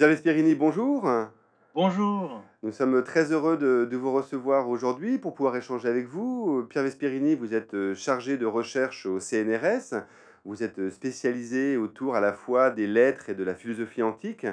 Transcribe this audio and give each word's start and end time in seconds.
Pierre 0.00 0.08
Vesperini, 0.08 0.54
bonjour. 0.54 1.10
Bonjour. 1.74 2.42
Nous 2.62 2.72
sommes 2.72 3.04
très 3.04 3.32
heureux 3.32 3.58
de, 3.58 3.84
de 3.84 3.96
vous 3.98 4.14
recevoir 4.14 4.70
aujourd'hui 4.70 5.18
pour 5.18 5.34
pouvoir 5.34 5.54
échanger 5.56 5.90
avec 5.90 6.06
vous. 6.06 6.64
Pierre 6.70 6.84
Vesperini, 6.84 7.34
vous 7.34 7.52
êtes 7.52 7.74
euh, 7.74 7.94
chargé 7.94 8.38
de 8.38 8.46
recherche 8.46 9.04
au 9.04 9.20
CNRS. 9.20 10.02
Vous 10.46 10.62
êtes 10.62 10.78
euh, 10.78 10.88
spécialisé 10.88 11.76
autour 11.76 12.16
à 12.16 12.20
la 12.20 12.32
fois 12.32 12.70
des 12.70 12.86
lettres 12.86 13.28
et 13.28 13.34
de 13.34 13.44
la 13.44 13.54
philosophie 13.54 14.02
antique. 14.02 14.46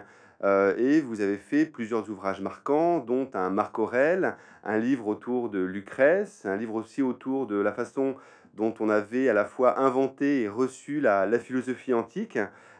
Euh, 0.43 0.75
et 0.75 0.99
vous 0.99 1.21
avez 1.21 1.37
fait 1.37 1.65
plusieurs 1.65 2.09
ouvrages 2.09 2.41
marquants, 2.41 2.99
dont 2.99 3.29
un 3.33 3.49
Marc 3.49 3.79
Aurèle, 3.79 4.35
un 4.65 4.77
livre 4.77 5.07
autour 5.07 5.49
de 5.49 5.59
Lucrèce, 5.59 6.45
un 6.45 6.57
livre 6.57 6.75
aussi 6.75 7.01
autour 7.01 7.47
de 7.47 7.55
la 7.55 7.71
façon 7.71 8.17
dont 8.53 8.73
on 8.81 8.89
avait 8.89 9.29
à 9.29 9.33
la 9.33 9.45
fois 9.45 9.79
inventé 9.79 10.41
et 10.41 10.49
reçu 10.49 10.99
la, 10.99 11.25
la 11.25 11.39
philosophie 11.39 11.93
antique. 11.93 12.37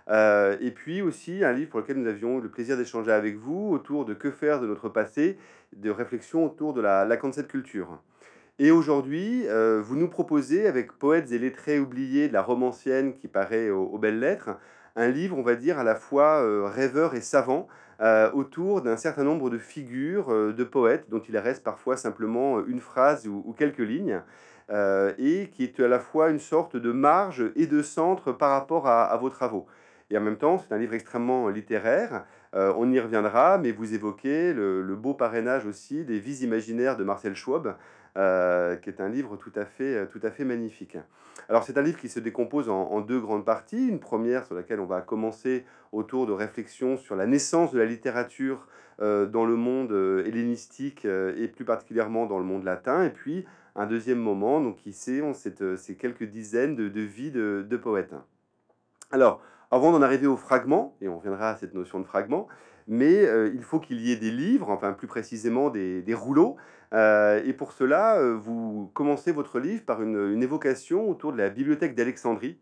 Euh, 0.10 0.56
et 0.62 0.72
puis 0.72 1.02
aussi 1.02 1.44
un 1.44 1.52
livre 1.52 1.70
pour 1.70 1.82
lequel 1.82 1.98
nous 1.98 2.08
avions 2.08 2.40
le 2.40 2.50
plaisir 2.50 2.78
d'échanger 2.78 3.12
avec 3.12 3.38
vous 3.38 3.72
autour 3.72 4.06
de 4.06 4.14
que 4.14 4.32
faire 4.32 4.62
de 4.62 4.68
notre 4.68 4.90
passé, 4.90 5.38
de 5.76 5.90
réflexion 5.90 6.46
autour 6.46 6.74
de 6.74 6.82
la, 6.82 7.06
la 7.06 7.18
cancel 7.18 7.48
culture. 7.48 8.00
Et 8.60 8.72
aujourd'hui, 8.72 9.44
euh, 9.48 9.82
vous 9.84 9.98
nous 9.98 10.08
proposez, 10.08 10.66
avec 10.66 10.94
Poètes 10.94 11.32
et 11.32 11.38
lettrés 11.38 11.80
oubliés 11.80 12.28
de 12.28 12.34
la 12.34 12.42
romancienne 12.42 13.14
qui 13.14 13.28
paraît 13.28 13.70
aux, 13.70 13.98
belles 13.98 14.20
lettres, 14.20 14.52
un 14.96 15.10
livre, 15.10 15.38
on 15.38 15.44
va 15.44 15.56
dire, 15.56 15.78
à 15.78 15.84
la 15.84 15.96
fois 15.96 16.42
euh, 16.42 16.66
rêveur 16.66 17.14
et 17.14 17.22
savant, 17.22 17.68
autour 18.34 18.84
d'un 18.84 18.96
certain 18.96 19.24
nombre 19.24 19.50
de 19.50 19.58
figures 19.58 20.28
de 20.54 20.64
poètes 20.64 21.10
dont 21.10 21.20
il 21.20 21.36
reste 21.36 21.64
parfois 21.64 21.98
simplement 21.98 22.64
une 22.64 22.80
phrase 22.80 23.28
ou, 23.28 23.56
quelques 23.58 23.80
lignes, 23.80 24.22
et 24.70 25.50
qui 25.52 25.64
est 25.64 25.80
à 25.80 25.88
la 25.88 25.98
fois 25.98 26.30
une 26.30 26.38
sorte 26.38 26.78
de 26.78 26.92
marge 26.92 27.44
et 27.56 27.66
de 27.66 27.82
centre 27.82 28.34
par 28.34 28.52
rapport 28.52 28.88
à 28.88 29.18
vos 29.18 29.32
travaux. 29.32 29.66
Et 30.10 30.18
en 30.18 30.22
même 30.22 30.38
temps, 30.38 30.58
c'est 30.58 30.74
un 30.74 30.78
livre 30.78 30.94
extrêmement 30.94 31.50
littéraire. 31.50 32.26
Euh, 32.56 32.74
on 32.78 32.90
y 32.92 33.00
reviendra, 33.00 33.58
mais 33.58 33.72
vous 33.72 33.94
évoquez 33.94 34.54
le, 34.54 34.96
beau 34.96 35.14
parrainage 35.14 35.66
aussi 35.66 36.06
des 36.06 36.20
Vies 36.20 36.44
imaginaires 36.44 36.96
de 36.96 37.04
Marcel 37.04 37.36
Schwab, 37.36 37.76
euh, 38.18 38.78
qui 38.78 38.90
est 38.90 39.02
un 39.02 39.10
livre 39.10 39.36
tout 39.36 39.52
à 39.56 39.66
fait, 39.66 40.08
tout 40.08 40.22
à 40.24 40.32
fait 40.32 40.46
magnifique. 40.46 40.98
Alors 41.50 41.64
c'est 41.64 41.78
un 41.78 41.82
livre 41.82 42.00
qui 42.00 42.10
se 42.10 42.20
décompose 42.20 42.70
en, 42.70 43.02
deux 43.02 43.20
grandes 43.20 43.46
parties. 43.46 43.88
Une 43.88 44.00
première 44.00 44.46
sur 44.46 44.56
laquelle 44.56 44.80
on 44.80 44.86
va 44.86 45.02
commencer 45.02 45.66
autour 45.92 46.26
de 46.26 46.32
réflexions 46.32 46.98
sur 46.98 47.16
la 47.16 47.28
naissance 47.28 47.72
de 47.72 47.78
la 47.78 47.86
littérature 47.86 48.68
euh, 49.02 49.26
dans 49.26 49.46
le 49.46 49.56
monde 49.56 49.92
hellénistique 50.26 51.06
et 51.06 51.48
plus 51.50 51.66
particulièrement 51.66 52.26
dans 52.26 52.40
le 52.40 52.46
monde 52.46 52.64
latin. 52.64 53.04
Et 53.04 53.12
puis 53.12 53.46
un 53.76 53.86
deuxième 53.86 54.20
moment, 54.20 54.62
donc 54.62 54.86
ici, 54.86 55.22
on 55.22 55.34
ces 55.34 55.96
quelques 55.96 56.24
dizaines 56.24 56.76
de, 56.76 56.90
de 56.90 57.02
vies 57.02 57.32
de, 57.32 57.64
de 57.70 57.78
poètes. 57.78 58.16
Alors, 59.12 59.42
avant 59.72 59.92
d'en 59.92 60.02
arriver 60.02 60.28
aux 60.28 60.38
fragments, 60.38 60.96
et 61.02 61.08
on 61.08 61.18
reviendra 61.18 61.50
à 61.50 61.56
cette 61.58 61.74
notion 61.74 62.00
de 62.00 62.06
fragment, 62.06 62.48
mais 62.88 63.26
euh, 63.26 63.52
il 63.54 63.64
faut 63.64 63.80
qu'il 63.80 64.00
y 64.00 64.12
ait 64.12 64.16
des 64.16 64.32
livres, 64.32 64.70
enfin 64.70 64.94
plus 64.94 65.08
précisément 65.08 65.70
des, 65.70 66.04
rouleaux, 66.14 66.56
euh, 66.94 67.42
et 67.46 67.54
pour 67.54 67.74
cela, 67.74 68.18
euh, 68.18 68.34
vous 68.34 68.90
commencez 68.94 69.32
votre 69.32 69.60
livre 69.60 69.84
par 69.84 70.02
une, 70.02 70.32
une 70.32 70.42
évocation 70.42 71.10
autour 71.10 71.34
de 71.34 71.38
la 71.38 71.50
bibliothèque 71.50 71.96
d'Alexandrie, 71.96 72.60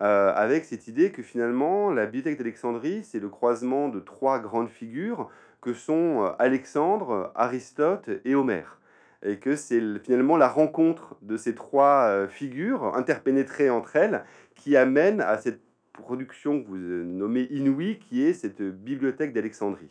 avec 0.00 0.64
cette 0.64 0.86
idée 0.86 1.10
que 1.10 1.24
finalement, 1.24 1.90
la 1.90 2.06
bibliothèque 2.06 2.38
d'Alexandrie, 2.38 3.02
c'est 3.02 3.18
le 3.18 3.28
croisement 3.28 3.88
de 3.88 3.98
trois 3.98 4.38
grandes 4.38 4.68
figures 4.68 5.28
que 5.60 5.72
sont 5.72 6.32
Alexandre, 6.38 7.32
Aristote 7.34 8.08
et 8.24 8.36
Homère. 8.36 8.78
Et 9.24 9.40
que 9.40 9.56
c'est 9.56 9.82
finalement 9.98 10.36
la 10.36 10.46
rencontre 10.46 11.16
de 11.22 11.36
ces 11.36 11.56
trois 11.56 12.28
figures 12.28 12.94
interpénétrées 12.94 13.70
entre 13.70 13.96
elles 13.96 14.24
qui 14.54 14.76
amène 14.76 15.20
à 15.20 15.36
cette 15.36 15.67
production 15.98 16.62
que 16.62 16.68
vous 16.68 16.76
nommez 16.76 17.46
inouïe, 17.50 17.98
qui 17.98 18.22
est 18.22 18.32
cette 18.32 18.62
bibliothèque 18.62 19.32
d'Alexandrie. 19.32 19.90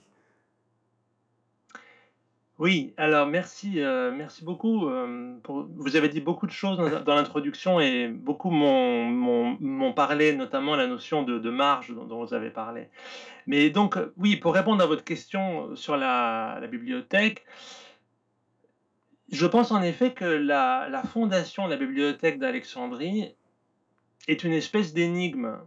Oui, 2.59 2.95
alors 2.97 3.27
merci, 3.27 3.81
euh, 3.81 4.11
merci 4.11 4.43
beaucoup. 4.43 4.89
Euh, 4.89 5.35
vous 5.47 5.95
avez 5.95 6.09
dit 6.09 6.21
beaucoup 6.21 6.47
de 6.47 6.51
choses 6.51 6.77
dans, 7.05 7.15
l'introduction 7.15 7.79
et 7.79 8.07
beaucoup 8.07 8.49
m'ont 8.49 9.93
parlé, 9.93 10.35
notamment 10.35 10.75
la 10.75 10.87
notion 10.87 11.21
de, 11.21 11.49
marge 11.51 11.93
dont, 11.93 12.25
vous 12.25 12.33
avez 12.33 12.49
parlé. 12.49 12.89
Mais 13.45 13.69
donc, 13.69 13.99
oui, 14.17 14.37
pour 14.37 14.55
répondre 14.55 14.83
à 14.83 14.87
votre 14.87 15.03
question 15.03 15.75
sur 15.75 15.97
la, 15.97 16.59
bibliothèque, 16.71 17.45
je 19.31 19.45
pense 19.45 19.71
en 19.71 19.83
effet 19.83 20.13
que 20.13 20.25
la 20.25 21.03
fondation 21.13 21.65
de 21.65 21.69
la 21.69 21.77
bibliothèque 21.77 22.39
d'Alexandrie 22.39 23.35
est 24.27 24.43
une 24.43 24.53
espèce 24.53 24.95
d'énigme 24.95 25.59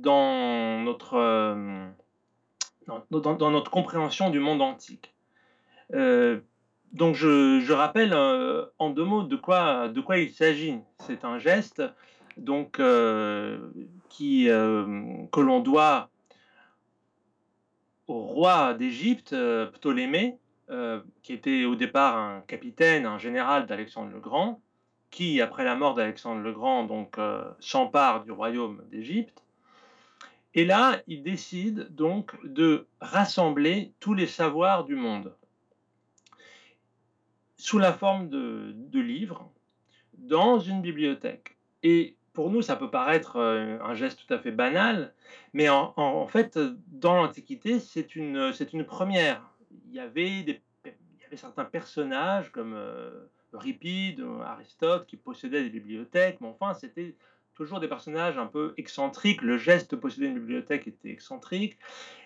dans 0.00 0.80
notre, 0.80 1.14
euh, 1.14 1.86
dans, 3.10 3.50
notre 3.50 3.70
compréhension 3.70 4.30
du 4.30 4.40
monde 4.40 4.62
antique. 4.62 5.14
Euh, 5.94 6.40
donc 6.92 7.14
je, 7.14 7.60
je 7.60 7.72
rappelle 7.72 8.12
euh, 8.12 8.66
en 8.78 8.90
deux 8.90 9.04
mots 9.04 9.22
de 9.22 9.36
quoi, 9.36 9.88
de 9.88 10.00
quoi 10.00 10.18
il 10.18 10.30
s'agit. 10.30 10.78
C'est 10.98 11.24
un 11.24 11.38
geste 11.38 11.82
donc, 12.36 12.80
qui, 14.08 14.46
que 14.46 15.40
l'on 15.40 15.60
doit 15.60 16.08
au 18.08 18.22
roi 18.22 18.74
d'Égypte, 18.74 19.36
Ptolémée, 19.74 20.38
qui 21.22 21.34
était 21.34 21.64
au 21.66 21.74
départ 21.74 22.16
un 22.16 22.40
capitaine, 22.40 23.04
un 23.04 23.18
général 23.18 23.66
d'Alexandre 23.66 24.10
le 24.12 24.20
Grand, 24.20 24.62
qui, 25.10 25.42
après 25.42 25.64
la 25.64 25.76
mort 25.76 25.94
d'Alexandre 25.94 26.40
le 26.40 26.52
Grand, 26.52 26.88
s'empare 27.60 28.24
du 28.24 28.32
royaume 28.32 28.82
d'Égypte 28.90 29.42
et 30.54 30.64
là, 30.64 31.02
il 31.06 31.22
décide 31.22 31.94
donc 31.94 32.34
de 32.44 32.86
rassembler 33.00 33.92
tous 34.00 34.14
les 34.14 34.26
savoirs 34.26 34.84
du 34.84 34.96
monde 34.96 35.34
sous 37.56 37.78
la 37.78 37.92
forme 37.92 38.28
de, 38.28 38.98
livres 38.98 39.50
dans 40.18 40.58
une 40.58 40.82
bibliothèque. 40.82 41.56
Et 41.82 42.16
pour 42.32 42.50
nous, 42.50 42.60
ça 42.60 42.76
peut 42.76 42.90
paraître 42.90 43.36
euh, 43.36 43.78
un 43.82 43.94
geste 43.94 44.26
tout 44.26 44.34
à 44.34 44.38
fait 44.38 44.50
banal, 44.50 45.14
mais 45.52 45.68
en, 45.68 46.26
fait, 46.26 46.58
dans 46.88 47.14
l'Antiquité, 47.14 47.78
c'est 47.78 48.16
une, 48.16 48.52
première. 48.86 49.48
Il 49.86 49.94
y, 49.94 50.00
avait 50.00 50.42
des, 50.42 50.60
il 50.84 51.22
y 51.22 51.24
avait 51.24 51.36
certains 51.36 51.64
personnages 51.64 52.50
comme 52.50 52.74
euh, 52.74 53.26
Euripide, 53.52 54.24
Aristote, 54.44 55.06
qui 55.06 55.16
possédaient 55.16 55.62
des 55.62 55.70
bibliothèques, 55.70 56.40
mais 56.40 56.48
enfin, 56.48 56.74
c'était 56.74 57.14
toujours 57.54 57.80
des 57.80 57.88
personnages 57.88 58.38
un 58.38 58.46
peu 58.46 58.74
excentriques. 58.76 59.42
Le 59.42 59.58
geste 59.58 59.90
de 59.92 59.96
posséder 59.96 60.26
une 60.26 60.38
bibliothèque 60.38 60.86
était 60.86 61.10
excentrique. 61.10 61.78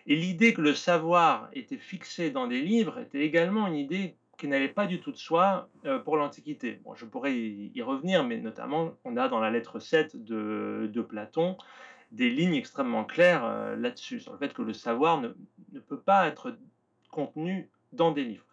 Et 0.06 0.16
l'idée 0.16 0.54
que 0.54 0.60
le 0.60 0.74
savoir 0.74 1.48
était 1.52 1.78
fixé 1.78 2.30
dans 2.30 2.46
des 2.46 2.60
livres 2.60 2.98
était 2.98 3.20
également 3.20 3.66
une 3.66 3.76
idée 3.76 4.16
qui 4.38 4.48
n'allait 4.48 4.68
pas 4.68 4.86
du 4.86 5.00
tout 5.00 5.12
de 5.12 5.16
soi 5.16 5.68
euh, 5.86 5.98
pour 5.98 6.16
l'Antiquité. 6.16 6.80
Bon, 6.84 6.94
je 6.94 7.06
pourrais 7.06 7.34
y, 7.34 7.82
revenir, 7.82 8.22
mais 8.24 8.38
notamment, 8.38 8.92
on 9.04 9.16
a 9.16 9.28
dans 9.28 9.40
la 9.40 9.50
lettre 9.50 9.78
7 9.80 10.22
de, 10.22 10.90
de 10.92 11.02
Platon 11.02 11.56
des 12.12 12.30
lignes 12.30 12.54
extrêmement 12.54 13.04
claires 13.04 13.44
euh, 13.44 13.76
là-dessus, 13.76 14.20
sur 14.20 14.32
le 14.32 14.38
fait 14.38 14.52
que 14.52 14.62
le 14.62 14.72
savoir 14.72 15.20
ne, 15.20 15.30
ne 15.72 15.80
peut 15.80 16.00
pas 16.00 16.28
être 16.28 16.56
contenu 17.10 17.70
dans 17.92 18.12
des 18.12 18.24
livres. 18.24 18.44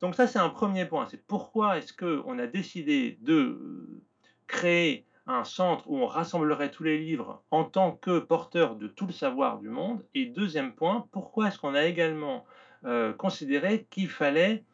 Donc 0.00 0.14
ça, 0.14 0.26
c'est 0.26 0.38
un 0.38 0.50
premier 0.50 0.84
point. 0.84 1.06
C'est 1.06 1.26
pourquoi 1.26 1.78
est-ce 1.78 1.92
qu'on 1.92 2.38
a 2.38 2.46
décidé 2.46 3.18
de 3.22 4.02
créer 4.46 5.06
un 5.26 5.44
centre 5.44 5.88
où 5.88 5.96
on 5.96 6.06
rassemblerait 6.06 6.70
tous 6.70 6.84
les 6.84 6.98
livres 6.98 7.42
en 7.50 7.64
tant 7.64 7.92
que 7.92 8.18
porteur 8.18 8.76
de 8.76 8.88
tout 8.88 9.06
le 9.06 9.12
savoir 9.12 9.58
du 9.58 9.68
monde. 9.68 10.04
Et 10.14 10.26
deuxième 10.26 10.74
point, 10.74 11.06
pourquoi 11.12 11.48
est-ce 11.48 11.58
qu'on 11.58 11.74
a 11.74 11.84
également 11.84 12.44
euh, 12.84 13.12
considéré 13.12 13.86
qu'il 13.90 14.08
fallait 14.08 14.64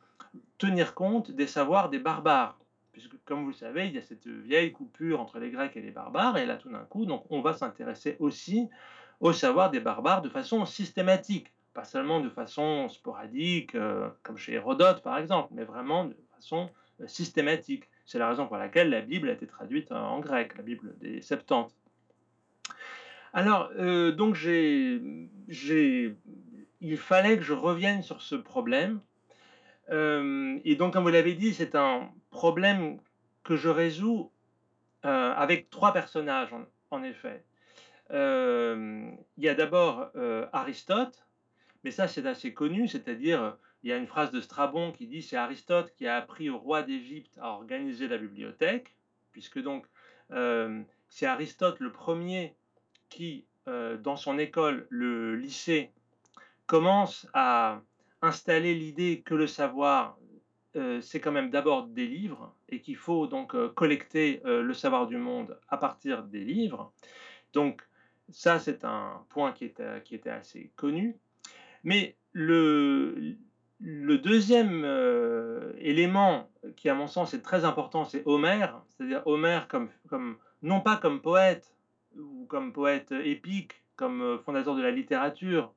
tenir 0.58 0.94
compte 0.94 1.30
des 1.30 1.46
savoirs 1.46 1.88
des 1.88 2.00
barbares? 2.00 2.58
Puisque, 2.92 3.22
comme 3.24 3.42
vous 3.42 3.50
le 3.50 3.54
savez, 3.54 3.86
il 3.86 3.94
y 3.94 3.98
a 3.98 4.02
cette 4.02 4.26
vieille 4.26 4.72
coupure 4.72 5.20
entre 5.20 5.38
les 5.38 5.50
Grecs 5.50 5.76
et 5.76 5.80
les 5.80 5.92
barbares, 5.92 6.36
et 6.36 6.46
là, 6.46 6.56
tout 6.56 6.70
d'un 6.70 6.84
coup, 6.84 7.06
donc, 7.06 7.24
on 7.30 7.40
va 7.40 7.52
s'intéresser 7.52 8.16
aussi 8.18 8.68
au 9.20 9.32
savoir 9.32 9.70
des 9.70 9.80
barbares 9.80 10.22
de 10.22 10.28
façon 10.28 10.64
systématique, 10.66 11.52
pas 11.72 11.84
seulement 11.84 12.20
de 12.20 12.28
façon 12.28 12.88
sporadique, 12.88 13.76
euh, 13.76 14.08
comme 14.22 14.36
chez 14.36 14.54
Hérodote, 14.54 15.02
par 15.02 15.18
exemple, 15.18 15.50
mais 15.52 15.64
vraiment 15.64 16.06
de 16.06 16.16
façon 16.34 16.68
euh, 17.00 17.06
systématique. 17.06 17.89
C'est 18.10 18.18
la 18.18 18.28
raison 18.28 18.48
pour 18.48 18.56
laquelle 18.56 18.90
la 18.90 19.02
Bible 19.02 19.28
a 19.28 19.34
été 19.34 19.46
traduite 19.46 19.92
en 19.92 20.18
grec, 20.18 20.56
la 20.56 20.64
Bible 20.64 20.98
des 20.98 21.22
Septante. 21.22 21.72
Alors, 23.32 23.70
euh, 23.78 24.10
donc, 24.10 24.36
il 24.42 26.16
fallait 26.96 27.36
que 27.36 27.44
je 27.44 27.52
revienne 27.52 28.02
sur 28.02 28.20
ce 28.20 28.34
problème. 28.34 29.00
Euh, 29.90 30.58
et 30.64 30.74
donc, 30.74 30.94
comme 30.94 31.04
vous 31.04 31.10
l'avez 31.10 31.34
dit, 31.34 31.54
c'est 31.54 31.76
un 31.76 32.10
problème 32.30 32.98
que 33.44 33.54
je 33.54 33.68
résous 33.68 34.32
euh, 35.04 35.32
avec 35.36 35.70
trois 35.70 35.92
personnages, 35.92 36.52
en, 36.52 36.64
en 36.90 37.04
effet. 37.04 37.44
Il 38.10 39.14
y 39.38 39.48
a 39.48 39.54
d'abord 39.54 40.10
Aristote, 40.52 41.28
mais 41.84 41.92
ça 41.92 42.08
c'est 42.08 42.26
assez 42.26 42.52
connu, 42.52 42.88
c'est-à-dire 42.88 43.56
il 43.82 43.90
y 43.90 43.92
a 43.92 43.96
une 43.96 44.06
phrase 44.06 44.30
de 44.30 44.40
Strabon 44.40 44.92
qui 44.92 45.06
dit 45.06 45.22
c'est 45.22 45.36
Aristote 45.36 45.92
qui 45.96 46.06
a 46.06 46.16
appris 46.16 46.50
au 46.50 46.58
roi 46.58 46.82
d'Égypte 46.82 47.38
à 47.40 47.50
organiser 47.50 48.08
la 48.08 48.18
bibliothèque, 48.18 48.94
puisque 49.32 49.60
donc 49.60 49.86
euh, 50.32 50.82
c'est 51.08 51.26
Aristote 51.26 51.80
le 51.80 51.90
premier 51.90 52.54
qui, 53.08 53.46
euh, 53.68 53.96
dans 53.96 54.16
son 54.16 54.38
école, 54.38 54.86
le 54.90 55.34
lycée, 55.36 55.90
commence 56.66 57.26
à 57.32 57.80
installer 58.22 58.74
l'idée 58.74 59.22
que 59.24 59.34
le 59.34 59.46
savoir, 59.46 60.18
euh, 60.76 61.00
c'est 61.00 61.20
quand 61.20 61.32
même 61.32 61.50
d'abord 61.50 61.86
des 61.86 62.06
livres 62.06 62.54
et 62.68 62.80
qu'il 62.80 62.96
faut 62.96 63.26
donc 63.26 63.56
collecter 63.74 64.40
le 64.44 64.72
savoir 64.74 65.08
du 65.08 65.16
monde 65.16 65.58
à 65.68 65.76
partir 65.76 66.22
des 66.22 66.44
livres. 66.44 66.92
Donc 67.52 67.82
ça, 68.28 68.60
c'est 68.60 68.84
un 68.84 69.24
point 69.30 69.52
qui 69.52 69.64
était, 69.64 70.02
qui 70.04 70.14
était 70.14 70.30
assez 70.30 70.70
connu. 70.76 71.18
Mais 71.82 72.16
le, 72.32 73.36
le 73.80 74.18
deuxième 74.18 74.84
élément 75.78 76.50
qui, 76.76 76.88
à 76.88 76.94
mon 76.94 77.06
sens, 77.06 77.34
est 77.34 77.42
très 77.42 77.64
important, 77.64 78.04
c'est 78.04 78.22
Homère, 78.26 78.82
c'est-à-dire 78.88 79.22
Homère 79.26 79.68
comme, 79.68 79.88
non 80.62 80.80
pas 80.80 80.96
comme 80.96 81.22
poète 81.22 81.74
ou 82.16 82.46
comme 82.46 82.72
poète 82.72 83.12
épique, 83.12 83.72
comme 83.96 84.38
fondateur 84.44 84.74
de 84.74 84.82
la 84.82 84.90
littérature, 84.90 85.72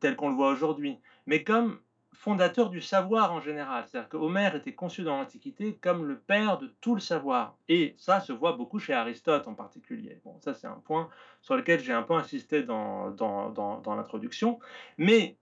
tel 0.00 0.16
qu'on 0.16 0.28
le 0.28 0.34
voit 0.34 0.50
aujourd'hui, 0.50 0.98
mais 1.26 1.44
comme 1.44 1.78
fondateur 2.14 2.70
du 2.70 2.80
savoir 2.80 3.32
en 3.32 3.40
général. 3.40 3.84
C'est-à-dire 3.86 4.08
que 4.08 4.16
Homère 4.16 4.54
était 4.54 4.72
conçu 4.72 5.02
dans 5.02 5.18
l'Antiquité 5.18 5.76
comme 5.80 6.06
le 6.06 6.18
père 6.18 6.58
de 6.58 6.72
tout 6.80 6.94
le 6.94 7.00
savoir. 7.00 7.56
Et 7.68 7.94
ça 7.98 8.20
se 8.20 8.32
voit 8.32 8.52
beaucoup 8.52 8.78
chez 8.78 8.94
Aristote 8.94 9.46
en 9.46 9.54
particulier. 9.54 10.20
Bon, 10.24 10.38
ça 10.40 10.54
c'est 10.54 10.66
un 10.66 10.80
point 10.84 11.08
sur 11.42 11.56
lequel 11.56 11.80
j'ai 11.80 11.92
un 11.92 12.02
peu 12.02 12.14
insisté 12.14 12.62
dans, 12.62 13.10
dans, 13.10 13.50
dans, 13.50 13.94
l'introduction. 13.94 14.58
Mais 14.96 15.36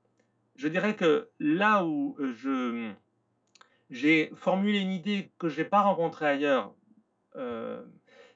je 0.56 0.68
dirais 0.68 0.96
que 0.96 1.28
là 1.38 1.84
où 1.84 2.16
je, 2.20 2.90
j'ai 3.90 4.30
formulé 4.36 4.78
une 4.78 4.92
idée 4.92 5.30
que 5.38 5.48
je 5.48 5.60
n'ai 5.60 5.68
pas 5.68 5.82
rencontrée 5.82 6.26
ailleurs, 6.26 6.74
euh, 7.36 7.82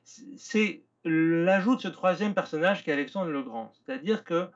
c'est 0.02 0.82
l'ajout 1.04 1.76
de 1.76 1.80
ce 1.80 1.88
troisième 1.88 2.34
personnage 2.34 2.82
qui 2.82 2.90
est 2.90 2.92
Alexandre 2.92 3.30
le 3.30 3.42
Grand. 3.42 3.72
C'est-à-dire 3.74 4.24
que 4.24 4.48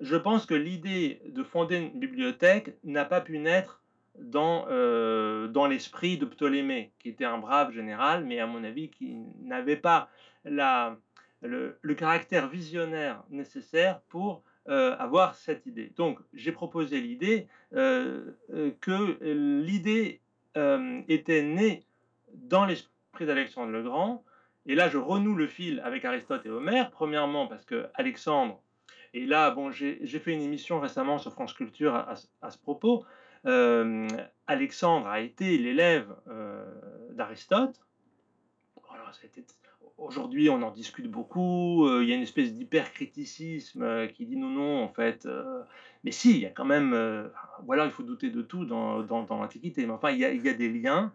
je 0.00 0.16
pense 0.16 0.46
que 0.46 0.54
l'idée 0.54 1.22
de 1.26 1.42
fonder 1.42 1.76
une 1.78 1.98
bibliothèque 1.98 2.76
n'a 2.84 3.04
pas 3.04 3.20
pu 3.20 3.38
naître 3.38 3.82
dans, 4.18 4.66
euh, 4.68 5.68
l'esprit 5.68 6.18
de 6.18 6.26
Ptolémée, 6.26 6.92
qui 6.98 7.08
était 7.08 7.24
un 7.24 7.38
brave 7.38 7.72
général, 7.72 8.24
mais 8.24 8.40
à 8.40 8.46
mon 8.46 8.64
avis 8.64 8.90
qui 8.90 9.16
n'avait 9.42 9.76
pas 9.76 10.10
le, 10.44 11.94
caractère 11.94 12.48
visionnaire 12.48 13.22
nécessaire 13.30 14.00
pour 14.08 14.42
euh, 14.68 14.96
avoir 14.98 15.34
cette 15.34 15.66
idée. 15.66 15.92
Donc 15.96 16.18
j'ai 16.34 16.52
proposé 16.52 17.00
l'idée 17.00 17.48
euh, 17.74 18.32
que 18.80 19.18
l'idée 19.22 20.20
était 21.08 21.42
née 21.42 21.82
dans 22.34 22.66
l'esprit 22.66 23.24
d'Alexandre 23.24 23.72
le 23.72 23.82
Grand, 23.82 24.22
et 24.66 24.74
là 24.74 24.90
je 24.90 24.98
renoue 24.98 25.34
le 25.34 25.46
fil 25.46 25.80
avec 25.80 26.04
Aristote 26.04 26.44
et 26.44 26.50
Homère, 26.50 26.90
premièrement 26.90 27.46
parce 27.46 27.64
que 27.64 27.86
Alexandre 27.94 28.62
et 29.14 29.26
là, 29.26 29.50
bon, 29.50 29.70
j'ai 29.70 30.18
fait 30.18 30.32
une 30.32 30.40
émission 30.40 30.80
récemment 30.80 31.18
sur 31.18 31.32
France 31.32 31.52
Culture 31.52 31.94
à, 31.94 32.50
ce 32.50 32.58
propos. 32.58 33.04
Euh, 33.44 34.08
Alexandre 34.46 35.06
a 35.06 35.20
été 35.20 35.58
l'élève 35.58 36.14
euh, 36.28 36.64
d'Aristote. 37.10 37.78
Aujourd'hui, 39.98 40.50
on 40.50 40.62
en 40.62 40.70
discute 40.70 41.08
beaucoup. 41.08 41.86
Euh, 41.86 42.02
il 42.02 42.08
y 42.08 42.12
a 42.12 42.16
une 42.16 42.22
espèce 42.22 42.52
d'hypercriticisme 42.54 44.08
qui 44.08 44.26
dit 44.26 44.36
non, 44.36 44.50
non, 44.50 44.82
en 44.82 44.88
fait. 44.88 45.28
mais 46.04 46.10
si, 46.10 46.32
il 46.32 46.38
y 46.40 46.46
a 46.46 46.50
quand 46.50 46.64
même. 46.64 47.30
voilà, 47.64 47.84
il 47.84 47.90
faut 47.90 48.02
douter 48.02 48.30
de 48.30 48.42
tout 48.42 48.64
dans, 48.64 49.06
l'Antiquité. 49.30 49.86
Mais 49.86 49.92
enfin, 49.92 50.10
il 50.10 50.18
y, 50.18 50.24
a, 50.24 50.54
des 50.54 50.68
liens 50.68 51.12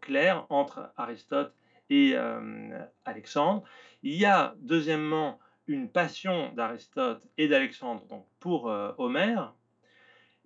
clairs 0.00 0.46
entre 0.50 0.92
Aristote 0.96 1.54
et 1.90 2.14
Alexandre. 3.04 3.64
Il 4.02 4.14
y 4.14 4.24
a, 4.24 4.54
deuxièmement, 4.60 5.38
une 5.66 5.88
passion 5.88 6.52
d'Aristote 6.54 7.26
et 7.38 7.48
d'Alexandre 7.48 8.26
pour 8.40 8.70
euh, 8.70 8.92
Homère. 8.98 9.54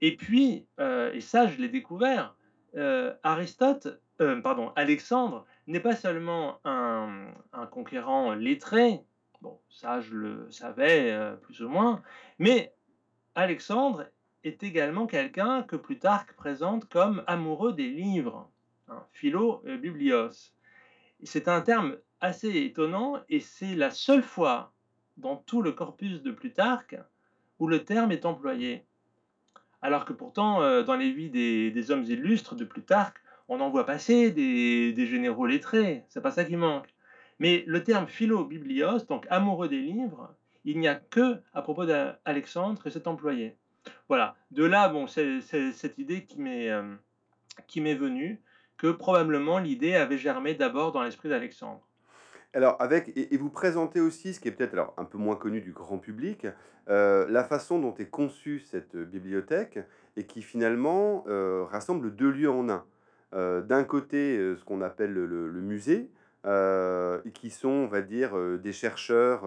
Et 0.00 0.16
puis, 0.16 0.66
euh, 0.78 1.12
et 1.12 1.20
ça 1.20 1.46
je 1.46 1.60
l'ai 1.60 1.68
découvert, 1.68 2.36
euh, 2.76 3.14
Aristote, 3.22 3.88
pardon, 4.42 4.72
Alexandre 4.76 5.46
n'est 5.66 5.80
pas 5.80 5.96
seulement 5.96 6.60
un, 6.64 7.28
un, 7.52 7.66
conquérant 7.66 8.34
lettré, 8.34 9.00
bon, 9.40 9.58
ça 9.68 10.00
je 10.00 10.14
le 10.14 10.50
savais 10.50 11.36
plus 11.42 11.62
ou 11.62 11.68
moins, 11.68 12.02
mais 12.38 12.72
Alexandre 13.34 14.06
est 14.44 14.62
également 14.62 15.06
quelqu'un 15.06 15.62
que 15.62 15.76
Plutarque 15.76 16.34
présente 16.34 16.88
comme 16.88 17.22
amoureux 17.26 17.72
des 17.72 17.90
livres, 17.90 18.50
hein, 18.88 19.04
philo-biblios. 19.12 20.52
C'est 21.24 21.48
un 21.48 21.60
terme 21.60 21.96
assez 22.20 22.56
étonnant 22.64 23.20
et 23.28 23.40
c'est 23.40 23.74
la 23.74 23.90
seule 23.90 24.22
fois 24.22 24.72
dans 25.16 25.36
tout 25.36 25.62
le 25.62 25.72
corpus 25.72 26.22
de 26.22 26.30
Plutarque 26.30 26.96
où 27.58 27.66
le 27.66 27.84
terme 27.84 28.12
est 28.12 28.26
employé. 28.26 28.84
Alors 29.82 30.04
que 30.04 30.12
pourtant, 30.12 30.62
euh, 30.62 30.82
dans 30.82 30.96
les 30.96 31.12
vies 31.12 31.30
des, 31.30 31.90
hommes 31.90 32.04
illustres 32.04 32.54
de 32.54 32.64
Plutarque, 32.64 33.18
on 33.48 33.60
en 33.60 33.70
voit 33.70 33.86
passer 33.86 34.30
des, 34.30 35.06
généraux 35.06 35.46
lettrés, 35.46 36.04
c'est 36.08 36.20
pas 36.20 36.30
ça 36.30 36.44
qui 36.44 36.56
manque. 36.56 36.88
Mais 37.38 37.64
le 37.66 37.84
terme 37.84 38.06
philo-biblios, 38.06 39.04
donc 39.08 39.26
amoureux 39.28 39.68
des 39.68 39.80
livres, 39.80 40.34
il 40.64 40.78
n'y 40.78 40.88
a 40.88 40.94
que 40.94 41.36
à 41.52 41.62
propos 41.62 41.86
d'Alexandre 41.86 42.82
que 42.82 42.90
c'est 42.90 43.06
employé. 43.06 43.56
Voilà, 44.08 44.36
de 44.50 44.64
là, 44.64 44.88
bon, 44.88 45.06
c'est 45.06 45.40
cette 45.40 45.98
idée 45.98 46.24
qui 46.24 46.40
m'est 46.40 46.70
euh, 46.70 46.94
qui 47.66 47.80
m'est 47.80 47.94
venue, 47.94 48.40
que 48.76 48.90
probablement 48.90 49.58
l'idée 49.58 49.94
avait 49.94 50.18
germé 50.18 50.54
d'abord 50.54 50.92
dans 50.92 51.02
l'esprit 51.02 51.28
d'Alexandre. 51.28 51.86
Alors, 52.52 52.76
avec, 52.80 53.12
et, 53.16 53.36
vous 53.36 53.50
présentez 53.50 54.00
aussi, 54.00 54.32
ce 54.32 54.40
qui 54.40 54.48
est 54.48 54.52
peut-être 54.52 54.94
un 54.96 55.04
peu 55.04 55.18
moins 55.18 55.36
connu 55.36 55.60
du 55.60 55.72
grand 55.72 55.98
public, 55.98 56.46
euh, 56.88 57.26
la 57.28 57.44
façon 57.44 57.78
dont 57.78 57.94
est 57.96 58.08
conçue 58.08 58.60
cette 58.60 58.96
bibliothèque 58.96 59.78
et 60.16 60.24
qui 60.24 60.40
finalement 60.42 61.24
euh, 61.28 61.64
rassemble 61.64 62.14
deux 62.14 62.30
lieux 62.30 62.50
en 62.50 62.68
un. 62.70 62.84
Euh, 63.34 63.60
d'un 63.60 63.84
côté, 63.84 64.36
ce 64.56 64.64
qu'on 64.64 64.80
appelle 64.80 65.12
le, 65.12 65.60
musée, 65.60 66.10
qui 67.34 67.50
sont, 67.50 67.68
on 67.68 67.86
va 67.86 68.02
dire, 68.02 68.36
des 68.58 68.72
chercheurs 68.72 69.44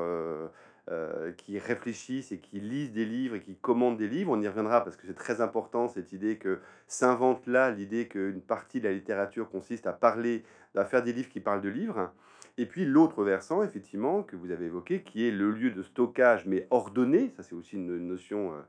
qui 1.37 1.59
réfléchissent 1.59 2.31
et 2.31 2.39
qui 2.39 2.59
lisent 2.59 2.91
des 2.91 3.05
livres 3.05 3.35
et 3.35 3.41
qui 3.41 3.55
commandent 3.55 3.97
des 3.97 4.07
livres. 4.07 4.31
On 4.31 4.41
y 4.41 4.47
reviendra 4.47 4.83
parce 4.83 4.95
que 4.95 5.07
c'est 5.07 5.13
très 5.13 5.39
important 5.39 5.87
cette 5.87 6.13
idée 6.13 6.37
que 6.37 6.59
s'invente 6.87 7.45
là 7.47 7.69
l'idée 7.71 8.07
qu'une 8.07 8.41
partie 8.41 8.79
de 8.79 8.87
la 8.87 8.93
littérature 8.93 9.49
consiste 9.49 9.87
à 9.87 9.93
parler, 9.93 10.43
à 10.75 10.85
faire 10.85 11.03
des 11.03 11.13
livres 11.13 11.29
qui 11.29 11.39
parlent 11.39 11.61
de 11.61 11.69
livres. 11.69 12.11
Et 12.59 12.65
puis 12.65 12.83
l'autre 12.83 13.23
versant, 13.23 13.63
effectivement, 13.63 14.21
que 14.21 14.35
vous 14.35 14.51
avez 14.51 14.65
évoqué, 14.65 15.01
qui 15.01 15.25
est 15.25 15.31
le 15.31 15.49
lieu 15.49 15.71
de 15.71 15.81
stockage, 15.81 16.45
mais 16.45 16.67
ordonné, 16.71 17.31
ça 17.37 17.41
c'est 17.41 17.55
aussi 17.55 17.77
une 17.77 18.05
notion 18.05 18.51
euh, 18.51 18.59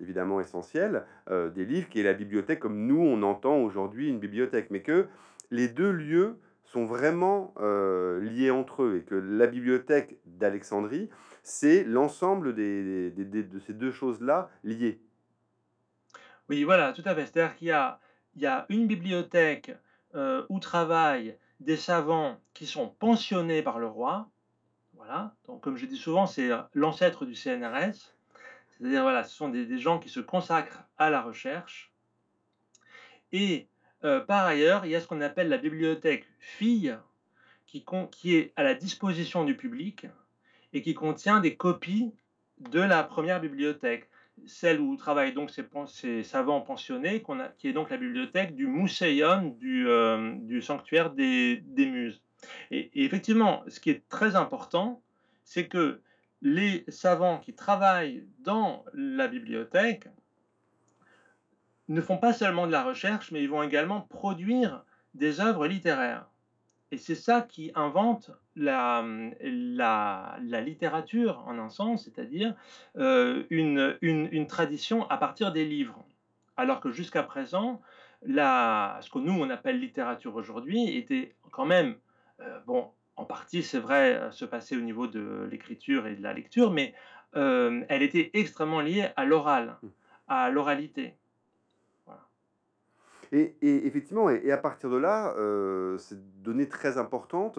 évidemment 0.00 0.40
essentielle, 0.40 1.04
euh, 1.30 1.50
des 1.50 1.64
livres, 1.64 1.88
qui 1.88 2.00
est 2.00 2.04
la 2.04 2.14
bibliothèque 2.14 2.60
comme 2.60 2.86
nous 2.86 3.00
on 3.00 3.22
entend 3.22 3.56
aujourd'hui 3.56 4.08
une 4.08 4.18
bibliothèque, 4.18 4.70
mais 4.70 4.82
que 4.82 5.06
les 5.50 5.68
deux 5.68 5.90
lieux 5.90 6.38
sont 6.64 6.84
vraiment 6.84 7.54
euh, 7.58 8.20
liés 8.20 8.50
entre 8.50 8.82
eux, 8.82 8.96
et 8.98 9.02
que 9.02 9.14
la 9.14 9.46
bibliothèque 9.46 10.18
d'Alexandrie, 10.26 11.08
c'est 11.42 11.84
l'ensemble 11.84 12.54
des, 12.54 13.10
de 13.10 13.58
ces 13.60 13.72
deux 13.72 13.92
choses-là 13.92 14.50
liées. 14.64 15.00
Oui, 16.48 16.64
voilà, 16.64 16.92
tout 16.92 17.02
à 17.04 17.14
fait. 17.14 17.26
C'est-à-dire 17.26 17.56
qu'il 17.56 17.68
y 17.68 18.42
y 18.42 18.46
a 18.46 18.66
une 18.68 18.86
bibliothèque 18.86 19.72
où 20.48 20.60
travaillent 20.60 21.36
des 21.60 21.76
savants 21.76 22.40
qui 22.54 22.66
sont 22.66 22.88
pensionnés 22.88 23.62
par 23.62 23.78
le 23.78 23.86
roi. 23.86 24.28
Voilà. 24.94 25.34
Donc, 25.46 25.62
comme 25.62 25.76
je 25.76 25.86
dis 25.86 25.96
souvent, 25.96 26.26
c'est 26.26 26.50
l'ancêtre 26.74 27.26
du 27.26 27.34
CNRS. 27.34 28.15
C'est-à-dire, 28.78 29.02
voilà, 29.02 29.24
ce 29.24 29.34
sont 29.34 29.48
des, 29.48 29.78
gens 29.78 29.98
qui 29.98 30.08
se 30.08 30.20
consacrent 30.20 30.84
à 30.98 31.10
la 31.10 31.22
recherche. 31.22 31.92
Et 33.32 33.68
euh, 34.04 34.20
par 34.20 34.46
ailleurs, 34.46 34.84
il 34.84 34.90
y 34.90 34.94
a 34.94 35.00
ce 35.00 35.06
qu'on 35.06 35.20
appelle 35.20 35.48
la 35.48 35.58
bibliothèque 35.58 36.26
fille, 36.38 36.96
qui, 38.10 38.34
est 38.34 38.52
à 38.56 38.62
la 38.62 38.74
disposition 38.74 39.44
du 39.44 39.56
public 39.56 40.06
et 40.72 40.82
qui 40.82 40.94
contient 40.94 41.40
des 41.40 41.56
copies 41.56 42.12
de 42.58 42.80
la 42.80 43.02
première 43.02 43.40
bibliothèque 43.40 44.08
celle 44.44 44.80
où 44.80 44.96
travaillent 44.96 45.32
donc 45.32 45.50
ces, 45.50 46.22
savants 46.22 46.60
pensionnés, 46.60 47.22
qui 47.58 47.68
est 47.68 47.72
donc 47.72 47.88
la 47.88 47.96
bibliothèque 47.96 48.54
du 48.54 48.66
Mousseum 48.66 49.56
du, 49.56 49.88
euh, 49.88 50.34
du 50.40 50.60
sanctuaire 50.60 51.10
des, 51.10 51.62
Muses. 51.76 52.22
Et, 52.70 52.90
effectivement, 53.04 53.64
ce 53.68 53.80
qui 53.80 53.90
est 53.90 54.06
très 54.08 54.36
important, 54.36 55.02
c'est 55.42 55.68
que 55.68 56.00
les 56.42 56.84
savants 56.88 57.38
qui 57.38 57.54
travaillent 57.54 58.26
dans 58.40 58.84
la 58.92 59.28
bibliothèque 59.28 60.08
ne 61.88 62.00
font 62.00 62.18
pas 62.18 62.32
seulement 62.32 62.66
de 62.66 62.72
la 62.72 62.82
recherche, 62.82 63.30
mais 63.30 63.42
ils 63.42 63.48
vont 63.48 63.62
également 63.62 64.00
produire 64.02 64.84
des 65.14 65.40
œuvres 65.40 65.66
littéraires. 65.66 66.26
Et 66.92 66.98
c'est 66.98 67.16
ça 67.16 67.42
qui 67.42 67.72
invente 67.74 68.30
la, 68.54 69.04
littérature 70.40 71.42
en 71.46 71.58
un 71.58 71.68
sens, 71.68 72.04
c'est-à-dire 72.04 72.54
euh, 72.96 73.44
une, 73.50 74.46
tradition 74.46 75.08
à 75.10 75.16
partir 75.16 75.52
des 75.52 75.64
livres. 75.64 76.04
Alors 76.56 76.80
que 76.80 76.90
jusqu'à 76.90 77.22
présent, 77.22 77.80
ce 78.22 79.10
que 79.10 79.18
nous 79.18 79.32
on 79.32 79.50
appelle 79.50 79.80
littérature 79.80 80.34
aujourd'hui 80.36 80.96
était 80.96 81.34
quand 81.50 81.66
même, 81.66 81.96
euh, 82.40 82.60
bon, 82.66 82.90
en 83.16 83.24
partie 83.24 83.62
c'est 83.62 83.78
vrai, 83.78 84.28
se 84.30 84.44
passer 84.44 84.76
au 84.76 84.80
niveau 84.80 85.06
de 85.06 85.48
l'écriture 85.50 86.06
et 86.06 86.14
de 86.14 86.22
la 86.22 86.32
lecture, 86.32 86.70
mais 86.72 86.94
euh, 87.34 87.82
elle 87.88 88.02
était 88.02 88.30
extrêmement 88.34 88.80
liée 88.80 89.08
à 89.16 89.24
l'oral, 89.24 89.76
à 90.28 90.50
l'oralité. 90.50 91.16
Et, 93.32 93.56
effectivement, 93.86 94.30
et, 94.30 94.52
à 94.52 94.56
partir 94.56 94.88
de 94.88 94.96
là, 94.96 95.34
euh, 95.36 95.98
cette 95.98 96.42
donnée 96.42 96.68
très 96.68 96.96
importante 96.96 97.58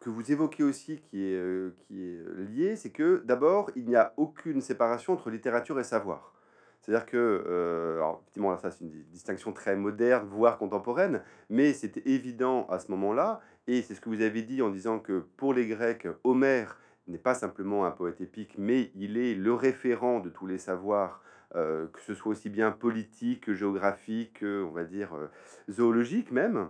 que 0.00 0.10
vous 0.10 0.30
évoquez 0.30 0.62
aussi, 0.62 1.00
qui 1.00 1.24
est, 1.24 1.34
euh, 1.34 1.74
qui 1.78 2.00
est 2.00 2.22
liée, 2.50 2.76
c'est 2.76 2.90
que 2.90 3.22
d'abord, 3.24 3.70
il 3.76 3.86
n'y 3.86 3.96
a 3.96 4.12
aucune 4.18 4.60
séparation 4.60 5.14
entre 5.14 5.30
littérature 5.30 5.80
et 5.80 5.84
savoir. 5.84 6.34
C'est-à-dire 6.80 7.06
que, 7.06 7.16
euh, 7.16 7.96
alors 7.96 8.20
effectivement, 8.22 8.56
ça 8.58 8.70
c'est 8.70 8.84
une 8.84 8.92
distinction 9.10 9.52
très 9.52 9.74
moderne, 9.74 10.28
voire 10.28 10.58
contemporaine, 10.58 11.22
mais 11.50 11.72
c'était 11.72 12.08
évident 12.08 12.66
à 12.68 12.78
ce 12.78 12.90
moment-là, 12.92 13.40
et 13.66 13.82
c'est 13.82 13.94
ce 13.94 14.00
que 14.00 14.08
vous 14.08 14.22
avez 14.22 14.42
dit 14.42 14.62
en 14.62 14.70
disant 14.70 14.98
que 14.98 15.24
pour 15.36 15.54
les 15.54 15.66
Grecs, 15.66 16.06
Homère 16.24 16.78
n'est 17.08 17.18
pas 17.18 17.34
simplement 17.34 17.86
un 17.86 17.90
poète 17.90 18.20
épique, 18.20 18.54
mais 18.58 18.90
il 18.94 19.16
est 19.16 19.34
le 19.34 19.54
référent 19.54 20.20
de 20.20 20.28
tous 20.28 20.46
les 20.46 20.58
savoirs 20.58 21.22
euh, 21.54 21.86
que 21.92 22.00
ce 22.00 22.12
soit 22.12 22.32
aussi 22.32 22.50
bien 22.50 22.72
politique 22.72 23.44
que 23.44 23.54
géographique, 23.54 24.40
que, 24.40 24.64
on 24.64 24.72
va 24.72 24.84
dire 24.84 25.14
euh, 25.14 25.30
zoologique 25.70 26.32
même. 26.32 26.68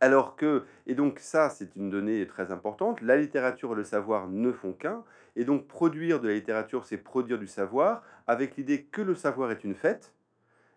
Alors 0.00 0.34
que, 0.34 0.64
et 0.86 0.94
donc 0.94 1.18
ça 1.18 1.50
c'est 1.50 1.76
une 1.76 1.90
donnée 1.90 2.26
très 2.26 2.50
importante, 2.50 3.02
la 3.02 3.16
littérature 3.16 3.72
et 3.72 3.76
le 3.76 3.84
savoir 3.84 4.28
ne 4.28 4.50
font 4.50 4.72
qu'un, 4.72 5.04
et 5.36 5.44
donc 5.44 5.68
produire 5.68 6.20
de 6.20 6.28
la 6.28 6.34
littérature 6.34 6.86
c'est 6.86 6.96
produire 6.96 7.38
du 7.38 7.46
savoir, 7.46 8.02
avec 8.26 8.56
l'idée 8.56 8.84
que 8.84 9.02
le 9.02 9.14
savoir 9.14 9.50
est 9.52 9.62
une 9.62 9.74
fête, 9.74 10.12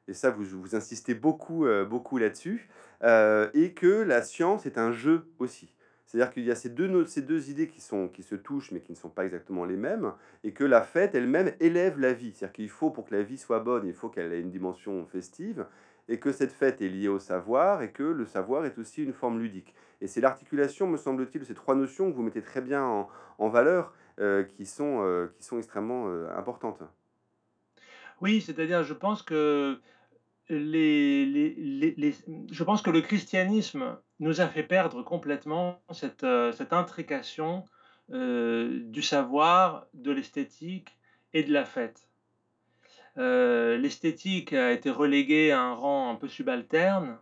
et 0.07 0.13
ça 0.13 0.29
vous, 0.29 0.45
vous 0.45 0.75
insistez 0.75 1.13
beaucoup, 1.13 1.65
euh, 1.65 1.85
beaucoup 1.85 2.17
là-dessus, 2.17 2.69
et 3.03 3.73
que 3.75 4.01
la 4.01 4.23
science 4.23 4.65
est 4.65 4.77
un 4.77 4.91
jeu 4.91 5.27
aussi. 5.37 5.75
C'est-à-dire 6.05 6.33
qu'il 6.33 6.45
y 6.45 6.51
a 6.51 6.55
ces 6.55 6.69
deux, 6.69 7.05
ces 7.07 7.21
deux 7.21 7.49
idées 7.49 7.67
qui, 7.67 7.81
sont, 7.81 8.07
qui 8.07 8.23
se 8.23 8.35
touchent 8.35 8.71
mais 8.71 8.79
qui 8.79 8.91
ne 8.91 8.97
sont 8.97 9.09
pas 9.09 9.25
exactement 9.25 9.65
les 9.65 9.75
mêmes, 9.75 10.13
et 10.43 10.53
que 10.53 10.63
la 10.63 10.81
fête 10.81 11.13
elle-même 11.13 11.51
élève 11.59 11.99
la 11.99 12.13
vie. 12.13 12.31
C'est-à-dire 12.33 12.53
qu'il 12.53 12.69
faut, 12.69 12.89
pour 12.89 13.05
que 13.05 13.15
la 13.15 13.23
vie 13.23 13.37
soit 13.37 13.59
bonne, 13.59 13.85
il 13.85 13.93
faut 13.93 14.09
qu'elle 14.09 14.31
ait 14.31 14.39
une 14.39 14.51
dimension 14.51 15.05
festive, 15.07 15.65
et 16.07 16.19
que 16.19 16.31
cette 16.31 16.51
fête 16.51 16.81
est 16.81 16.89
liée 16.89 17.07
au 17.07 17.19
savoir, 17.19 17.81
et 17.81 17.91
que 17.91 18.03
le 18.03 18.25
savoir 18.25 18.65
est 18.65 18.77
aussi 18.77 19.03
une 19.03 19.13
forme 19.13 19.39
ludique. 19.39 19.73
Et 20.01 20.07
c'est 20.07 20.21
l'articulation, 20.21 20.87
me 20.87 20.97
semble-t-il, 20.97 21.41
de 21.41 21.45
ces 21.45 21.55
trois 21.55 21.75
notions 21.75 22.11
que 22.11 22.15
vous 22.15 22.23
mettez 22.23 22.41
très 22.41 22.61
bien 22.61 23.07
en, 23.37 23.49
valeur, 23.49 23.93
euh, 24.19 24.43
qui, 24.43 24.65
sont, 24.65 25.01
euh, 25.01 25.27
qui 25.37 25.43
sont 25.43 25.57
extrêmement 25.57 26.07
euh, 26.07 26.29
importantes. 26.37 26.81
Oui, 28.21 28.41
c'est-à-dire, 28.41 28.83
je 28.83 28.93
pense 28.93 29.23
que 29.23 29.79
je 30.49 32.13
pense 32.63 32.81
que 32.81 32.89
le 32.91 33.01
christianisme 33.01 33.97
nous 34.19 34.41
a 34.41 34.47
fait 34.47 34.63
perdre 34.63 35.03
complètement 35.03 35.81
cette, 35.91 36.23
euh, 36.23 36.53
intrication 36.71 37.65
euh, 38.11 38.79
du 38.83 39.01
savoir, 39.01 39.87
de 39.93 40.11
l'esthétique 40.11 40.97
et 41.33 41.43
de 41.43 41.51
la 41.51 41.65
fête. 41.65 42.07
Euh, 43.17 43.77
l'esthétique 43.77 44.53
a 44.53 44.71
été 44.71 44.89
reléguée 44.89 45.51
à 45.51 45.61
un 45.61 45.73
rang 45.73 46.11
un 46.11 46.15
peu 46.15 46.27
subalterne 46.27 47.17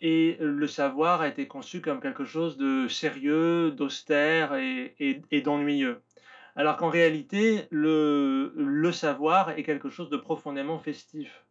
et 0.00 0.36
le 0.40 0.66
savoir 0.66 1.20
a 1.20 1.28
été 1.28 1.46
conçu 1.46 1.80
comme 1.80 2.00
quelque 2.00 2.24
chose 2.24 2.56
de 2.56 2.88
sérieux, 2.88 3.70
d'austère 3.70 4.54
et 4.54 5.40
d'ennuyeux 5.44 6.02
alors 6.56 6.78
qu'en 6.78 6.88
réalité, 6.88 7.68
le, 7.70 8.90
savoir 8.90 9.50
est 9.50 9.62
quelque 9.62 9.90
chose 9.90 10.08
de 10.08 10.16
profondément 10.16 10.78
festif. 10.78 11.44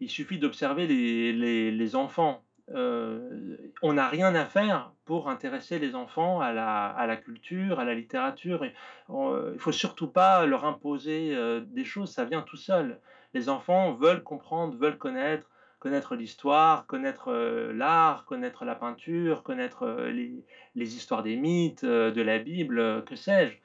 Il 0.00 0.10
suffit 0.10 0.38
d'observer 0.38 0.88
les, 0.88 1.96
enfants. 1.96 2.42
Euh, 2.74 3.56
on 3.82 3.92
n'a 3.92 4.08
rien 4.08 4.34
à 4.34 4.44
faire 4.44 4.92
pour 5.04 5.28
intéresser 5.28 5.78
les 5.78 5.94
enfants 5.94 6.40
à 6.40 6.52
la, 6.52 7.16
culture, 7.16 7.78
à 7.78 7.84
la 7.84 7.94
littérature. 7.94 8.64
Il 8.64 9.58
faut 9.58 9.72
surtout 9.72 10.08
pas 10.08 10.44
leur 10.46 10.64
imposer 10.64 11.34
euh, 11.34 11.60
des 11.60 11.84
choses, 11.84 12.10
ça 12.10 12.24
vient 12.24 12.42
tout 12.42 12.56
seul. 12.56 12.98
Les 13.34 13.48
enfants 13.48 13.92
veulent 13.92 14.24
comprendre, 14.24 14.76
veulent 14.76 14.98
connaître, 14.98 15.48
connaître 15.78 16.16
l'histoire, 16.16 16.86
connaître 16.86 17.28
euh, 17.28 17.72
l'art, 17.72 18.24
connaître 18.24 18.64
la 18.64 18.74
peinture, 18.74 19.44
connaître 19.44 20.08
les, 20.10 20.44
les, 20.74 20.96
histoires 20.96 21.22
des 21.22 21.36
mythes, 21.36 21.84
de 21.84 22.22
la 22.22 22.40
Bible, 22.40 23.04
que 23.04 23.14
sais-je. 23.14 23.56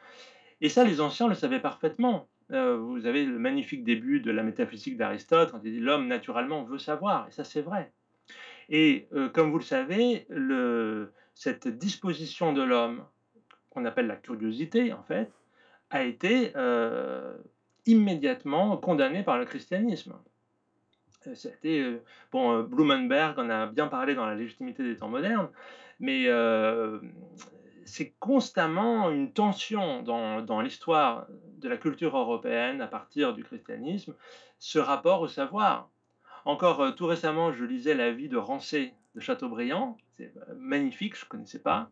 Et 0.61 0.69
ça, 0.69 0.83
les 0.83 1.01
anciens 1.01 1.27
le 1.27 1.35
savaient 1.35 1.59
parfaitement. 1.59 2.27
Euh, 2.51 2.77
vous 2.77 3.05
avez 3.05 3.25
le 3.25 3.39
magnifique 3.39 3.83
début 3.83 4.19
de 4.19 4.31
la 4.31 4.43
métaphysique 4.43 4.97
d'Aristote, 4.97 5.51
quand 5.51 5.61
il 5.63 5.71
dit 5.71 5.79
l'homme 5.79 6.07
naturellement 6.07 6.63
veut 6.63 6.77
savoir, 6.77 7.27
et 7.27 7.31
ça 7.31 7.43
c'est 7.43 7.61
vrai. 7.61 7.91
Et 8.69 9.07
euh, 9.13 9.29
comme 9.29 9.51
vous 9.51 9.57
le 9.57 9.63
savez, 9.63 10.27
cette 11.33 11.67
disposition 11.67 12.53
de 12.53 12.61
l'homme, 12.61 13.03
qu'on 13.71 13.85
appelle 13.85 14.07
la 14.07 14.15
curiosité 14.15 14.93
en 14.93 15.03
fait, 15.03 15.31
a 15.89 16.03
été 16.03 16.51
euh, 16.55 17.35
immédiatement 17.85 18.77
condamnée 18.77 19.23
par 19.23 19.37
le 19.37 19.45
christianisme. 19.45 20.13
C'était, 21.33 21.99
bon, 22.31 22.61
Blumenberg 22.61 23.39
en 23.39 23.49
a 23.49 23.65
bien 23.65 23.87
parlé 23.87 24.13
dans 24.13 24.27
la 24.27 24.35
légitimité 24.35 24.83
des 24.83 24.95
temps 24.95 25.09
modernes, 25.09 25.49
mais 25.99 26.27
c'est 27.85 28.13
constamment 28.19 29.09
une 29.11 29.31
tension 29.31 30.01
dans, 30.01 30.61
l'histoire 30.61 31.27
de 31.59 31.69
la 31.69 31.77
culture 31.77 32.17
européenne 32.17 32.81
à 32.81 32.87
partir 32.87 33.33
du 33.33 33.43
christianisme, 33.43 34.15
ce 34.59 34.79
rapport 34.79 35.21
au 35.21 35.27
savoir. 35.27 35.89
Encore 36.45 36.81
euh, 36.81 36.91
tout 36.91 37.05
récemment, 37.05 37.51
je 37.51 37.63
lisais 37.63 37.93
la 37.95 38.11
vie 38.11 38.29
de 38.29 38.37
Rancé 38.37 38.93
de 39.13 39.19
Chateaubriand, 39.19 39.97
c'est 40.17 40.33
euh, 40.35 40.53
magnifique, 40.57 41.17
je 41.17 41.25
ne 41.25 41.29
connaissais 41.29 41.61
pas, 41.61 41.89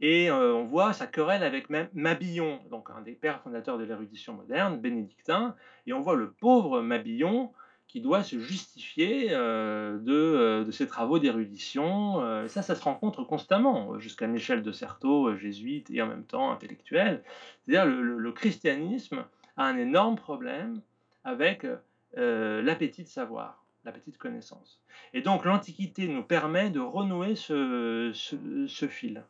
et 0.00 0.30
euh, 0.30 0.54
on 0.54 0.64
voit 0.64 0.92
sa 0.92 1.06
querelle 1.06 1.42
avec 1.42 1.68
Mabillon, 1.92 2.60
donc 2.70 2.88
un 2.90 3.02
des 3.02 3.12
pères 3.12 3.42
fondateurs 3.42 3.78
de 3.78 3.84
l'érudition 3.84 4.34
moderne, 4.34 4.80
bénédictin, 4.80 5.56
et 5.86 5.92
on 5.92 6.00
voit 6.00 6.16
le 6.16 6.32
pauvre 6.32 6.80
Mabillon 6.80 7.52
qui 7.88 8.02
doit 8.02 8.22
se 8.22 8.38
justifier 8.38 9.28
euh, 9.32 9.98
euh, 10.06 10.64
de, 10.64 10.70
ses 10.70 10.86
travaux 10.86 11.18
d'érudition. 11.18 12.20
Euh, 12.20 12.46
ça, 12.46 12.62
ça 12.62 12.74
se 12.74 12.84
rencontre 12.84 13.24
constamment, 13.24 13.98
jusqu'à 13.98 14.26
une 14.26 14.34
échelle 14.34 14.62
de 14.62 14.72
Certeau, 14.72 15.34
jésuite 15.34 15.90
et 15.90 16.02
en 16.02 16.06
même 16.06 16.24
temps 16.24 16.52
intellectuel. 16.52 17.24
C'est-à-dire 17.64 17.86
le, 17.86 18.18
le, 18.18 18.32
christianisme 18.32 19.24
a 19.56 19.64
un 19.64 19.78
énorme 19.78 20.16
problème 20.16 20.82
avec 21.24 21.66
l'appétit 22.14 23.02
de 23.02 23.08
savoir, 23.08 23.64
l'appétit 23.84 24.12
de 24.12 24.18
connaissance. 24.18 24.80
Et 25.14 25.22
donc 25.22 25.44
l'Antiquité 25.44 26.08
nous 26.08 26.22
permet 26.22 26.70
de 26.70 26.80
renouer 26.80 27.36
ce, 27.36 28.12
ce, 28.14 28.86
fil. 28.86 29.24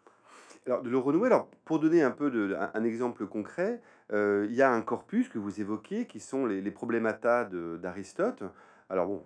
Alors, 0.67 0.83
de 0.83 0.91
le 0.91 0.99
renouer, 0.99 1.27
alors, 1.27 1.49
pour 1.65 1.79
donner 1.79 2.03
un 2.03 2.11
peu 2.11 2.31
de, 2.31 2.57
un 2.75 2.85
exemple 2.85 3.27
concret, 3.27 3.81
euh, 4.13 4.47
il 4.49 4.55
y 4.55 4.63
a 4.63 4.73
un 4.73 4.83
corpus 4.83 5.29
que 5.29 5.39
vous 5.39 5.61
évoquez 5.61 6.07
qui 6.07 6.21
sont 6.21 6.47
les, 6.47 6.61
les 6.61 6.71
problémata 6.71 7.45
d'Aristote. 7.45 8.43
Alors 8.89 9.07
bon, 9.07 9.23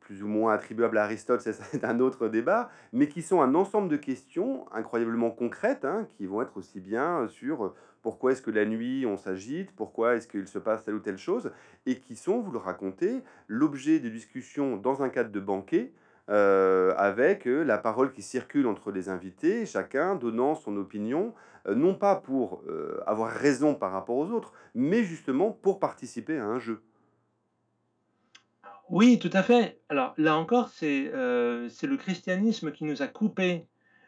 plus 0.00 0.22
ou 0.22 0.28
moins 0.28 0.52
attribuables 0.52 0.98
à 0.98 1.04
Aristote, 1.04 1.40
c'est 1.40 1.84
un 1.84 1.98
autre 1.98 2.28
débat, 2.28 2.70
mais 2.92 3.08
qui 3.08 3.22
sont 3.22 3.40
un 3.40 3.56
ensemble 3.56 3.88
de 3.88 3.96
questions 3.96 4.64
incroyablement 4.72 5.30
concrètes, 5.30 5.84
hein, 5.84 6.06
qui 6.10 6.26
vont 6.26 6.42
être 6.42 6.56
aussi 6.56 6.80
bien 6.80 7.26
sur 7.28 7.74
pourquoi 8.02 8.30
est-ce 8.30 8.42
que 8.42 8.52
la 8.52 8.64
nuit 8.64 9.04
on 9.04 9.16
s'agite, 9.16 9.74
pourquoi 9.74 10.14
est-ce 10.14 10.28
qu'il 10.28 10.46
se 10.46 10.60
passe 10.60 10.84
telle 10.84 10.94
ou 10.94 11.00
telle 11.00 11.18
chose, 11.18 11.50
et 11.86 11.98
qui 11.98 12.14
sont, 12.14 12.38
vous 12.38 12.52
le 12.52 12.58
racontez, 12.58 13.24
l'objet 13.48 13.98
de 13.98 14.08
discussions 14.08 14.76
dans 14.76 15.02
un 15.02 15.08
cadre 15.08 15.32
de 15.32 15.40
banquet, 15.40 15.92
euh, 16.28 16.94
avec 16.96 17.44
la 17.46 17.78
parole 17.78 18.12
qui 18.12 18.22
circule 18.22 18.68
entre 18.68 18.92
les 18.92 19.08
invités, 19.08 19.66
chacun 19.66 20.14
donnant 20.14 20.54
son 20.54 20.76
opinion, 20.76 21.34
non 21.74 21.94
pas 21.94 22.16
pour 22.16 22.62
avoir 23.06 23.30
raison 23.30 23.74
par 23.74 23.92
rapport 23.92 24.16
aux 24.16 24.30
autres, 24.30 24.52
mais 24.74 25.04
justement 25.04 25.50
pour 25.50 25.80
participer 25.80 26.38
à 26.38 26.44
un 26.44 26.58
jeu. 26.58 26.82
Oui, 28.88 29.18
tout 29.18 29.30
à 29.32 29.42
fait. 29.42 29.80
Alors 29.88 30.14
là 30.16 30.36
encore, 30.36 30.68
c'est 30.68 31.10
c'est 31.68 31.86
le 31.86 31.96
christianisme 31.96 32.72
qui 32.72 32.84
nous 32.84 33.02
a 33.02 33.08
coupé 33.08 33.66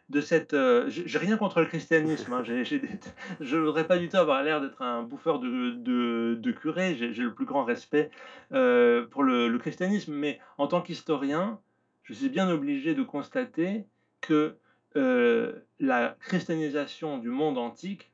de 0.08 0.20
cette... 0.20 0.56
J'ai 0.88 1.18
rien 1.18 1.36
contre 1.36 1.60
le 1.60 1.66
christianisme, 1.66 2.32
hein, 2.32 2.42
je 2.44 3.56
ne 3.56 3.60
voudrais 3.60 3.86
pas 3.86 3.98
du 3.98 4.08
tout 4.08 4.16
avoir 4.16 4.42
l'air 4.42 4.60
d'être 4.60 4.80
un 4.80 5.02
bouffeur 5.02 5.38
de, 5.38 5.72
de, 5.72 6.38
de 6.40 6.52
curé, 6.52 6.94
j'ai 6.96 7.22
le 7.22 7.34
plus 7.34 7.44
grand 7.44 7.64
respect 7.64 8.10
pour 8.48 9.22
le, 9.22 9.48
le, 9.48 9.58
christianisme, 9.58 10.14
mais 10.14 10.40
en 10.56 10.66
tant 10.66 10.80
qu'historien, 10.80 11.60
je 12.04 12.14
suis 12.14 12.30
bien 12.30 12.48
obligé 12.48 12.94
de 12.94 13.02
constater 13.02 13.84
que 14.22 14.56
euh, 14.96 15.52
la 15.78 16.16
christianisation 16.20 17.18
du 17.18 17.28
monde 17.28 17.58
antique 17.58 18.10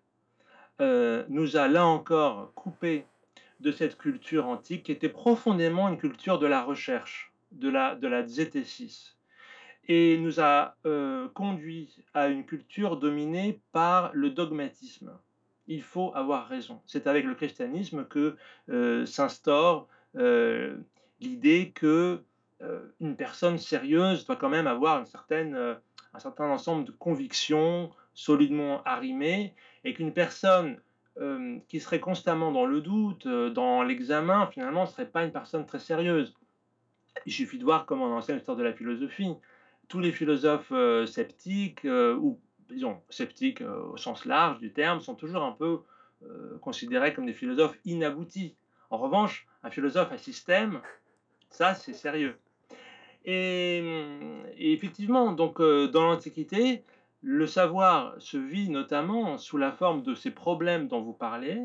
euh, 0.80 1.24
nous 1.28 1.56
a 1.56 1.68
là 1.68 1.86
encore 1.86 2.52
coupé 2.54 3.06
de 3.60 3.70
cette 3.70 3.96
culture 3.96 4.46
antique 4.46 4.84
qui 4.84 4.92
était 4.92 5.08
profondément 5.08 5.88
une 5.88 5.98
culture 5.98 6.38
de 6.38 6.46
la 6.46 6.62
recherche, 6.62 7.32
de 7.52 7.68
la, 7.68 7.94
de 7.94 8.08
la 8.08 8.26
zétésis, 8.26 9.16
et 9.86 10.18
nous 10.18 10.40
a 10.40 10.76
euh, 10.86 11.28
conduit 11.28 12.04
à 12.14 12.28
une 12.28 12.44
culture 12.44 12.96
dominée 12.96 13.60
par 13.72 14.10
le 14.12 14.30
dogmatisme. 14.30 15.12
Il 15.66 15.82
faut 15.82 16.12
avoir 16.14 16.48
raison. 16.48 16.82
C'est 16.86 17.06
avec 17.06 17.24
le 17.24 17.34
christianisme 17.34 18.04
que 18.04 18.36
s'instaure 19.06 19.88
l'idée 21.20 21.72
que 21.74 22.22
euh, 22.62 22.80
une 23.00 23.16
personne 23.16 23.58
sérieuse 23.58 24.26
doit 24.26 24.36
quand 24.36 24.48
même 24.48 24.66
avoir 24.66 25.00
une 25.00 25.06
certaine, 25.06 25.54
euh, 25.54 25.74
un 26.14 26.18
certain 26.18 26.48
ensemble 26.48 26.84
de 26.84 26.92
convictions 26.92 27.90
solidement 28.14 28.82
arrimées, 28.84 29.54
et 29.84 29.92
qu'une 29.94 30.12
personne 30.12 30.78
euh, 31.20 31.58
qui 31.68 31.80
serait 31.80 32.00
constamment 32.00 32.52
dans 32.52 32.66
le 32.66 32.80
doute, 32.80 33.26
euh, 33.26 33.50
dans 33.50 33.82
l'examen, 33.82 34.46
finalement, 34.46 34.82
ne 34.82 34.88
serait 34.88 35.08
pas 35.08 35.24
une 35.24 35.32
personne 35.32 35.66
très 35.66 35.78
sérieuse. 35.78 36.34
Il 37.26 37.32
suffit 37.32 37.58
de 37.58 37.64
voir 37.64 37.86
comment 37.86 38.06
on 38.06 38.16
enseigne 38.16 38.36
l'histoire 38.36 38.56
de 38.56 38.62
la 38.62 38.72
philosophie. 38.72 39.34
Tous 39.88 40.00
les 40.00 40.12
philosophes 40.12 40.72
euh, 40.72 41.06
sceptiques, 41.06 41.84
ou 41.84 42.40
disons 42.68 43.00
sceptiques 43.10 43.60
au 43.60 43.96
sens 43.96 44.24
large 44.24 44.58
du 44.58 44.72
terme, 44.72 45.00
sont 45.00 45.14
toujours 45.14 45.42
un 45.44 45.52
peu 45.52 45.82
considérés 46.62 47.12
comme 47.12 47.26
des 47.26 47.34
philosophes 47.34 47.76
inaboutis. 47.84 48.56
En 48.88 48.96
revanche, 48.96 49.46
un 49.62 49.70
philosophe 49.70 50.10
à 50.10 50.16
système, 50.16 50.80
ça 51.50 51.74
c'est 51.74 51.92
sérieux. 51.92 52.38
Et, 53.24 53.82
effectivement, 54.58 55.32
donc 55.32 55.58
dans 55.60 56.04
l'Antiquité, 56.04 56.84
le 57.22 57.46
savoir 57.46 58.14
se 58.18 58.36
vit 58.36 58.68
notamment 58.68 59.38
sous 59.38 59.56
la 59.56 59.72
forme 59.72 60.02
de 60.02 60.14
ces 60.14 60.30
problèmes 60.30 60.88
dont 60.88 61.00
vous 61.00 61.14
parlez, 61.14 61.58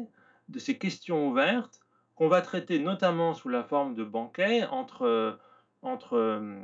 de 0.47 0.59
ces 0.59 0.77
questions 0.77 1.27
ouvertes, 1.27 1.81
qu'on 2.15 2.27
va 2.27 2.41
traiter 2.41 2.79
notamment 2.79 3.33
sous 3.33 3.49
la 3.49 3.63
forme 3.63 3.93
de 3.95 4.03
banquets 4.03 4.65
entre, 4.65 5.39
entre 5.81 6.13
euh, 6.17 6.59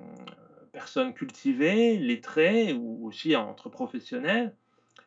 personnes 0.74 1.14
cultivées, 1.14 1.98
lettrées, 1.98 2.74
ou 2.74 3.08
aussi 3.08 3.36
entre 3.36 3.70
professionnels. 3.70 4.56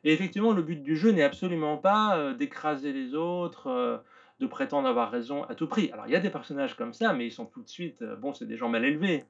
Et 0.04 0.12
effectivement, 0.12 0.52
le 0.52 0.62
but 0.62 0.83
du 0.83 0.97
jeu 0.97 1.11
n'est 1.11 1.23
absolument 1.23 1.76
pas 1.76 2.16
euh, 2.16 2.35
d'écraser 2.35 2.92
les 2.92 3.14
autres, 3.14 3.66
euh, 3.66 3.99
de 4.40 4.47
prétendre 4.47 4.88
avoir 4.88 5.11
raison 5.11 5.45
à 5.45 5.54
tout 5.54 5.66
prix. 5.66 5.90
Alors, 5.92 6.07
il 6.07 6.12
y 6.12 6.16
a 6.16 6.21
des 6.21 6.30
personnages 6.30 6.75
comme 6.75 6.92
ça, 6.92 7.12
mais 7.12 7.26
ils 7.26 7.33
sont 7.33 7.47
tout 7.47 7.62
de 7.62 7.68
suite, 7.68 8.04
bon, 8.21 8.33
c'est 8.33 8.47
des 8.47 8.57
gens 8.57 8.68
mal 8.68 8.85
élevés. 8.85 9.25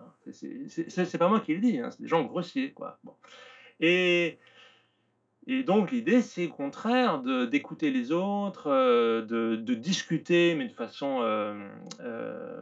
Hein. 0.00 0.32
C'est 0.32 1.18
pas 1.18 1.28
moi 1.28 1.40
qui 1.40 1.54
le 1.54 1.60
dis, 1.60 1.78
hein, 1.78 1.90
c'est 1.90 2.02
des 2.02 2.08
gens 2.08 2.22
grossiers, 2.24 2.72
quoi. 2.72 2.98
Bon. 3.04 3.14
Et, 3.80 4.38
et 5.46 5.62
donc 5.62 5.90
l'idée, 5.90 6.22
c'est 6.22 6.46
au 6.46 6.50
contraire 6.50 7.20
d'écouter 7.20 7.90
les 7.90 8.12
autres, 8.12 8.70
euh, 8.70 9.22
de, 9.22 9.56
de, 9.56 9.74
discuter, 9.74 10.54
mais 10.54 10.68
de 10.68 10.72
façon 10.72 11.20
euh, 11.22 11.68
euh, 12.00 12.60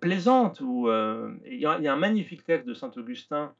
plaisante. 0.00 0.60
Il 0.60 1.58
y, 1.58 1.66
a 1.66 1.92
un 1.92 1.96
magnifique 1.96 2.44
texte 2.44 2.66
de 2.66 2.74
Saint-Augustin 2.74 3.52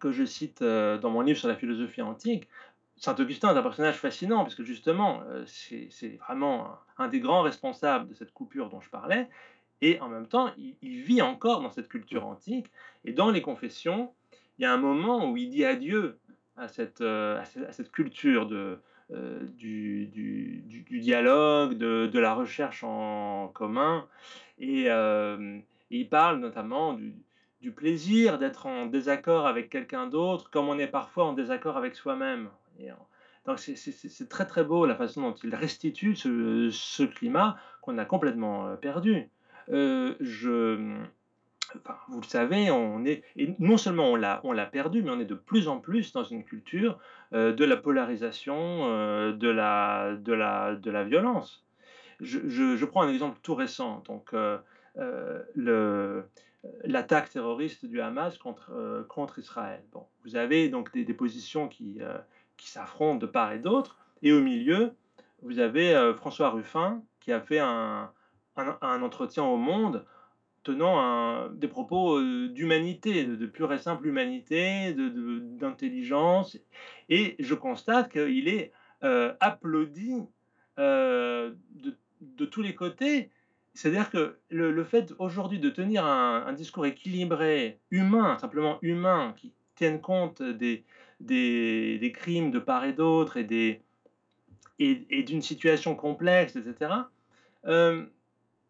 que 0.00 0.12
je 0.12 0.24
cite 0.24 0.62
dans 0.62 1.10
mon 1.10 1.20
livre 1.20 1.38
sur 1.38 1.48
la 1.48 1.56
philosophie 1.56 2.02
antique. 2.02 2.48
Saint-Augustin 2.96 3.54
est 3.54 3.58
un 3.58 3.62
personnage 3.62 3.96
fascinant, 3.96 4.42
parce 4.44 4.54
que 4.54 4.64
justement, 4.64 5.22
c'est 5.46 6.16
vraiment 6.26 6.78
un, 6.96 7.08
des 7.08 7.20
grands 7.20 7.42
responsables 7.42 8.08
de 8.08 8.14
cette 8.14 8.32
coupure 8.32 8.70
dont 8.70 8.80
je 8.80 8.88
parlais, 8.88 9.28
et 9.80 10.00
en 10.00 10.08
même 10.08 10.26
temps, 10.26 10.50
il, 10.56 11.02
vit 11.02 11.20
encore 11.20 11.60
dans 11.60 11.70
cette 11.70 11.88
culture 11.88 12.26
antique, 12.26 12.70
et 13.04 13.12
dans 13.12 13.30
les 13.30 13.42
confessions, 13.42 14.12
il 14.58 14.62
y 14.62 14.64
a 14.64 14.72
un 14.72 14.78
moment 14.78 15.30
où 15.30 15.36
il 15.36 15.50
dit 15.50 15.64
adieu 15.64 16.18
à 16.56 16.68
cette, 16.68 17.00
euh, 17.00 17.38
à 17.40 17.72
cette, 17.72 17.90
culture 17.90 18.46
de, 18.46 18.78
euh, 19.10 19.40
du, 19.58 20.06
du, 20.06 20.62
du, 20.66 21.00
dialogue, 21.00 21.74
de, 21.76 22.06
de, 22.06 22.18
la 22.18 22.32
recherche 22.32 22.84
en 22.84 23.48
commun. 23.48 24.06
Et, 24.58 24.84
euh, 24.88 25.58
il 25.90 26.08
parle 26.08 26.38
notamment 26.38 26.98
du 27.60 27.70
plaisir 27.72 28.38
d'être 28.38 28.66
en 28.66 28.86
désaccord 28.86 29.46
avec 29.46 29.68
quelqu'un 29.68 30.06
d'autre, 30.06 30.50
comme 30.50 30.68
on 30.68 30.78
est 30.78 30.86
parfois 30.86 31.26
en 31.26 31.32
désaccord 31.34 31.76
avec 31.76 31.94
soi-même. 31.94 32.48
Donc 33.46 33.58
c'est 33.58 34.28
très 34.28 34.46
très 34.46 34.64
beau 34.64 34.86
la 34.86 34.94
façon 34.94 35.22
dont 35.22 35.34
il 35.44 35.54
restitue 35.54 36.16
ce, 36.16 37.04
climat 37.04 37.58
qu'on 37.82 37.98
a 37.98 38.04
complètement 38.04 38.76
perdu. 38.76 39.28
je, 39.68 41.04
vous 42.08 42.20
le 42.20 42.26
savez, 42.26 42.68
non 43.58 43.76
seulement 43.76 44.12
on 44.12 44.16
l'a, 44.16 44.66
perdu, 44.66 45.02
mais 45.02 45.10
on 45.10 45.20
est 45.20 45.24
de 45.24 45.34
plus 45.34 45.68
en 45.68 45.78
plus 45.78 46.12
dans 46.12 46.24
une 46.24 46.44
culture 46.44 46.98
euh, 47.32 47.52
de 47.52 47.64
la 47.64 47.76
polarisation, 47.76 48.88
euh, 48.90 49.32
de, 49.32 49.48
la, 49.48 50.14
de, 50.16 50.32
la, 50.32 50.74
de 50.76 50.90
la 50.90 51.04
violence. 51.04 51.64
Je, 52.20 52.48
je, 52.48 52.84
prends 52.84 53.02
un 53.02 53.08
exemple 53.08 53.38
tout 53.42 53.54
récent, 53.54 54.02
donc 54.06 54.34
euh, 54.34 54.58
l'attaque 56.84 57.30
terroriste 57.30 57.86
du 57.86 58.00
Hamas 58.00 58.38
contre, 58.38 59.04
contre 59.08 59.38
Israël. 59.38 59.82
Bon, 59.92 60.06
vous 60.24 60.36
avez 60.36 60.68
donc 60.68 60.92
des 60.92 61.14
positions 61.14 61.68
qui, 61.68 61.98
qui 62.56 62.68
s'affrontent 62.68 63.18
de 63.18 63.26
part 63.26 63.52
et 63.52 63.58
d'autre, 63.58 63.96
et 64.22 64.32
au 64.32 64.40
milieu, 64.40 64.94
vous 65.42 65.58
avez 65.58 66.12
François 66.16 66.50
Ruffin 66.50 67.02
qui 67.20 67.32
a 67.32 67.40
fait 67.40 67.58
un, 67.58 68.10
un, 68.56 68.78
un 68.80 69.02
entretien 69.02 69.44
au 69.44 69.56
Monde 69.56 70.04
tenant 70.64 71.48
des 71.50 71.68
propos 71.68 72.18
euh, 72.18 72.48
d'humanité, 72.48 73.24
de, 73.24 73.46
pure 73.46 73.72
et 73.72 73.78
simple 73.78 74.08
humanité, 74.08 74.94
d'intelligence. 74.94 76.58
et 77.08 77.36
je 77.38 77.54
constate 77.54 78.10
qu'il 78.10 78.48
est 78.48 78.72
euh, 79.04 79.34
applaudi 79.40 80.14
euh, 80.78 81.52
de, 82.20 82.44
tous 82.46 82.62
les 82.62 82.74
côtés. 82.74 83.30
C'est-à-dire 83.74 84.10
que 84.10 84.38
le, 84.48 84.84
fait 84.84 85.12
aujourd'hui 85.18 85.58
de 85.58 85.68
tenir 85.68 86.04
un, 86.06 86.52
discours 86.54 86.86
équilibré, 86.86 87.78
humain, 87.90 88.38
simplement 88.38 88.78
humain, 88.82 89.34
qui 89.36 89.52
tienne 89.74 90.00
compte 90.00 90.42
des, 90.42 90.84
des, 91.24 92.12
crimes 92.14 92.50
de 92.50 92.58
part 92.58 92.84
et 92.84 92.92
d'autre 92.92 93.36
et, 93.36 93.80
et, 94.78 95.22
d'une 95.22 95.42
situation 95.42 95.94
complexe, 95.94 96.56
etc., 96.56 96.90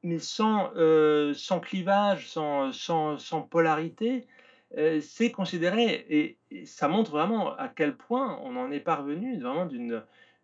mais 0.04 0.18
sans, 0.18 0.70
euh, 0.76 1.32
sans 1.34 1.60
clivage, 1.60 2.28
sans, 2.28 2.72
sans, 2.72 3.18
sans 3.18 3.40
polarité, 3.40 4.26
euh, 4.76 5.00
c'est 5.00 5.30
considéré, 5.30 6.06
et, 6.10 6.64
ça 6.66 6.88
montre 6.88 7.10
vraiment 7.10 7.56
à 7.56 7.68
quel 7.68 7.96
point 7.96 8.38
on 8.44 8.56
en 8.56 8.70
est 8.70 8.80
parvenu 8.80 9.40
vraiment 9.40 9.68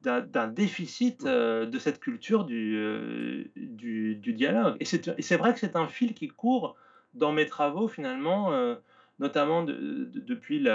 d'un 0.01 0.49
déficit 0.49 1.25
euh, 1.25 1.67
de 1.67 1.79
cette 1.79 2.01
culture 2.01 2.45
du, 2.45 3.51
du, 3.55 4.17
du 4.17 4.33
dialogue. 4.33 4.77
Et 4.81 4.85
c'est 4.87 5.37
vrai 5.37 5.53
que 5.53 5.61
c'est 5.61 5.77
un 5.77 5.87
fil 5.87 6.15
qui 6.15 6.29
court 6.29 6.75
dans 7.15 7.33
mes 7.33 7.47
travaux 7.47 7.87
finalement, 7.87 8.51
notamment 9.21 9.63
depuis 9.63 10.67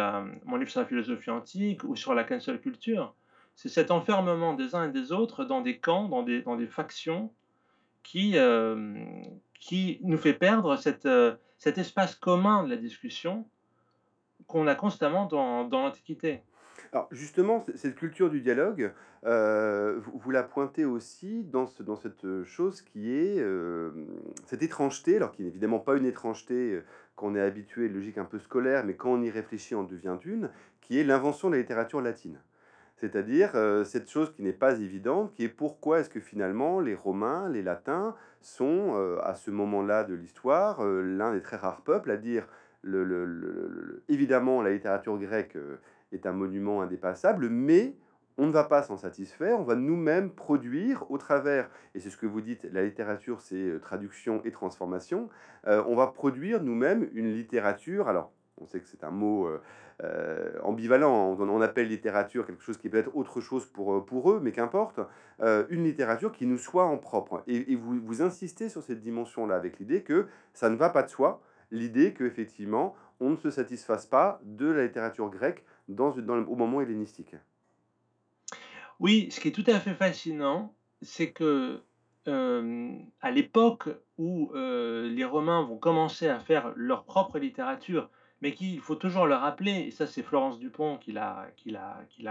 mon 0.45 0.55
livre 0.55 0.69
sur 0.69 0.79
la 0.79 0.85
philosophie 0.85 1.31
antique 1.31 1.83
ou 1.83 1.95
sur 1.95 2.13
la 2.13 2.23
cancel 2.23 2.61
culture. 2.61 3.15
C'est 3.55 3.69
cet 3.69 3.89
enfermement 3.89 4.53
des 4.53 4.75
uns 4.75 4.87
et 4.87 4.91
des 4.91 5.11
autres 5.11 5.45
dans 5.45 5.61
des 5.61 5.79
camps, 5.79 6.07
dans 6.07 6.23
des, 6.23 6.67
factions, 6.67 7.33
qui, 8.03 8.33
euh, 8.35 9.03
qui 9.59 9.99
nous 10.03 10.17
fait 10.17 10.33
perdre 10.33 10.75
cette, 10.75 11.07
euh, 11.07 11.35
cet 11.57 11.79
espace 11.79 12.15
commun 12.15 12.63
de 12.63 12.69
la 12.69 12.77
discussion 12.77 13.47
qu'on 14.45 14.67
a 14.67 14.75
constamment 14.75 15.25
dans, 15.25 15.65
dans 15.65 15.81
l'Antiquité. 15.81 16.43
Alors 16.91 17.07
justement, 17.11 17.65
cette 17.73 17.95
culture 17.95 18.29
du 18.29 18.41
dialogue, 18.41 18.93
euh, 19.23 19.99
vous, 20.01 20.29
la 20.29 20.43
pointez 20.43 20.85
aussi 20.85 21.43
dans, 21.45 21.65
dans 21.79 21.95
cette 21.95 22.43
chose 22.43 22.83
qui 22.83 23.11
est 23.11 23.43
cette 24.45 24.61
étrangeté, 24.61 25.15
alors 25.15 25.31
qui 25.31 25.41
n'est 25.41 25.49
évidemment 25.49 25.79
pas 25.79 25.97
une 25.97 26.05
étrangeté 26.05 26.83
qu'on 27.15 27.35
est 27.35 27.41
habitué, 27.41 27.87
logique 27.87 28.17
un 28.17 28.25
peu 28.25 28.39
scolaire, 28.39 28.85
mais 28.85 28.95
quand 28.95 29.11
on 29.11 29.21
y 29.21 29.29
réfléchit, 29.29 29.75
on 29.75 29.83
devient 29.83 30.17
une, 30.25 30.49
qui 30.81 30.99
est 30.99 31.03
l'invention 31.03 31.49
de 31.49 31.55
la 31.55 31.61
littérature 31.61 32.01
latine. 32.01 32.37
C'est-à-dire 32.97 33.51
euh, 33.55 33.83
cette 33.83 34.09
chose 34.09 34.33
qui 34.33 34.41
n'est 34.41 34.53
pas 34.53 34.79
évidente, 34.79 35.33
qui 35.33 35.43
est 35.43 35.49
pourquoi 35.49 35.99
est-ce 35.99 36.09
que 36.09 36.19
finalement 36.19 36.79
les 36.79 36.95
Romains, 36.95 37.49
les 37.49 37.61
Latins 37.61 38.15
sont 38.41 38.93
euh, 38.95 39.19
à 39.23 39.35
ce 39.35 39.51
moment-là 39.51 40.05
de 40.05 40.13
l'histoire 40.13 40.79
euh, 40.81 41.01
l'un 41.01 41.33
des 41.33 41.41
très 41.41 41.57
rares 41.57 41.81
peuples 41.81 42.11
à 42.11 42.17
dire 42.17 42.47
évidemment 44.07 44.61
la 44.61 44.71
littérature 44.71 45.17
grecque 45.17 45.57
est 46.11 46.27
un 46.27 46.31
monument 46.31 46.83
indépassable, 46.83 47.49
mais 47.49 47.95
on 48.37 48.47
ne 48.47 48.51
va 48.51 48.63
pas 48.65 48.83
s'en 48.83 48.97
satisfaire, 48.97 49.59
on 49.59 49.63
va 49.63 49.75
nous-mêmes 49.75 50.29
produire 50.29 51.09
au 51.09 51.17
travers, 51.17 51.69
et 51.93 51.99
c'est 51.99 52.09
ce 52.09 52.17
que 52.17 52.25
vous 52.25 52.41
dites, 52.41 52.67
la 52.71 52.83
littérature 52.83 53.41
c'est 53.41 53.79
traduction 53.81 54.41
et 54.43 54.51
transformation, 54.51 55.29
on 55.65 55.95
va 55.95 56.07
produire 56.07 56.61
nous-mêmes 56.61 57.09
une 57.13 57.31
littérature, 57.31 58.07
alors 58.07 58.31
on 58.57 58.65
sait 58.65 58.79
que 58.79 58.87
c'est 58.87 59.03
un 59.03 59.11
mot 59.11 59.47
euh, 59.47 59.61
euh, 60.03 60.53
ambivalent. 60.63 61.35
On, 61.37 61.61
appelle 61.61 61.89
littérature 61.89 62.45
quelque 62.45 62.63
chose 62.63 62.77
qui 62.77 62.89
peut 62.89 62.97
être 62.97 63.15
autre 63.15 63.41
chose 63.41 63.65
pour, 63.65 63.95
euh, 63.95 64.05
pour 64.05 64.31
eux, 64.31 64.39
mais 64.41 64.51
qu'importe. 64.51 64.99
une 65.69 65.83
littérature 65.83 66.31
qui 66.31 66.45
nous 66.45 66.57
soit 66.57 66.85
en 66.85 66.97
propre. 66.97 67.43
Et, 67.47 67.75
vous, 67.75 67.99
vous 68.01 68.21
insistez 68.21 68.69
sur 68.69 68.83
cette 68.83 69.01
dimension-là 69.01 69.55
avec 69.55 69.79
l'idée 69.79 70.03
que 70.03 70.27
ça 70.53 70.69
ne 70.69 70.75
va 70.75 70.89
pas 70.89 71.03
de 71.03 71.09
soi. 71.09 71.41
L'idée 71.71 72.13
qu'effectivement, 72.13 72.95
on 73.19 73.31
ne 73.31 73.35
se 73.35 73.49
satisfasse 73.49 74.05
pas 74.05 74.39
de 74.43 74.67
la 74.67 74.83
littérature 74.83 75.29
grecque 75.29 75.65
dans, 75.89 76.11
dans, 76.11 76.37
au 76.43 76.55
moment 76.55 76.81
hellénistique. 76.81 77.35
Oui, 78.99 79.29
ce 79.31 79.39
qui 79.39 79.49
est 79.49 79.51
tout 79.51 79.63
à 79.67 79.79
fait 79.79 79.93
fascinant, 79.93 80.73
c'est 81.01 81.31
que 81.31 81.81
à 82.27 83.31
l'époque 83.31 83.89
où 84.17 84.51
les 84.55 85.25
Romains 85.25 85.63
vont 85.63 85.77
commencer 85.77 86.27
à 86.27 86.39
faire 86.39 86.73
leur 86.75 87.03
propre 87.03 87.37
littérature, 87.37 88.09
mais 88.41 88.53
qu'il 88.53 88.79
faut 88.79 88.95
toujours 88.95 89.27
le 89.27 89.35
rappeler, 89.35 89.85
et 89.87 89.91
ça 89.91 90.07
c'est 90.07 90.23
Florence 90.23 90.59
Dupont 90.59 90.97
qui 90.97 91.11
l'a, 91.11 91.47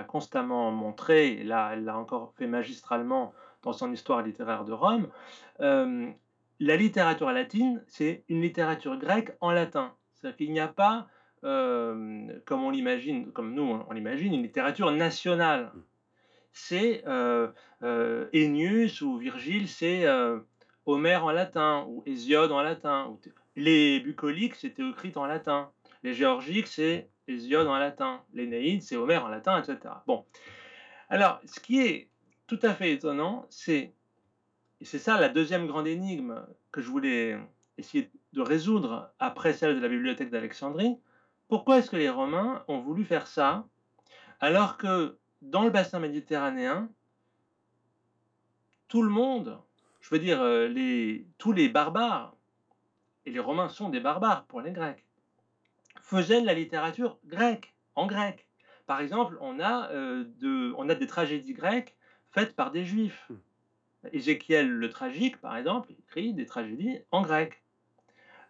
constamment 0.09 0.71
montré, 0.71 1.33
et 1.33 1.45
là 1.45 1.71
elle 1.73 1.85
l'a 1.85 1.97
encore 1.97 2.33
fait 2.37 2.47
magistralement 2.47 3.33
dans 3.63 3.73
son 3.73 3.93
histoire 3.93 4.23
littéraire 4.23 4.65
de 4.65 4.73
Rome, 4.73 5.09
euh, 5.61 6.11
la 6.61 6.77
littérature 6.77 7.31
latine, 7.33 7.83
c'est 7.87 8.25
une 8.29 8.43
littérature 8.43 8.97
grecque 8.99 9.33
en 9.41 9.51
latin. 9.51 9.95
C'est-à-dire 10.13 10.37
qu'il 10.37 10.53
n'y 10.53 10.61
a 10.61 10.69
pas, 10.69 11.09
euh, 11.43 12.29
comme 12.45 12.63
on 12.63 12.71
l'imagine, 12.71 13.33
comme 13.33 13.55
nous 13.55 13.63
on 13.63 13.93
l'imagine, 13.93 14.35
une 14.35 14.43
littérature 14.43 14.91
nationale. 14.91 15.73
C'est 16.55 17.03
euh, 17.07 17.49
euh, 17.83 18.29
Ennius 18.35 19.03
ou 19.03 19.19
Virgile, 19.19 19.69
c'est 19.69 20.07
euh, 20.07 20.39
Homère 20.87 21.25
en 21.25 21.33
latin 21.33 21.85
ou 21.89 22.03
Hésiode 22.07 22.53
en 22.53 22.63
latin. 22.63 23.19
Les 23.57 24.01
bucoliques, 24.01 24.55
c'est 24.55 24.71
Théocrite 24.71 25.17
en 25.17 25.27
latin. 25.27 25.71
Les 26.05 26.15
géorgiques, 26.15 26.69
c'est 26.69 27.11
Hésiode 27.27 27.67
en 27.67 27.77
latin. 27.77 28.23
L'Énéide, 28.33 28.83
c'est 28.83 28.97
Homère 28.97 29.25
en 29.25 29.29
latin, 29.29 29.61
etc. 29.61 29.79
Bon. 30.07 30.25
Alors, 31.09 31.41
ce 31.45 31.59
qui 31.59 31.81
est 31.81 32.09
tout 32.47 32.61
à 32.63 32.73
fait 32.73 32.93
étonnant, 32.93 33.47
c'est, 33.51 33.93
et 34.81 34.85
c'est 34.85 34.99
ça 34.99 35.21
la 35.21 35.29
deuxième 35.29 35.67
grande 35.67 35.89
énigme 35.89 36.47
que 36.71 36.81
je 36.81 36.89
voulais 36.89 37.37
essayer 37.79 38.11
de 38.33 38.41
résoudre 38.41 39.13
après 39.19 39.55
celle 39.55 39.75
de 39.75 39.81
la 39.81 39.89
bibliothèque 39.89 40.31
d'Alexandrie, 40.31 40.97
pourquoi 41.49 41.79
est-ce 41.79 41.91
que 41.91 41.97
les 41.97 42.11
Romains 42.11 42.65
ont 42.69 42.79
voulu 42.79 43.05
faire 43.05 43.27
ça 43.27 43.67
alors 44.41 44.77
que 44.77 45.17
dans 45.45 45.65
le 45.65 45.71
bassin 45.71 46.01
méditerranéen, 46.01 46.89
tout 48.89 49.03
le 49.03 49.11
monde, 49.11 49.59
je 50.01 50.11
veux 50.11 50.19
dire 50.19 50.41
euh, 50.41 50.69
les, 50.69 51.27
tous 51.39 51.53
les 51.53 51.69
barbares, 51.69 52.37
et 53.27 53.31
les 53.31 53.41
Romains 53.41 53.69
sont 53.69 53.89
des 53.89 54.01
barbares 54.01 54.45
pour 54.47 54.61
les 54.61 54.73
Grecs, 54.73 55.05
faisaient 56.01 56.41
de 56.41 56.47
la 56.47 56.55
littérature 56.55 57.19
grecque, 57.25 57.75
en 57.95 58.07
grec. 58.07 58.47
Par 58.87 59.01
exemple, 59.01 59.39
on 59.41 59.61
a, 59.61 59.91
euh, 59.93 60.25
de, 60.41 60.75
on 60.77 60.89
a 60.89 60.95
des 60.95 61.07
tragédies 61.07 61.55
grecques 61.55 61.97
faites 62.33 62.55
par 62.55 62.71
des 62.71 62.85
juifs. 62.85 63.27
Hmm. 63.31 63.37
Ézéchiel 64.13 64.69
le 64.69 64.91
tragique, 64.91 65.41
par 65.41 65.57
exemple, 65.57 65.93
écrit 65.93 66.35
des 66.35 66.45
tragédies 66.45 66.99
en 67.11 67.23
grec. 67.23 67.63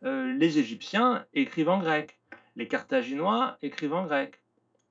Euh, 0.03 0.33
les 0.33 0.59
Égyptiens 0.59 1.27
écrivent 1.33 1.69
en 1.69 1.79
grec. 1.79 2.19
Les 2.57 2.67
Carthaginois 2.67 3.57
écrivent 3.63 3.95
en 3.95 4.05
grec. 4.05 4.41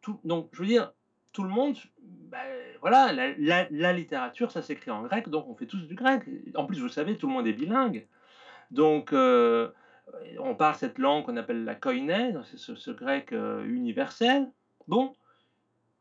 Tout, 0.01 0.19
donc, 0.23 0.49
je 0.53 0.59
veux 0.59 0.67
dire, 0.67 0.93
tout 1.33 1.43
le 1.43 1.49
monde, 1.49 1.75
ben, 1.99 2.37
voilà, 2.81 3.11
la, 3.11 3.93
littérature, 3.93 4.51
ça 4.51 4.61
s'écrit 4.61 4.91
en 4.91 5.01
grec, 5.01 5.29
donc 5.29 5.49
on 5.49 5.55
fait 5.55 5.65
tous 5.65 5.87
du 5.87 5.95
grec. 5.95 6.23
En 6.55 6.65
plus, 6.65 6.79
vous 6.79 6.89
savez, 6.89 7.17
tout 7.17 7.27
le 7.27 7.33
monde 7.33 7.47
est 7.47 7.53
bilingue. 7.53 8.07
Donc, 8.71 9.13
euh, 9.13 9.69
on 10.39 10.55
parle 10.55 10.75
cette 10.75 10.99
langue 10.99 11.25
qu'on 11.25 11.37
appelle 11.37 11.65
la 11.65 11.75
koiné, 11.75 12.33
c'est 12.45 12.75
ce, 12.75 12.91
grec 12.91 13.33
euh, 13.33 13.65
universel. 13.65 14.49
Bon, 14.87 15.15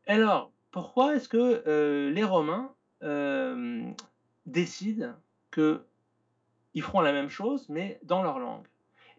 alors, 0.07 0.51
pourquoi 0.71 1.15
est-ce 1.15 1.27
que 1.27 1.63
euh, 1.67 2.09
les 2.11 2.23
Romains 2.23 2.73
décident 4.45 5.13
qu'ils 5.51 6.81
feront 6.81 7.01
la 7.01 7.11
même 7.11 7.29
chose, 7.29 7.67
mais 7.69 7.99
dans 8.03 8.23
leur 8.23 8.39
langue? 8.39 8.67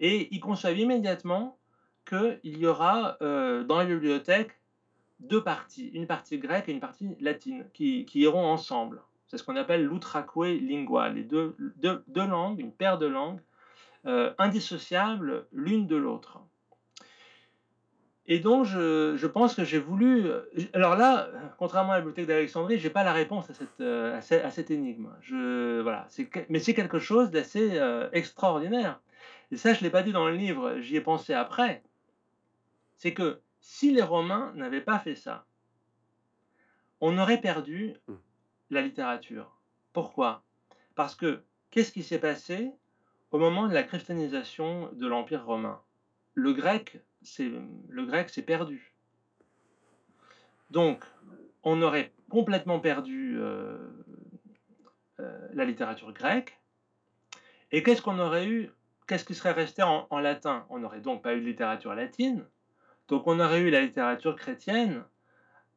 Et 0.01 0.35
ils 0.35 0.41
conçoivent 0.41 0.79
immédiatement 0.79 1.59
qu'il 2.07 2.59
y 2.59 2.67
aura 2.67 3.17
dans 3.21 3.79
la 3.79 3.85
bibliothèque 3.85 4.59
deux 5.29 5.43
parties, 5.43 5.89
une 5.89 6.07
partie 6.07 6.39
grecque 6.39 6.69
et 6.69 6.73
une 6.73 6.81
partie 6.81 7.17
latine, 7.21 7.65
qui, 7.73 8.07
iront 8.15 8.45
ensemble. 8.45 9.03
C'est 9.27 9.39
ce 9.39 9.45
qu'on 9.45 9.57
appelle 9.57 9.87
l'utraque 9.87 10.37
lingua, 10.37 11.09
les 11.09 11.25
deux, 11.25 11.57
langues, 12.15 12.61
une 12.61 12.73
paire 12.73 12.99
de 12.99 13.07
langues, 13.07 13.41
euh, 14.07 14.33
indissociables 14.39 15.47
l'une 15.53 15.87
de 15.87 15.97
l'autre. 15.97 16.41
Et 18.27 18.39
donc, 18.39 18.65
je, 18.65 19.27
pense 19.27 19.55
que 19.55 19.65
j'ai 19.65 19.79
voulu. 19.79 20.31
Alors 20.73 20.97
là, 20.97 21.29
contrairement 21.59 21.93
à 21.93 21.97
la 21.97 22.01
bibliothèque 22.01 22.27
d'Alexandrie, 22.27 22.79
je 22.79 22.85
n'ai 22.85 22.93
pas 22.93 23.05
la 23.05 23.13
réponse 23.13 23.51
à 23.51 23.55
cette, 23.55 23.81
euh, 23.81 24.21
énigme. 24.71 25.11
Voilà, 25.83 26.07
mais 26.49 26.59
c'est 26.59 26.75
quelque 26.75 26.99
chose 26.99 27.31
d'assez 27.31 27.79
euh, 27.79 28.09
extraordinaire. 28.13 29.01
Et 29.51 29.57
ça, 29.57 29.75
je 29.75 29.81
ne 29.81 29.85
l'ai 29.85 29.91
pas 29.91 30.03
dit 30.03 30.13
dans 30.13 30.27
le 30.27 30.37
livre, 30.37 30.79
j'y 30.81 30.97
ai 30.97 31.03
pensé 31.03 31.35
après. 31.35 31.83
C'est 32.97 33.13
que 33.13 33.41
si 33.65 33.91
les 33.91 34.03
Romains 34.03 34.53
n'avaient 34.57 34.83
pas 34.83 34.99
fait 34.99 35.15
ça, 35.15 35.47
on 37.01 37.17
aurait 37.17 37.41
perdu 37.41 37.95
hmm. 38.07 38.15
la 38.69 38.83
littérature. 38.83 39.59
Pourquoi? 39.95 40.45
Parce 40.95 41.15
que 41.15 41.43
qu'est-ce 41.71 41.91
qui 41.91 42.03
s'est 42.03 42.19
passé 42.19 42.71
au 43.31 43.39
moment 43.39 43.67
de 43.67 43.73
la 43.73 43.83
christianisation 43.83 44.93
de 44.93 45.07
l'Empire 45.07 45.47
romain? 45.47 45.81
Le 46.35 46.53
grec, 46.53 47.01
c'est 47.23 47.51
le 47.89 48.05
grec 48.05 48.29
s'est 48.29 48.43
perdu. 48.43 48.93
Donc, 50.69 51.03
on 51.63 51.81
aurait 51.81 52.13
complètement 52.29 52.81
perdu 52.81 53.39
euh, 53.39 53.79
euh, 55.21 55.49
la 55.55 55.65
littérature 55.65 56.13
grecque. 56.13 56.61
Et 57.73 57.83
qu'est-ce 57.83 58.03
qu'on 58.03 58.19
aurait 58.19 58.47
eu? 58.47 58.71
Qu'est-ce 59.07 59.25
qui 59.25 59.35
serait 59.35 59.53
resté 59.53 59.83
en, 59.83 60.07
en 60.11 60.19
latin? 60.19 60.67
On 60.69 60.81
n'aurait 60.81 61.01
donc 61.01 61.23
pas 61.23 61.35
eu 61.35 61.41
de 61.41 61.47
littérature 61.47 61.95
latine. 61.95 62.45
Donc 63.09 63.27
on 63.27 63.41
aurait 63.41 63.61
eu 63.61 63.71
la 63.71 63.83
littérature 63.83 64.37
chrétienne 64.37 65.05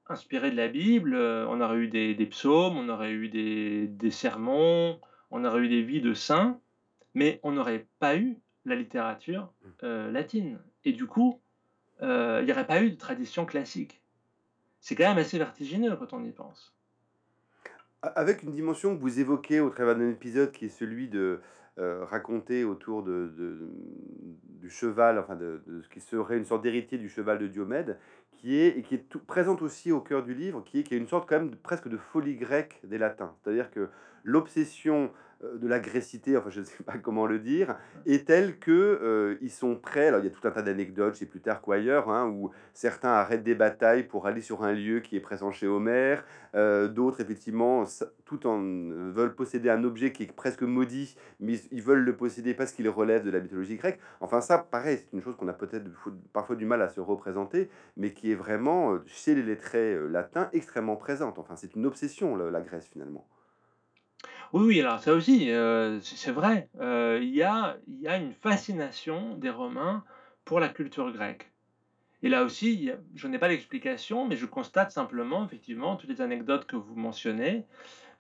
inspirée 0.10 0.52
de 0.52 0.56
la 0.56 0.68
Bible, 0.68 1.16
euh, 1.16 1.46
on 1.50 1.62
aurait 1.62 1.78
eu 1.78 1.88
des, 1.88 2.26
psaumes, 2.28 2.78
on 2.78 2.90
aurait 2.90 3.12
eu 3.12 3.30
des, 3.30 4.12
sermons, 4.12 5.00
on 5.32 5.44
aurait 5.44 5.62
eu 5.62 5.70
des 5.70 5.82
vies 5.82 6.02
de 6.02 6.14
saints, 6.14 6.60
mais 7.14 7.40
on 7.44 7.52
n'aurait 7.52 7.88
pas 8.00 8.16
eu 8.16 8.38
la 8.66 8.76
littérature 8.76 9.52
euh, 9.84 10.12
latine. 10.12 10.60
Et 10.86 10.94
du 10.94 11.08
coup, 11.08 11.40
euh, 12.02 12.40
il 12.42 12.46
n'y 12.46 12.52
aurait 12.52 12.68
pas 12.68 12.82
eu 12.82 12.92
de 12.92 12.98
tradition 12.98 13.46
classique. 13.46 14.02
C'est 14.80 14.96
quand 14.96 15.08
même 15.08 15.18
assez 15.18 15.38
vertigineux 15.38 15.96
quand 15.96 16.14
on 16.14 16.24
y 16.24 16.32
pense. 16.32 16.74
Avec 18.02 18.44
une 18.44 18.54
dimension 18.54 18.96
que 18.96 19.02
vous 19.02 19.20
évoquez 19.20 19.60
au 19.60 19.70
travers 19.70 19.96
d'un 19.96 20.10
épisode 20.10 20.52
qui 20.52 20.66
est 20.66 20.70
celui 20.70 21.10
de 21.10 21.42
euh, 21.80 22.04
raconté 22.06 22.64
autour 22.64 23.04
de, 23.04 23.32
du 24.60 24.70
cheval, 24.70 25.20
enfin 25.20 25.36
de, 25.36 25.62
ce 25.82 25.90
qui 25.90 26.00
serait 26.00 26.38
une 26.38 26.46
sorte 26.46 26.64
d'héritier 26.64 26.98
du 26.98 27.10
cheval 27.10 27.38
de 27.38 27.48
Diomède, 27.48 27.98
qui 28.32 28.58
est, 28.58 28.78
et 28.78 28.82
qui 28.82 28.96
est 28.96 29.10
tout, 29.10 29.20
présente 29.20 29.62
aussi 29.62 29.92
au 29.92 30.02
cœur 30.02 30.24
du 30.24 30.34
livre, 30.34 30.64
qui 30.64 30.80
est, 30.80 30.84
qui 30.84 30.96
est 30.96 30.98
une 30.98 31.08
sorte 31.08 31.28
quand 31.28 31.38
même 31.40 31.56
presque 31.56 31.88
de 31.88 31.98
folie 31.98 32.36
grecque 32.36 32.80
des 32.84 32.98
latins. 32.98 33.34
C'est-à-dire 33.42 33.72
que 33.72 33.90
l'obsession 34.24 35.12
de 35.44 35.68
l'agressivité, 35.68 36.36
enfin 36.36 36.50
je 36.50 36.62
ne 36.62 36.66
sais 36.66 36.84
pas 36.84 36.98
comment 37.02 37.28
le 37.28 37.40
dire, 37.40 37.78
est 38.06 38.28
telle 38.28 38.58
que 38.58 38.72
euh, 38.72 39.38
ils 39.42 39.52
sont 39.52 39.76
prêts. 39.76 40.08
Alors 40.08 40.20
il 40.20 40.24
y 40.24 40.28
a 40.28 40.32
tout 40.32 40.46
un 40.48 40.52
tas 40.52 40.62
d'anecdotes 40.62 41.16
chez 41.16 41.26
Plutarque 41.26 41.68
ou 41.68 41.74
ailleurs, 41.74 42.10
hein, 42.10 42.28
où 42.28 42.52
certains 42.74 43.10
arrêtent 43.10 43.44
des 43.44 43.56
batailles 43.56 44.04
pour 44.04 44.28
aller 44.28 44.42
sur 44.42 44.64
un 44.64 44.74
lieu 44.74 45.00
qui 45.00 45.16
est 45.16 45.20
présent 45.20 45.52
chez 45.52 45.68
Homère. 45.68 46.26
Euh, 46.56 46.88
d'autres 46.88 47.22
effectivement, 47.22 47.84
tout 48.26 48.48
en 48.48 48.60
veulent 49.12 49.36
posséder 49.36 49.70
un 49.70 49.84
objet 49.84 50.12
qui 50.12 50.24
est 50.24 50.32
presque 50.32 50.64
maudit, 50.64 51.16
mais 51.40 51.54
ils 51.72 51.84
veulent 51.84 52.04
le 52.04 52.16
posséder 52.16 52.54
parce 52.54 52.72
qu'il 52.72 52.90
relève 52.90 53.24
de 53.24 53.32
la 53.32 53.40
mythologie 53.40 53.76
grecque. 53.76 54.00
Enfin 54.22 54.42
ça, 54.42 54.58
pareil, 54.58 54.98
c'est 54.98 55.14
une 55.16 55.22
chose 55.22 55.36
qu'on 55.36 55.48
a 55.48 55.54
peut-être 55.54 55.86
parfois 56.34 56.56
du 56.56 56.66
mal 56.66 56.82
à 56.82 56.90
se 56.90 57.00
représenter, 57.00 57.70
mais 57.96 58.12
qui 58.12 58.32
est 58.32 58.36
vraiment 58.36 58.98
chez 59.06 59.36
les 59.36 59.44
lettrés 59.44 59.98
latins 60.10 60.50
extrêmement 60.54 60.96
présente. 60.96 61.38
Enfin 61.38 61.56
c'est 61.56 61.76
une 61.76 61.86
obsession 61.86 62.36
la 62.36 62.62
Grèce 62.62 62.88
finalement. 62.88 63.28
Oui, 64.54 64.64
oui, 64.66 64.82
alors 64.82 65.00
ça 65.00 65.14
aussi, 65.14 65.52
euh, 65.52 66.00
c'est 66.02 66.32
vrai. 66.32 66.70
Euh, 66.80 67.20
il 67.22 67.30
y 67.34 67.44
a, 67.44 67.78
y 67.88 68.08
a 68.08 68.18
une 68.18 68.34
fascination 68.34 69.36
des 69.36 69.50
Romains 69.50 70.04
pour 70.46 70.60
la 70.60 70.70
culture 70.70 71.12
grecque. 71.12 71.52
Et 72.24 72.30
là 72.30 72.44
aussi, 72.44 72.92
je 73.16 73.28
n'ai 73.28 73.40
pas 73.40 73.50
d'explication, 73.50 74.28
mais 74.28 74.36
je 74.38 74.46
constate 74.46 74.92
simplement, 74.92 75.46
effectivement, 75.46 75.98
toutes 75.98 76.10
les 76.10 76.22
anecdotes 76.22 76.66
que 76.66 76.76
vous 76.76 76.96
mentionnez, 76.96 77.66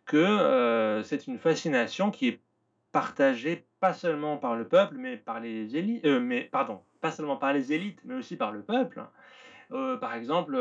que 0.05 0.17
euh, 0.17 1.03
c'est 1.03 1.27
une 1.27 1.39
fascination 1.39 2.11
qui 2.11 2.29
est 2.29 2.43
partagée 2.91 3.67
pas 3.79 3.93
seulement 3.93 4.37
par 4.37 4.55
le 4.55 4.67
peuple, 4.67 4.97
mais 4.97 5.17
par 5.17 5.39
les 5.41 5.77
élites, 5.77 6.05
mais 6.05 6.43
pardon, 6.43 6.83
pas 7.01 7.11
seulement 7.11 7.37
par 7.37 7.53
les 7.53 7.73
élites, 7.73 8.01
mais 8.05 8.15
aussi 8.15 8.37
par 8.37 8.51
le 8.51 8.63
peuple. 8.63 9.03
par 9.69 10.13
exemple, 10.15 10.55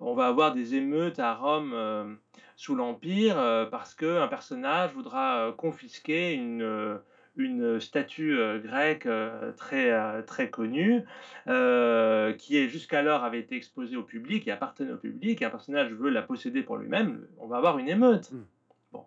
on 0.00 0.14
va 0.14 0.26
avoir 0.28 0.52
des 0.54 0.74
émeutes 0.74 1.18
à 1.18 1.34
Rome 1.34 2.18
sous 2.60 2.74
l'Empire 2.74 3.38
euh, 3.38 3.64
parce 3.64 3.94
qu'un 3.94 4.28
personnage 4.28 4.92
voudra 4.92 5.46
euh, 5.46 5.52
confisquer 5.52 6.34
une, 6.34 6.60
euh, 6.60 6.98
une 7.36 7.80
statue 7.80 8.38
grecque 8.62 9.08
très, 9.56 10.22
très 10.24 10.50
connue 10.50 11.06
qui 11.46 12.58
est 12.58 12.68
jusqu'alors 12.68 13.24
avait 13.24 13.40
été 13.40 13.56
exposée 13.56 13.96
au 13.96 14.02
public 14.02 14.46
et 14.46 14.50
appartenait 14.50 14.92
au 14.92 14.98
public 14.98 15.40
et 15.40 15.46
un 15.46 15.50
personnage 15.50 15.90
veut 15.92 16.10
la 16.10 16.20
posséder 16.20 16.62
pour 16.62 16.76
lui-même, 16.76 17.26
on 17.38 17.46
va 17.46 17.56
avoir 17.56 17.78
une 17.78 17.88
émeute. 17.88 18.30
Hmm. 18.30 18.44
Bon. 18.92 19.04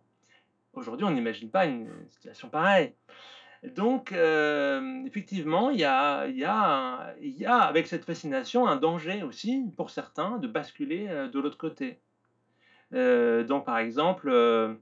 Aujourd'hui, 0.74 1.06
on 1.06 1.12
n'imagine 1.12 1.52
pas 1.52 1.68
une 1.68 1.92
situation 2.10 2.50
pareille. 2.50 2.96
Donc, 3.76 4.14
effectivement, 5.06 5.70
il 5.70 5.80
y 5.80 5.86
a, 5.86 6.28
y, 6.28 6.44
a 6.44 7.14
y 7.22 7.46
a, 7.46 7.58
avec 7.58 7.86
cette 7.86 8.06
fascination, 8.06 8.68
un 8.68 8.78
danger 8.78 9.22
aussi 9.22 9.64
pour 9.78 9.92
certains 9.92 10.40
de 10.40 10.48
basculer 10.48 11.08
de 11.32 11.40
l'autre 11.40 11.58
côté. 11.58 12.00
Euh, 12.94 13.44
donc, 13.44 13.66
par 13.66 13.78
exemple, 13.78 14.30
euh, 14.30 14.74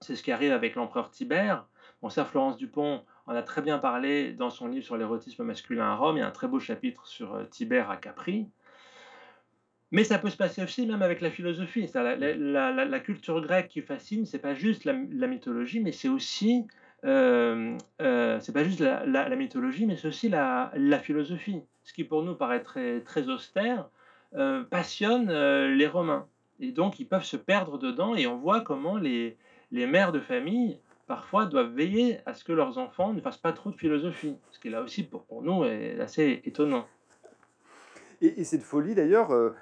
c'est 0.00 0.16
ce 0.16 0.22
qui 0.22 0.32
arrive 0.32 0.52
avec 0.52 0.74
l'empereur 0.74 1.10
Tibère. 1.10 1.66
Bon, 2.02 2.08
ça, 2.08 2.24
Florence 2.24 2.56
Dupont 2.56 3.02
en 3.26 3.34
a 3.34 3.42
très 3.42 3.62
bien 3.62 3.78
parlé 3.78 4.32
dans 4.32 4.50
son 4.50 4.68
livre 4.68 4.84
sur 4.84 4.96
l'érotisme 4.96 5.44
masculin 5.44 5.84
à 5.84 5.94
Rome. 5.94 6.16
Il 6.16 6.20
y 6.20 6.22
a 6.22 6.26
un 6.26 6.32
très 6.32 6.48
beau 6.48 6.60
chapitre 6.60 7.06
sur 7.06 7.34
euh, 7.34 7.44
Tibère 7.44 7.90
à 7.90 7.96
Capri. 7.96 8.48
Mais 9.92 10.04
ça 10.04 10.18
peut 10.18 10.30
se 10.30 10.36
passer 10.36 10.62
aussi 10.62 10.86
même 10.86 11.02
avec 11.02 11.20
la 11.20 11.30
philosophie. 11.30 11.90
La, 11.94 13.00
culture 13.00 13.40
grecque 13.40 13.68
qui 13.68 13.82
fascine, 13.82 14.24
c'est 14.24 14.38
pas 14.38 14.54
juste 14.54 14.84
la, 14.84 14.92
mythologie, 14.92 15.80
mais 15.80 15.90
c'est 15.90 16.08
aussi 16.08 16.68
c'est 17.02 18.52
pas 18.52 18.62
juste 18.62 18.78
la, 18.80 19.36
mythologie, 19.36 19.86
mais 19.86 19.96
c'est 19.96 20.06
aussi 20.06 20.28
la, 20.28 20.70
philosophie. 21.02 21.62
Ce 21.82 21.92
qui 21.92 22.04
pour 22.04 22.22
nous 22.22 22.36
paraît 22.36 22.62
très 22.62 23.28
austère, 23.28 23.88
passionne 24.70 25.32
les 25.76 25.88
Romains. 25.88 26.28
Et 26.60 26.72
donc, 26.72 27.00
ils 27.00 27.06
peuvent 27.06 27.24
se 27.24 27.36
perdre 27.36 27.78
dedans 27.78 28.14
et 28.14 28.26
on 28.26 28.36
voit 28.36 28.60
comment 28.60 28.96
les, 28.96 29.36
les 29.72 29.86
mères 29.86 30.12
de 30.12 30.20
famille, 30.20 30.78
parfois, 31.06 31.46
doivent 31.46 31.72
veiller 31.72 32.18
à 32.26 32.34
ce 32.34 32.44
que 32.44 32.52
leurs 32.52 32.78
enfants 32.78 33.12
ne 33.12 33.20
fassent 33.20 33.38
pas 33.38 33.52
trop 33.52 33.70
de 33.70 33.76
philosophie. 33.76 34.36
Ce 34.50 34.58
qui, 34.58 34.68
là 34.68 34.82
aussi, 34.82 35.02
pour, 35.02 35.24
nous, 35.42 35.64
est 35.64 35.98
assez 36.00 36.42
étonnant. 36.44 36.86
Et, 38.20 38.44
cette 38.44 38.62
folie, 38.62 38.94
d'ailleurs, 38.94 39.30
euh, 39.30 39.54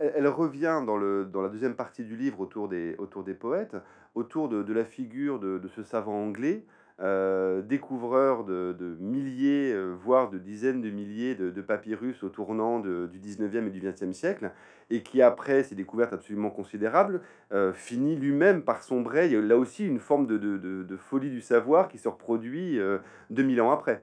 elle, 0.00 0.26
revient 0.26 0.82
dans, 0.84 0.96
le, 0.96 1.24
dans 1.24 1.42
la 1.42 1.48
deuxième 1.48 1.76
partie 1.76 2.04
du 2.04 2.16
livre 2.16 2.40
autour 2.40 2.68
des, 2.68 2.96
autour 2.98 3.22
des 3.22 3.34
poètes, 3.34 3.76
autour 4.14 4.48
de, 4.48 4.72
la 4.72 4.84
figure 4.84 5.38
de, 5.38 5.60
ce 5.76 5.82
savant 5.82 6.20
anglais 6.20 6.64
euh, 7.00 7.62
découvreur 7.62 8.44
de, 8.44 8.96
milliers, 9.00 9.72
euh, 9.72 9.92
voire 9.92 10.30
de 10.30 10.38
dizaines 10.38 10.82
de 10.82 10.90
milliers 10.90 11.34
de, 11.34 11.62
papyrus 11.62 12.22
au 12.22 12.28
tournant 12.28 12.80
du 12.80 13.18
19e 13.18 13.66
et 13.66 13.70
du 13.70 13.80
20e 13.80 14.12
siècle, 14.12 14.52
et 14.90 15.02
qui, 15.02 15.22
après 15.22 15.62
ces 15.62 15.74
découvertes 15.74 16.12
absolument 16.12 16.50
considérables, 16.50 17.22
euh, 17.52 17.72
finit 17.72 18.16
lui-même 18.16 18.62
par 18.62 18.82
sombrer. 18.82 19.26
Il 19.26 19.32
y 19.32 19.36
a 19.36 19.40
là 19.40 19.56
aussi 19.56 19.86
une 19.86 20.00
forme 20.00 20.26
de, 20.26 20.96
folie 20.96 21.30
du 21.30 21.40
savoir 21.40 21.88
qui 21.88 21.98
se 21.98 22.08
reproduit 22.08 22.78
2000 23.30 23.60
ans 23.62 23.70
après. 23.70 24.02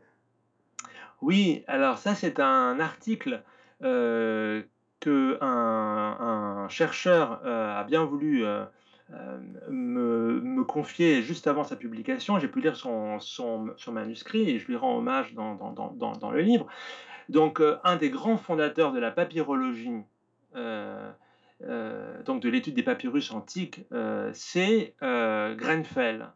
Oui, 1.22 1.64
alors 1.68 1.98
ça 1.98 2.16
c'est 2.16 2.40
un 2.40 2.80
article 2.80 3.44
que 3.82 5.38
un, 5.42 6.68
chercheur 6.70 7.46
a 7.46 7.84
bien 7.84 8.04
voulu 8.04 8.46
me, 9.70 10.42
me, 10.42 10.64
confier 10.64 11.22
juste 11.22 11.48
avant 11.48 11.64
sa 11.64 11.76
publication. 11.76 12.40
J'ai 12.40 12.48
pu 12.48 12.62
lire 12.62 12.76
son, 12.76 13.20
manuscrit 13.92 14.50
et 14.50 14.60
je 14.60 14.68
lui 14.68 14.76
rends 14.76 14.98
hommage 14.98 15.34
dans, 15.34 16.32
le 16.32 16.42
livre. 16.42 16.68
Donc, 17.30 17.62
euh, 17.62 17.78
un 17.84 17.96
des 17.96 18.10
grands 18.10 18.38
fondateurs 18.38 18.92
de 18.92 19.00
la 19.00 19.12
papyrologie, 19.12 20.02
euh, 20.56 21.12
donc 22.26 22.42
de 22.42 22.50
l'étude 22.50 22.74
des 22.74 22.84
papyrus 22.84 23.32
antiques, 23.32 23.86
c'est 24.34 24.96
Grenfell. 25.02 26.30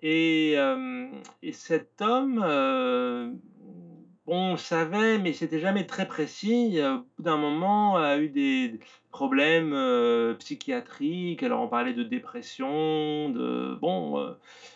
Et, 0.00 0.56
cet 1.52 2.02
homme 2.02 3.40
on 4.28 4.56
savait, 4.56 5.18
mais 5.18 5.32
c'était 5.32 5.58
jamais 5.58 5.86
très 5.86 6.06
précis. 6.06 6.78
Au 6.82 6.98
bout 6.98 7.22
d'un 7.22 7.38
moment, 7.38 7.96
a 7.96 8.18
eu 8.18 8.28
des 8.28 8.78
problèmes 9.10 9.72
euh, 9.72 10.34
psychiatriques. 10.34 11.42
Alors, 11.42 11.62
on 11.62 11.68
parlait 11.68 11.94
de 11.94 12.02
dépression, 12.02 13.30
de 13.30 13.76
bon. 13.80 14.20
Euh, 14.20 14.32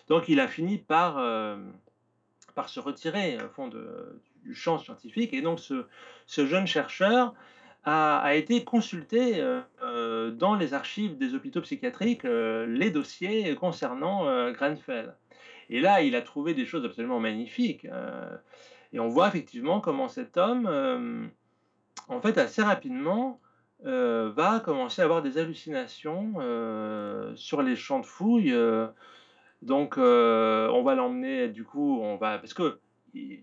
donc, 0.08 0.28
il 0.28 0.40
a 0.40 0.48
fini 0.48 0.78
par 0.78 1.18
euh, 1.18 1.56
par 2.54 2.68
se 2.68 2.80
retirer 2.80 3.36
au 3.36 3.48
fond 3.50 3.68
du 3.68 4.54
champ 4.54 4.78
scientifique. 4.78 5.34
Et 5.34 5.42
donc, 5.42 5.60
ce, 5.60 5.86
jeune 6.26 6.66
chercheur 6.66 7.34
a, 7.84 8.34
été 8.34 8.64
consulté 8.64 9.42
dans 9.80 10.54
les 10.54 10.74
archives 10.74 11.16
des 11.16 11.34
hôpitaux 11.34 11.62
psychiatriques 11.62 12.24
les 12.24 12.90
dossiers 12.90 13.54
concernant 13.54 14.50
Grenfell. 14.52 15.14
Et 15.70 15.80
là, 15.80 16.02
il 16.02 16.14
a 16.14 16.20
trouvé 16.20 16.52
des 16.52 16.66
choses 16.66 16.84
absolument 16.84 17.20
magnifiques. 17.20 17.86
Et 18.92 19.00
on 19.00 19.08
voit 19.08 19.28
effectivement 19.28 19.80
comment 19.80 20.08
cet 20.08 20.36
homme, 20.36 20.66
euh, 20.66 21.26
en 22.08 22.20
fait, 22.20 22.38
assez 22.38 22.62
rapidement, 22.62 23.40
euh, 23.86 24.30
va 24.36 24.60
commencer 24.60 25.02
à 25.02 25.06
avoir 25.06 25.22
des 25.22 25.38
hallucinations 25.38 26.34
euh, 26.38 27.34
sur 27.34 27.62
les 27.62 27.74
champs 27.74 28.00
de 28.00 28.06
fouilles. 28.06 28.54
donc, 29.62 29.96
on 29.96 30.82
va 30.84 30.94
l'emmener, 30.94 31.48
du 31.48 31.64
coup, 31.64 32.00
on 32.02 32.16
va. 32.16 32.38
Parce 32.38 32.54
que 32.54 32.78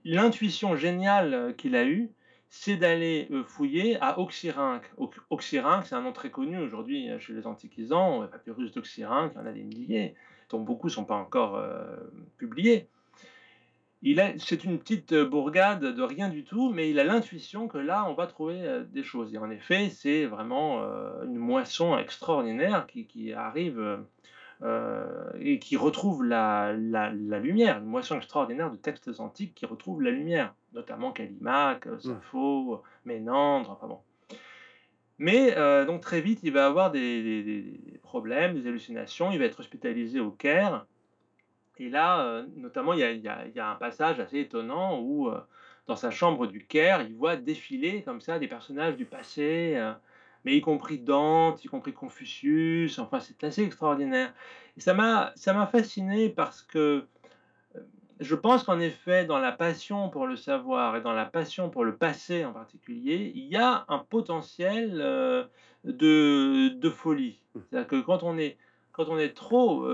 l'intuition 0.06 0.76
géniale 0.76 1.56
qu'il 1.58 1.76
a 1.76 1.86
eue, 1.86 2.12
c'est 2.52 2.78
d'aller 2.78 3.30
fouiller 3.46 3.98
à 4.02 4.20
Oxyrhynque. 4.20 4.92
Oxyrhynque, 5.30 5.86
c'est 5.86 5.96
un 5.96 6.02
nom 6.02 6.14
très 6.14 6.32
connu 6.32 6.58
aujourd'hui 6.60 7.10
chez 7.20 7.34
les 7.34 7.46
antiquisants, 7.46 8.28
papyrus 8.28 8.72
d'Oxyrhynque, 8.72 9.34
il 9.36 9.40
y 9.40 9.42
en 9.42 9.46
a 9.46 9.52
des 9.52 9.64
milliers, 9.64 10.16
dont 10.50 10.60
beaucoup 10.60 10.88
ne 10.88 10.92
sont 10.92 11.06
pas 11.06 11.16
encore 11.16 11.62
publiés 12.38 12.88
c'est 14.38 14.64
une 14.64 14.80
petite 14.80 15.12
euh, 15.12 15.26
bourgade 15.26 15.84
de 15.84 16.02
rien 16.02 16.30
du 16.30 16.44
tout, 16.44 16.72
mais 16.72 16.90
il 16.90 17.00
a 17.00 17.04
l'intuition 17.04 17.68
que 17.68 17.78
là, 17.78 18.06
on 18.08 18.14
va 18.14 18.28
trouver 18.28 18.62
euh, 18.62 18.84
des 18.84 19.04
choses. 19.04 19.34
Et 19.34 19.38
en 19.38 19.50
effet, 19.50 19.90
c'est 19.90 20.26
vraiment 20.26 20.82
euh, 20.82 21.26
une 21.26 21.38
moisson 21.38 21.98
extraordinaire 21.98 22.88
qui, 22.88 23.34
arrive 23.34 24.00
et 25.40 25.60
qui 25.60 25.78
retrouve 25.78 26.26
la, 26.26 26.74
lumière, 26.74 27.78
une 27.78 27.86
moisson 27.86 28.18
extraordinaire 28.18 28.72
de 28.72 28.76
textes 28.76 29.20
antiques 29.20 29.56
qui 29.56 29.66
retrouvent 29.66 30.02
la 30.02 30.12
lumière, 30.12 30.54
notamment 30.74 31.12
Callimaque, 31.14 31.86
mmh. 31.86 32.00
Sappho, 32.00 32.84
Ménandre, 33.06 33.72
enfin 33.72 33.88
bon. 33.88 34.00
Mais 35.18 35.56
donc 35.86 36.02
très 36.02 36.20
vite, 36.20 36.40
il 36.44 36.52
va 36.52 36.66
avoir 36.66 36.92
des, 36.92 37.44
des, 37.44 38.00
problèmes, 38.04 38.54
des 38.54 38.68
hallucinations, 38.68 39.32
il 39.32 39.40
va 39.40 39.46
être 39.46 39.62
hospitalisé 39.62 40.20
au 40.20 40.32
Caire. 40.32 40.86
Et 41.80 41.89
là, 41.89 42.26
euh, 42.26 42.46
notamment, 42.58 42.94
il 42.94 43.00
y, 43.00 43.60
a, 43.60 43.72
un 43.72 43.76
passage 43.76 44.20
assez 44.20 44.39
étonnant 44.39 45.00
où, 45.00 45.30
euh, 45.30 45.39
dans 45.88 45.96
sa 45.96 46.12
chambre 46.12 46.46
du 46.46 46.65
Caire, 46.65 47.02
il 47.02 47.15
voit 47.15 47.38
défiler 47.38 48.04
comme 48.04 48.20
ça 48.20 48.38
des 48.38 48.50
personnages 48.50 48.98
du 48.98 49.06
passé, 49.06 49.74
euh, 49.78 49.94
mais 50.44 50.58
y 50.58 50.62
compris 50.62 51.00
Dante, 51.00 51.63
y 51.63 51.70
compris 51.70 51.94
Confucius. 51.94 53.00
Enfin, 53.00 53.22
c'est 53.22 53.44
assez 53.46 53.63
extraordinaire. 53.63 54.34
Et 54.76 54.82
ça 54.82 54.94
m'a, 54.94 55.32
ça 55.36 55.54
m'a 55.54 55.68
fasciné 55.68 56.30
parce 56.30 56.62
que 56.62 57.06
je 58.20 58.36
pense 58.36 58.63
qu'en 58.65 58.82
effet, 58.82 59.24
dans 59.24 59.39
la 59.39 59.54
passion 59.54 60.10
pour 60.10 60.28
le 60.28 60.36
savoir 60.36 60.98
et 60.98 61.02
dans 61.02 61.13
la 61.13 61.26
passion 61.26 61.70
pour 61.70 61.86
le 61.86 61.96
passé 61.96 62.44
en 62.44 62.52
particulier, 62.52 63.32
il 63.34 63.46
y 63.46 63.56
a 63.56 63.86
un 63.88 64.00
potentiel 64.00 64.98
de, 65.86 66.68
de, 66.68 66.89
folie. 66.89 67.42
Mmh. 67.56 67.60
C'est-à-dire 67.70 67.88
que 67.88 68.02
quand 68.02 68.24
on 68.24 68.38
est, 68.38 68.58
quand 68.92 69.08
on 69.08 69.18
est 69.18 69.34
trop 69.34 69.88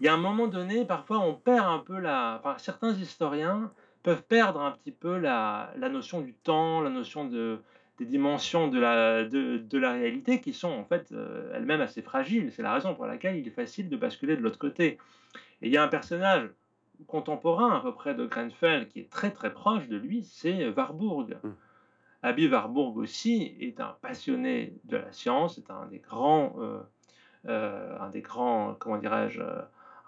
il 0.00 0.06
y 0.06 0.08
a 0.08 0.14
un 0.14 0.18
moment 0.18 0.46
donné, 0.46 0.84
parfois 0.84 1.18
on 1.18 1.34
perd 1.34 1.66
un 1.66 1.78
peu 1.78 1.98
la. 1.98 2.38
Enfin, 2.38 2.56
certains 2.58 2.92
historiens 2.92 3.72
peuvent 4.02 4.22
perdre 4.22 4.60
un 4.60 4.70
petit 4.70 4.92
peu 4.92 5.18
la, 5.18 5.72
la 5.76 5.88
notion 5.88 6.20
du 6.20 6.34
temps, 6.34 6.80
la 6.80 6.90
notion 6.90 7.24
de, 7.24 7.60
des 7.98 8.04
dimensions 8.04 8.68
de 8.68 8.78
la, 8.78 9.24
de, 9.24 9.58
de 9.58 9.78
la 9.78 9.92
réalité 9.92 10.40
qui 10.40 10.52
sont 10.52 10.70
en 10.70 10.84
fait 10.84 11.10
euh, 11.12 11.52
elles-mêmes 11.54 11.80
assez 11.80 12.02
fragiles. 12.02 12.52
C'est 12.52 12.62
la 12.62 12.72
raison 12.72 12.94
pour 12.94 13.06
laquelle 13.06 13.36
il 13.36 13.46
est 13.46 13.50
facile 13.50 13.88
de 13.88 13.96
basculer 13.96 14.36
de 14.36 14.42
l'autre 14.42 14.58
côté. 14.58 14.98
Et 15.62 15.66
il 15.66 15.72
y 15.72 15.76
a 15.76 15.82
un 15.82 15.88
personnage 15.88 16.48
contemporain 17.06 17.76
à 17.76 17.80
peu 17.80 17.92
près 17.92 18.14
de 18.14 18.26
Grenfell 18.26 18.88
qui 18.88 19.00
est 19.00 19.10
très 19.10 19.30
très 19.30 19.52
proche 19.52 19.88
de 19.88 19.96
lui, 19.96 20.22
c'est 20.22 20.68
Warburg. 20.70 21.36
Mmh. 21.42 21.50
Abby 22.22 22.48
Warburg 22.48 22.96
aussi 22.96 23.56
est 23.60 23.80
un 23.80 23.96
passionné 24.00 24.74
de 24.84 24.96
la 24.96 25.12
science, 25.12 25.58
est 25.58 25.70
un 25.70 25.86
des 25.86 26.00
grands, 26.00 26.56
euh, 26.58 26.80
euh, 27.46 27.96
un 28.00 28.08
des 28.10 28.22
grands, 28.22 28.74
comment 28.78 28.98
dirais-je, 28.98 29.40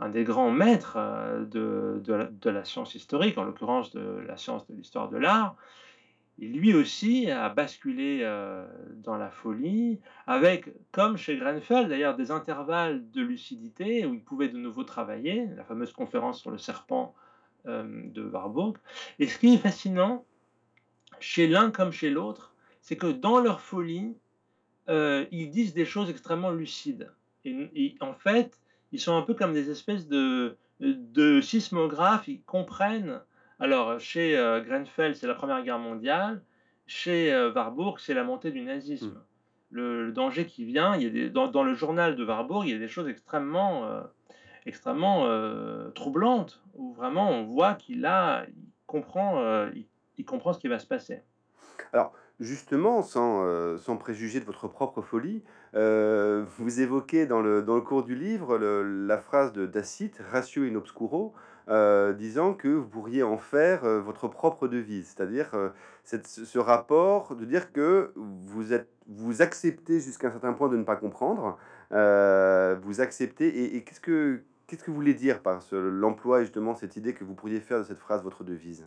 un 0.00 0.08
des 0.08 0.24
grands 0.24 0.50
maîtres 0.50 0.94
euh, 0.96 1.44
de, 1.44 2.50
la, 2.50 2.64
science 2.64 2.94
historique, 2.94 3.36
en 3.38 3.44
l'occurrence 3.44 3.92
de 3.92 4.24
la 4.26 4.36
science 4.36 4.66
de 4.66 4.74
l'histoire 4.74 5.10
de 5.10 5.18
l'art, 5.18 5.56
lui 6.38 6.72
aussi 6.72 7.30
a 7.30 7.50
basculé 7.50 8.20
euh, 8.22 8.66
dans 8.94 9.18
la 9.18 9.30
folie, 9.30 10.00
avec, 10.26 10.70
comme 10.90 11.18
chez 11.18 11.36
Grenfell 11.36 11.88
d'ailleurs, 11.88 12.16
des 12.16 12.30
intervalles 12.30 13.10
de 13.10 13.20
lucidité 13.20 14.06
où 14.06 14.14
il 14.14 14.24
pouvait 14.24 14.48
de 14.48 14.56
nouveau 14.56 14.84
travailler, 14.84 15.46
la 15.54 15.64
fameuse 15.64 15.92
conférence 15.92 16.40
sur 16.40 16.50
le 16.50 16.56
serpent 16.56 17.14
euh, 17.66 17.84
de 18.06 18.22
Warburg. 18.22 18.78
Et 19.18 19.26
ce 19.26 19.38
qui 19.38 19.54
est 19.54 19.58
fascinant, 19.58 20.24
chez 21.18 21.46
l'un 21.46 21.70
comme 21.70 21.92
chez 21.92 22.08
l'autre, 22.08 22.54
c'est 22.80 22.96
que 22.96 23.12
dans 23.12 23.38
leur 23.38 23.60
folie, 23.60 24.16
ils 24.88 25.50
disent 25.50 25.72
des 25.72 25.84
choses 25.84 26.10
extrêmement 26.10 26.50
lucides. 26.50 27.12
et 27.44 27.94
en 28.00 28.12
fait, 28.12 28.59
ils 28.92 29.00
sont 29.00 29.16
un 29.16 29.22
peu 29.22 29.34
comme 29.34 29.52
des 29.52 29.70
espèces 29.70 30.08
de, 30.08 30.56
de 30.80 31.40
sismographes, 31.40 32.28
ils 32.28 32.42
comprennent. 32.42 33.20
Alors, 33.58 34.00
chez 34.00 34.36
euh, 34.36 34.60
Grenfell, 34.62 35.14
c'est 35.14 35.26
la 35.26 35.34
Première 35.34 35.62
Guerre 35.62 35.78
mondiale, 35.78 36.42
chez 36.86 37.32
euh, 37.32 37.52
Warburg, 37.52 37.98
c'est 37.98 38.14
la 38.14 38.24
montée 38.24 38.50
du 38.50 38.62
nazisme. 38.62 39.08
Hmm. 39.08 39.22
Le, 39.72 40.12
danger 40.12 40.46
qui 40.46 40.64
vient, 40.64 40.96
il 40.96 41.02
y 41.02 41.06
a 41.06 41.10
des, 41.10 41.30
dans, 41.30 41.62
le 41.62 41.74
journal 41.74 42.16
de 42.16 42.24
Warburg, 42.24 42.66
il 42.66 42.72
y 42.72 42.74
a 42.74 42.78
des 42.78 42.88
choses 42.88 43.06
extrêmement, 43.06 43.86
euh, 43.86 44.00
extrêmement 44.66 45.28
troublantes, 45.94 46.60
où 46.74 46.92
vraiment 46.92 47.30
on 47.30 47.44
voit 47.44 47.74
qu'il 47.74 48.04
a, 48.04 48.46
il 48.48 48.64
comprend, 48.86 49.68
il, 49.68 49.86
il, 50.18 50.24
comprend 50.24 50.52
ce 50.52 50.58
qui 50.58 50.66
va 50.66 50.80
se 50.80 50.86
passer. 50.86 51.22
Alors, 51.92 52.12
justement, 52.40 53.02
sans, 53.02 53.78
sans 53.78 53.96
préjuger 53.96 54.40
de 54.40 54.44
votre 54.44 54.66
propre 54.66 55.02
folie, 55.02 55.44
euh, 55.74 56.44
vous 56.58 56.80
évoquez 56.80 57.26
dans 57.26 57.40
le, 57.40 57.62
dans 57.62 57.76
le 57.76 57.80
cours 57.80 58.02
du 58.02 58.14
livre 58.14 58.58
la 58.58 59.18
phrase 59.18 59.52
de 59.52 59.66
Dacite, 59.66 60.20
ratio 60.30 60.64
in 60.64 60.74
obscuro, 60.74 61.32
euh, 61.68 62.12
disant 62.12 62.54
que 62.54 62.68
vous 62.68 62.88
pourriez 62.88 63.22
en 63.22 63.38
faire 63.38 63.84
euh, 63.84 64.00
votre 64.00 64.26
propre 64.26 64.66
devise, 64.66 65.14
c'est-à-dire 65.14 65.52
ce 66.04 66.58
rapport 66.58 67.36
de 67.36 67.44
dire 67.44 67.72
que 67.72 68.12
vous, 68.16 68.72
êtes, 68.72 68.88
vous 69.06 69.42
acceptez 69.42 70.00
jusqu'à 70.00 70.28
un 70.28 70.32
certain 70.32 70.52
point 70.52 70.68
de 70.68 70.76
ne 70.76 70.84
pas 70.84 70.96
comprendre, 70.96 71.58
vous 71.90 73.00
acceptez, 73.00 73.76
et, 73.76 73.84
qu'est-ce 73.84 74.00
que 74.00 74.42
qu'est-ce 74.66 74.84
que 74.84 74.90
vous 74.92 74.96
voulez 74.96 75.14
dire 75.14 75.42
par 75.42 75.60
l'emploi 75.72 76.42
justement 76.42 76.76
cette 76.76 76.94
idée 76.96 77.12
que 77.12 77.24
vous 77.24 77.34
pourriez 77.34 77.58
faire 77.58 77.78
de 77.78 77.84
cette 77.84 77.98
phrase 77.98 78.22
votre 78.22 78.44
devise? 78.44 78.86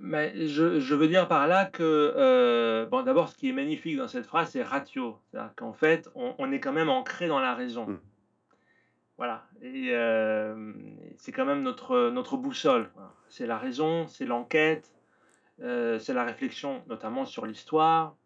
Mais 0.00 0.46
je, 0.48 0.80
je 0.80 0.94
veux 0.94 1.08
dire 1.08 1.28
par 1.28 1.46
là 1.46 1.66
que, 1.66 1.82
euh, 2.16 2.86
bon, 2.86 3.02
d'abord, 3.02 3.28
ce 3.28 3.36
qui 3.36 3.48
est 3.48 3.52
magnifique 3.52 3.96
dans 3.96 4.08
cette 4.08 4.26
phrase, 4.26 4.50
c'est 4.50 4.62
ratio. 4.62 5.18
C'est-à-dire 5.30 5.54
qu'en 5.56 5.72
fait, 5.72 6.10
on, 6.14 6.34
on 6.38 6.52
est 6.52 6.60
quand 6.60 6.72
même 6.72 6.88
ancré 6.88 7.28
dans 7.28 7.40
la 7.40 7.54
raison. 7.54 7.86
Mm. 7.86 8.00
Voilà. 9.16 9.46
Et 9.62 9.90
euh, 9.90 10.72
c'est 11.16 11.32
quand 11.32 11.44
même 11.44 11.62
notre, 11.62 12.10
notre 12.10 12.36
boussole. 12.36 12.90
C'est 13.28 13.46
la 13.46 13.56
raison, 13.56 14.06
c'est 14.08 14.26
l'enquête, 14.26 14.92
euh, 15.62 15.98
c'est 15.98 16.14
la 16.14 16.24
réflexion, 16.24 16.82
notamment 16.88 17.24
sur 17.24 17.46
l'histoire. 17.46 18.16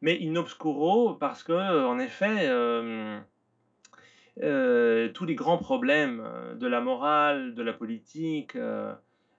Mais 0.00 0.18
in 0.22 0.36
obscuro, 0.36 1.14
parce 1.14 1.42
que, 1.42 1.52
en 1.52 1.98
effet, 1.98 2.48
tous 4.36 5.24
les 5.24 5.34
grands 5.34 5.58
problèmes 5.58 6.22
de 6.56 6.66
la 6.66 6.80
morale, 6.80 7.54
de 7.54 7.62
la 7.62 7.72
politique, 7.72 8.56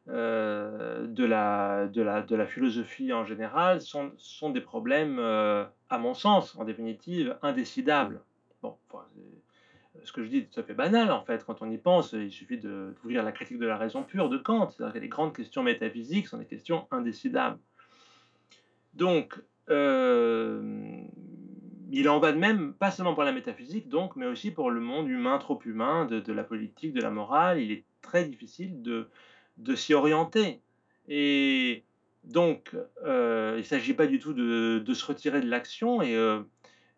euh, 0.07 1.07
de, 1.07 1.25
la, 1.25 1.87
de, 1.87 2.01
la, 2.01 2.21
de 2.21 2.35
la 2.35 2.45
philosophie 2.45 3.11
en 3.11 3.25
général 3.25 3.81
sont, 3.81 4.11
sont 4.17 4.51
des 4.51 4.61
problèmes, 4.61 5.17
euh, 5.19 5.65
à 5.89 5.97
mon 5.97 6.13
sens, 6.13 6.55
en 6.57 6.63
définitive, 6.63 7.37
indécidables. 7.41 8.21
Bon, 8.61 8.77
ce 10.03 10.11
que 10.11 10.23
je 10.23 10.29
dis 10.29 10.37
est 10.37 10.53
tout 10.53 10.59
à 10.59 10.63
fait 10.63 10.75
banal, 10.75 11.11
en 11.11 11.23
fait, 11.23 11.43
quand 11.43 11.63
on 11.63 11.71
y 11.71 11.77
pense, 11.79 12.13
il 12.13 12.31
suffit 12.31 12.59
d'ouvrir 12.59 13.23
la 13.23 13.31
critique 13.31 13.57
de 13.57 13.65
la 13.65 13.77
raison 13.77 14.03
pure 14.03 14.29
de 14.29 14.37
Kant. 14.37 14.69
C'est-à-dire 14.69 14.93
que 14.93 14.99
les 14.99 15.07
grandes 15.07 15.35
questions 15.35 15.63
métaphysiques 15.63 16.27
sont 16.27 16.37
des 16.37 16.45
questions 16.45 16.87
indécidables. 16.91 17.57
Donc, 18.93 19.41
euh, 19.69 21.01
il 21.91 22.07
en 22.09 22.19
va 22.19 22.31
de 22.31 22.37
même, 22.37 22.73
pas 22.73 22.91
seulement 22.91 23.15
pour 23.15 23.23
la 23.23 23.31
métaphysique, 23.31 23.89
donc, 23.89 24.15
mais 24.15 24.27
aussi 24.27 24.51
pour 24.51 24.69
le 24.69 24.81
monde 24.81 25.09
humain, 25.09 25.39
trop 25.39 25.59
humain, 25.65 26.05
de 26.05 26.33
la 26.33 26.43
politique, 26.43 26.93
de 26.93 27.01
la 27.01 27.09
morale. 27.09 27.59
Il 27.59 27.71
est 27.71 27.85
très 28.01 28.25
difficile 28.25 28.83
de, 28.83 29.07
de 29.57 29.75
s'y 29.75 29.93
orienter. 29.93 30.61
Et 31.07 31.83
donc, 32.23 32.75
euh, 33.05 33.53
il 33.55 33.59
ne 33.59 33.63
s'agit 33.63 33.93
pas 33.93 34.07
du 34.07 34.19
tout 34.19 34.33
de, 34.33 34.93
se 34.93 35.05
retirer 35.05 35.41
de 35.41 35.49
l'action. 35.49 36.01
Et 36.01 36.15
euh, 36.15 36.39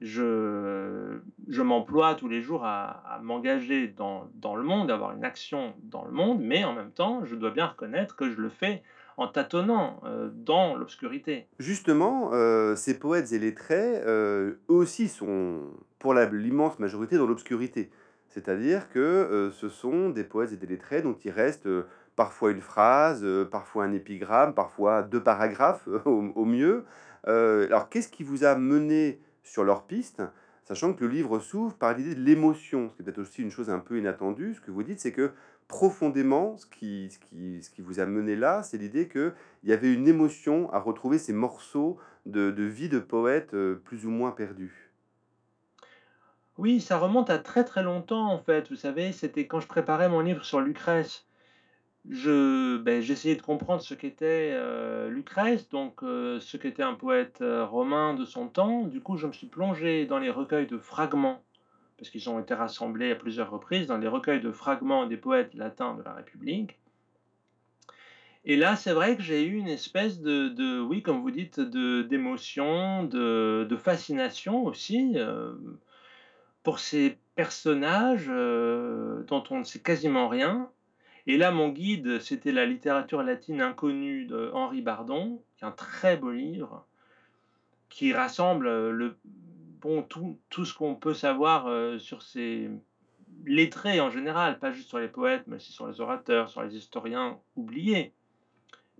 je, 0.01 1.19
je 1.47 1.61
m'emploie 1.61 2.15
tous 2.15 2.29
les 2.29 2.41
jours 2.41 2.63
à, 2.63 3.19
m'engager 3.21 3.87
dans, 3.87 4.29
dans 4.35 4.55
le 4.55 4.63
monde, 4.63 4.91
à 4.91 4.95
avoir 4.95 5.11
une 5.11 5.25
action 5.25 5.73
dans 5.83 6.05
le 6.05 6.11
monde, 6.11 6.39
mais 6.41 6.63
en 6.63 6.73
même 6.73 6.91
temps, 6.91 7.25
je 7.25 7.35
dois 7.35 7.51
bien 7.51 7.65
reconnaître 7.65 8.15
que 8.15 8.29
je 8.29 8.39
le 8.39 8.49
fais 8.49 8.83
en 9.17 9.27
tâtonnant 9.27 9.99
euh, 10.05 10.29
dans 10.31 10.75
l'obscurité. 10.75 11.47
Justement, 11.57 12.31
ces 12.75 12.99
poètes 12.99 13.31
et 13.31 13.39
lettrés, 13.39 14.01
eux 14.05 14.59
aussi 14.67 15.07
sont, 15.07 15.61
pour 15.99 16.13
l'immense 16.13 16.79
majorité, 16.79 17.17
dans 17.17 17.27
l'obscurité. 17.27 17.89
C'est-à-dire 18.29 18.89
que 18.89 19.49
ce 19.51 19.67
sont 19.67 20.09
des 20.09 20.23
poètes 20.23 20.51
et 20.51 20.57
des 20.57 20.67
lettrés 20.67 21.01
dont 21.01 21.17
il 21.25 21.31
reste 21.31 21.67
parfois 22.17 22.51
une 22.51 22.61
phrase, 22.61 23.21
euh, 23.23 23.45
parfois 23.45 23.85
un 23.85 23.93
épigramme, 23.93 24.53
parfois 24.53 25.03
deux 25.03 25.23
paragraphes 25.23 25.87
au, 26.05 26.45
mieux. 26.45 26.83
Euh, 27.27 27.67
alors, 27.67 27.87
qu'est-ce 27.87 28.09
qui 28.09 28.23
vous 28.23 28.43
a 28.43 28.55
mené 28.55 29.21
sur 29.43 29.63
leur 29.63 29.83
piste, 29.83 30.21
sachant 30.65 30.93
que 30.93 31.05
le 31.05 31.11
livre 31.11 31.39
s'ouvre 31.39 31.75
par 31.75 31.93
l'idée 31.93 32.15
de 32.15 32.19
l'émotion, 32.19 32.89
ce 32.89 32.95
qui 32.95 33.01
est 33.01 33.05
peut-être 33.05 33.19
aussi 33.19 33.41
une 33.41 33.51
chose 33.51 33.69
un 33.69 33.79
peu 33.79 33.97
inattendue. 33.97 34.55
Ce 34.55 34.59
que 34.59 34.71
vous 34.71 34.83
dites, 34.83 34.99
c'est 34.99 35.13
que 35.13 35.31
profondément, 35.69 36.57
ce 36.57 36.65
qui, 36.65 37.09
ce 37.11 37.19
qui, 37.19 37.61
ce 37.61 37.69
qui 37.69 37.81
vous 37.81 37.99
a 37.99 38.05
mené 38.05 38.35
là, 38.35 38.63
c'est 38.63 38.77
l'idée 38.77 39.07
qu'il 39.07 39.33
y 39.63 39.71
avait 39.71 39.93
une 39.93 40.07
émotion 40.07 40.73
à 40.73 40.79
retrouver 40.79 41.19
ces 41.19 41.33
morceaux 41.33 41.97
de, 42.25 42.63
vie 42.63 42.89
de 42.89 42.99
poètes 42.99 43.53
euh, 43.53 43.75
plus 43.85 44.05
ou 44.05 44.09
moins 44.09 44.31
perdus. 44.31 44.91
Oui, 46.57 46.81
ça 46.81 46.97
remonte 46.97 47.29
à 47.29 47.37
très 47.37 47.63
très 47.63 47.83
longtemps 47.83 48.31
en 48.31 48.39
fait. 48.39 48.69
Vous 48.69 48.75
savez, 48.75 49.11
c'était 49.11 49.45
quand 49.45 49.59
je 49.59 49.67
préparais 49.67 50.09
mon 50.09 50.21
livre 50.21 50.43
sur 50.43 50.59
Lucrèce. 50.59 51.26
Je, 52.09 52.77
ben, 52.77 53.01
j'essayais 53.01 53.35
de 53.35 53.41
comprendre 53.41 53.81
ce 53.81 53.93
qu'était 53.93 54.51
euh, 54.53 55.09
Lucrèce, 55.09 55.67
donc 55.67 56.03
euh, 56.03 56.39
ce 56.39 56.55
qu'était 56.55 56.83
un 56.83 56.93
poète 56.93 57.39
euh, 57.41 57.65
romain 57.65 58.13
de 58.13 58.23
son 58.23 58.47
temps. 58.47 58.83
Du 58.83 59.01
coup, 59.01 59.17
je 59.17 59.27
me 59.27 59.33
suis 59.33 59.47
plongé 59.47 60.05
dans 60.05 60.17
les 60.17 60.29
recueils 60.29 60.67
de 60.67 60.77
fragments, 60.77 61.43
parce 61.97 62.09
qu'ils 62.09 62.29
ont 62.29 62.39
été 62.39 62.53
rassemblés 62.53 63.11
à 63.11 63.15
plusieurs 63.15 63.51
reprises, 63.51 63.87
dans 63.87 63.97
les 63.97 64.07
recueils 64.07 64.39
de 64.39 64.51
fragments 64.51 65.05
des 65.05 65.17
poètes 65.17 65.53
latins 65.53 65.95
de 65.95 66.03
la 66.03 66.13
République. 66.13 66.79
Et 68.45 68.55
là, 68.55 68.77
c'est 68.77 68.93
vrai 68.93 69.17
que 69.17 69.21
j'ai 69.21 69.43
eu 69.43 69.55
une 69.55 69.67
espèce 69.67 70.21
de, 70.21 70.47
de 70.47 70.79
oui, 70.79 71.01
comme 71.01 71.19
vous 71.21 71.31
dites, 71.31 71.59
de, 71.59 72.03
d'émotion, 72.03 73.03
de, 73.03 73.67
de 73.69 73.75
fascination 73.75 74.63
aussi. 74.63 75.17
pour 76.63 76.79
ces 76.79 77.17
personnages 77.35 78.27
dont 78.27 79.43
on 79.49 79.59
ne 79.59 79.63
sait 79.65 79.79
quasiment 79.79 80.29
rien. 80.29 80.69
Et 81.27 81.37
là, 81.37 81.51
mon 81.51 81.69
guide, 81.69 82.21
c'était 82.21 82.53
la 82.53 82.65
littérature 82.65 83.21
latine 83.21 83.61
inconnue 83.61 84.25
de 84.25 84.49
Henri 84.53 84.81
Bardon, 84.81 85.43
qui 85.57 85.65
est 85.65 85.67
un 85.67 85.71
très 85.71 86.15
beau 86.15 86.31
livre, 86.31 86.87
qui 87.89 88.13
rassemble 88.13 88.67
euh, 88.67 88.91
le, 88.91 89.17
bon, 89.81 90.03
tout, 90.03 90.37
ce 90.63 90.73
qu'on 90.73 90.95
peut 90.95 91.13
savoir 91.13 91.67
euh, 91.67 91.99
sur 91.99 92.21
ces 92.21 92.69
lettrés 93.45 93.99
en 93.99 94.09
général, 94.09 94.57
pas 94.57 94.71
juste 94.71 94.87
sur 94.87 94.99
les 94.99 95.09
poètes, 95.09 95.43
mais 95.47 95.57
aussi 95.57 95.73
sur 95.73 95.87
les 95.87 95.99
orateurs, 95.99 96.47
sur 96.47 96.63
les 96.63 96.77
historiens 96.77 97.37
oubliés. 97.57 98.13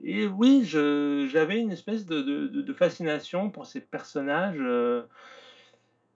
Et 0.03 0.27
oui, 0.27 0.63
j'avais 0.65 1.59
une 1.59 1.71
espèce 1.71 2.05
de 2.05 2.73
fascination 2.73 3.49
pour 3.49 3.65
ces 3.65 3.81
personnages. 3.81 4.59
euh, 4.59 5.03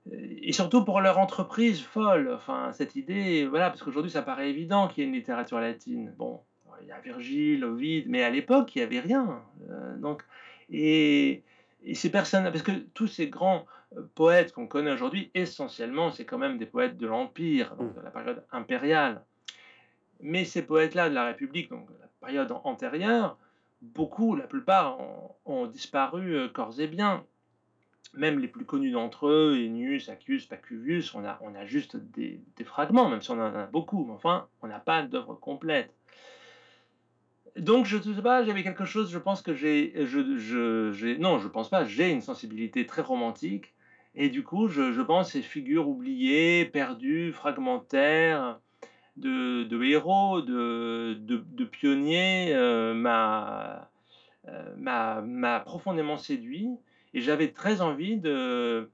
et 0.10 0.52
surtout 0.52 0.84
pour 0.84 1.00
leur 1.00 1.20
entreprise 1.20 1.82
folle, 1.82 2.32
enfin 2.34 2.72
cette 2.74 2.96
idée, 2.96 3.46
voilà, 3.46 3.70
parce 3.70 3.84
qu'aujourd'hui 3.84 4.12
ça 4.12 4.24
paraît 4.24 4.50
évident 4.50 4.88
qu'il 4.88 5.04
y 5.04 5.06
a 5.06 5.08
une 5.08 5.16
littérature 5.16 5.60
latine. 5.60 6.14
Bon, 6.18 6.42
il 6.82 6.88
y 6.88 6.92
a 6.92 7.00
Virgile, 7.00 7.64
Ovide, 7.64 8.06
mais 8.08 8.24
à 8.24 8.32
l'époque 8.32 8.76
il 8.76 8.80
n'y 8.80 8.84
avait 8.84 9.00
rien. 9.00 9.44
Euh, 9.70 9.96
donc, 9.98 10.24
et, 10.72 11.44
et 11.84 11.94
ces 11.94 12.10
personnes, 12.10 12.46
parce 12.46 12.64
que 12.64 12.72
tous 12.94 13.08
ces 13.08 13.28
grands 13.28 13.68
euh, 13.96 14.02
poètes 14.16 14.54
qu'on 14.54 14.66
connaît 14.66 14.92
aujourd'hui, 14.92 15.30
essentiellement, 15.36 16.12
c'est 16.12 16.26
quand 16.26 16.40
même 16.40 16.58
des 16.58 16.66
poètes 16.66 16.98
de 16.98 17.06
l'Empire, 17.06 17.76
donc 17.76 17.94
de 17.94 18.02
la 18.02 18.10
période 18.10 18.44
impériale. 18.52 19.24
Mais 20.20 20.46
ces 20.46 20.64
poètes-là 20.64 21.10
de 21.10 21.16
la 21.16 21.26
République, 21.26 21.70
donc 21.70 21.88
de 21.88 22.00
la 22.00 22.08
période 22.20 22.52
an- 22.52 22.62
antérieure, 22.64 23.38
beaucoup, 23.82 24.36
la 24.36 24.48
plupart, 24.48 25.00
ont, 25.00 25.36
ont 25.46 25.68
disparu 25.68 26.36
euh, 26.36 26.48
corps 26.48 26.80
et 26.80 26.88
biens 26.88 27.24
même 28.13 28.39
les 28.39 28.47
plus 28.47 28.65
connus 28.65 28.91
d'entre 28.91 29.28
eux, 29.28 29.56
Ennius, 29.56 30.10
Accius, 30.10 30.45
Pacuvius, 30.45 31.13
on 31.15 31.24
a, 31.24 31.39
on 31.41 31.56
a 31.56 31.65
juste 31.65 31.95
des, 31.95 32.41
fragments, 32.65 33.10
même 33.10 33.21
si 33.21 33.32
on 33.32 33.39
en 33.39 33.56
a 33.56 33.65
beaucoup, 33.67 34.06
mais 34.06 34.13
enfin, 34.13 34.47
on 34.62 34.67
n'a 34.67 34.80
pas 34.80 35.04
d'œuvre 35.04 35.36
complète. 35.36 35.93
Donc, 37.58 37.86
je 37.86 37.97
ne 37.97 38.15
sais 38.15 38.21
pas, 38.21 38.43
j'avais 38.43 38.63
quelque 38.63 38.86
chose, 38.86 39.12
je 39.12 39.17
pense 39.17 39.41
que 39.41 39.54
j'ai, 39.54 39.93
non, 41.19 41.39
je 41.39 41.47
pense 41.47 41.69
pas, 41.69 41.86
j'ai 41.86 42.10
une 42.10 42.21
sensibilité 42.21 42.86
très 42.86 43.02
romantique, 43.02 43.74
et 44.15 44.30
du 44.30 44.43
coup, 44.43 44.67
je, 44.67 44.91
je 44.91 45.02
pense 45.02 45.32
ces 45.32 45.41
figures 45.41 45.88
oubliées, 45.88 46.65
perdues, 46.65 47.32
fragmentaires, 47.32 48.60
de, 49.17 49.63
de 49.63 49.84
héros, 49.84 50.41
de, 50.41 51.65
pionniers, 51.71 52.54
euh, 52.54 52.93
m'a, 52.93 53.89
euh, 54.47 55.60
profondément 55.60 56.17
séduit. 56.17 56.69
Et 57.13 57.21
j'avais 57.21 57.50
très 57.50 57.82
envie 57.82 58.17
de, 58.17 58.89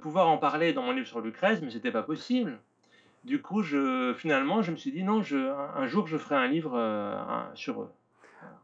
pouvoir 0.00 0.28
en 0.28 0.38
parler 0.38 0.72
dans 0.72 0.82
mon 0.82 0.92
livre 0.92 1.06
sur 1.06 1.20
Lucrèce, 1.20 1.60
mais 1.62 1.70
c'était 1.70 1.92
pas 1.92 2.02
possible. 2.02 2.58
Du 3.24 3.40
coup, 3.40 3.62
finalement, 3.62 4.62
je 4.62 4.72
me 4.72 4.76
suis 4.76 4.92
dit 4.92 5.04
non, 5.04 5.20
un, 5.20 5.86
jour, 5.86 6.06
je 6.06 6.18
ferai 6.18 6.34
un 6.34 6.48
livre 6.48 6.74
euh, 6.74 7.14
sur 7.54 7.82
eux. 7.82 7.90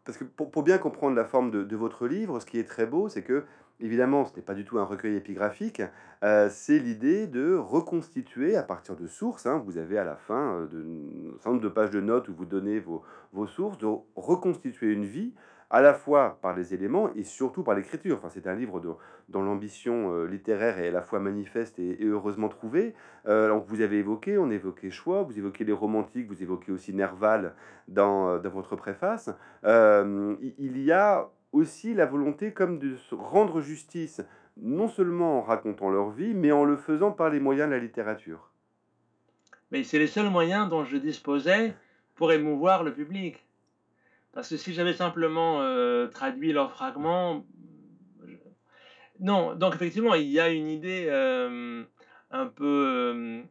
Parce 0.04 0.18
que 0.18 0.24
pour, 0.24 0.62
bien 0.62 0.78
comprendre 0.78 1.14
la 1.16 1.24
forme 1.24 1.50
de, 1.50 1.76
votre 1.76 2.07
livre, 2.07 2.40
ce 2.40 2.46
qui 2.46 2.59
est 2.59 2.64
très 2.64 2.87
beau, 2.87 3.09
c'est 3.09 3.22
que, 3.22 3.44
évidemment, 3.78 4.24
ce 4.24 4.35
n'est 4.35 4.42
pas 4.42 4.54
du 4.54 4.64
tout 4.64 4.78
un 4.78 4.85
recueil 4.85 5.16
épigraphique, 5.16 5.83
euh, 6.24 6.48
c'est 6.50 6.78
l'idée 6.78 7.26
de 7.26 7.54
reconstituer 7.54 8.57
à 8.57 8.62
partir 8.62 8.96
de 8.96 9.07
sources. 9.07 9.46
hein, 9.46 9.62
vous 9.64 9.78
avez 9.78 9.98
à 9.98 10.04
la 10.04 10.16
fin 10.16 10.66
euh, 10.72 11.28
un 11.28 11.33
certain 11.35 11.50
nombre 11.50 11.62
de 11.62 11.68
pages 11.68 11.90
de 11.90 12.00
notes 12.00 12.28
où 12.28 12.35
vous 12.35 12.46
donnez 12.46 12.81
vos, 12.81 13.02
vos 13.33 13.46
sources, 13.46 13.78
de 13.78 13.87
reconstituer 14.16 14.92
une 14.92 15.04
vie 15.04 15.35
à 15.70 15.83
la 15.83 15.92
fois 15.92 16.38
par 16.40 16.57
les 16.57 16.72
éléments 16.72 17.11
et 17.14 17.24
surtout 17.24 17.62
par 17.62 17.74
l'écriture. 17.74 18.16
Enfin, 18.16 18.31
c'est 18.31 18.46
un 18.46 18.54
livre 18.54 18.81
dont, 18.81 19.42
l'ambition 19.42 20.14
euh, 20.14 20.24
littéraire 20.24 20.78
est 20.78 20.88
à 20.88 20.90
la 20.90 21.02
fois 21.02 21.20
manifeste 21.20 21.79
et, 21.79 21.98
heureusement 22.02 22.48
trouvée. 22.48 22.94
Euh, 23.27 23.52
vous 23.66 23.81
avez 23.81 23.98
évoqué, 23.98 24.38
on 24.38 24.50
évoquait 24.50 24.90
Choix, 24.90 25.23
vous 25.23 25.38
évoquez 25.38 25.64
les 25.64 25.73
romantiques, 25.73 26.29
vous 26.29 26.42
évoquez 26.42 26.73
aussi 26.73 26.94
Nerval 26.94 27.54
dans, 27.87 28.29
euh, 28.29 28.48
votre 28.48 28.77
préface. 28.77 29.31
Il 29.64 30.83
y 30.83 30.92
a 30.92 31.29
aussi 31.52 31.94
la 31.94 32.06
volonté 32.06 32.52
comme 32.52 32.79
de 32.79 32.96
se 32.96 33.14
rendre 33.14 33.60
justice, 33.60 34.23
non 34.56 34.88
seulement 34.88 35.38
en 35.38 35.42
racontant 35.42 35.90
leur 35.90 36.10
vie, 36.10 36.35
mais 36.35 36.52
en 36.52 36.64
le 36.64 36.77
faisant 36.77 37.12
par 37.12 37.31
les 37.31 37.40
moyens 37.40 37.69
de 37.69 37.75
la 37.75 37.81
littérature. 37.81 38.50
Mais 39.71 39.85
c'est 39.85 39.98
les 39.98 40.06
seuls 40.06 40.31
moyens 40.31 40.69
dont 40.69 40.85
je 40.85 40.96
disposais 40.96 41.75
pour 42.14 42.33
émouvoir 42.33 42.83
le 42.83 42.94
public. 42.94 43.48
Parce 44.38 44.50
que 44.50 44.56
si 44.56 44.72
j'avais 44.72 44.92
simplement 44.92 45.62
euh, 45.62 46.06
traduit 46.06 46.52
leurs 46.52 46.70
fragments, 46.70 47.44
non. 49.18 49.56
Donc 49.56 49.74
effectivement, 49.74 50.14
il 50.14 50.28
y 50.28 50.38
a 50.38 50.48
une 50.48 50.68
idée 50.68 51.06
euh, 51.08 51.84
un 52.30 52.46
peu, 52.46 52.64
euh, 52.64 53.42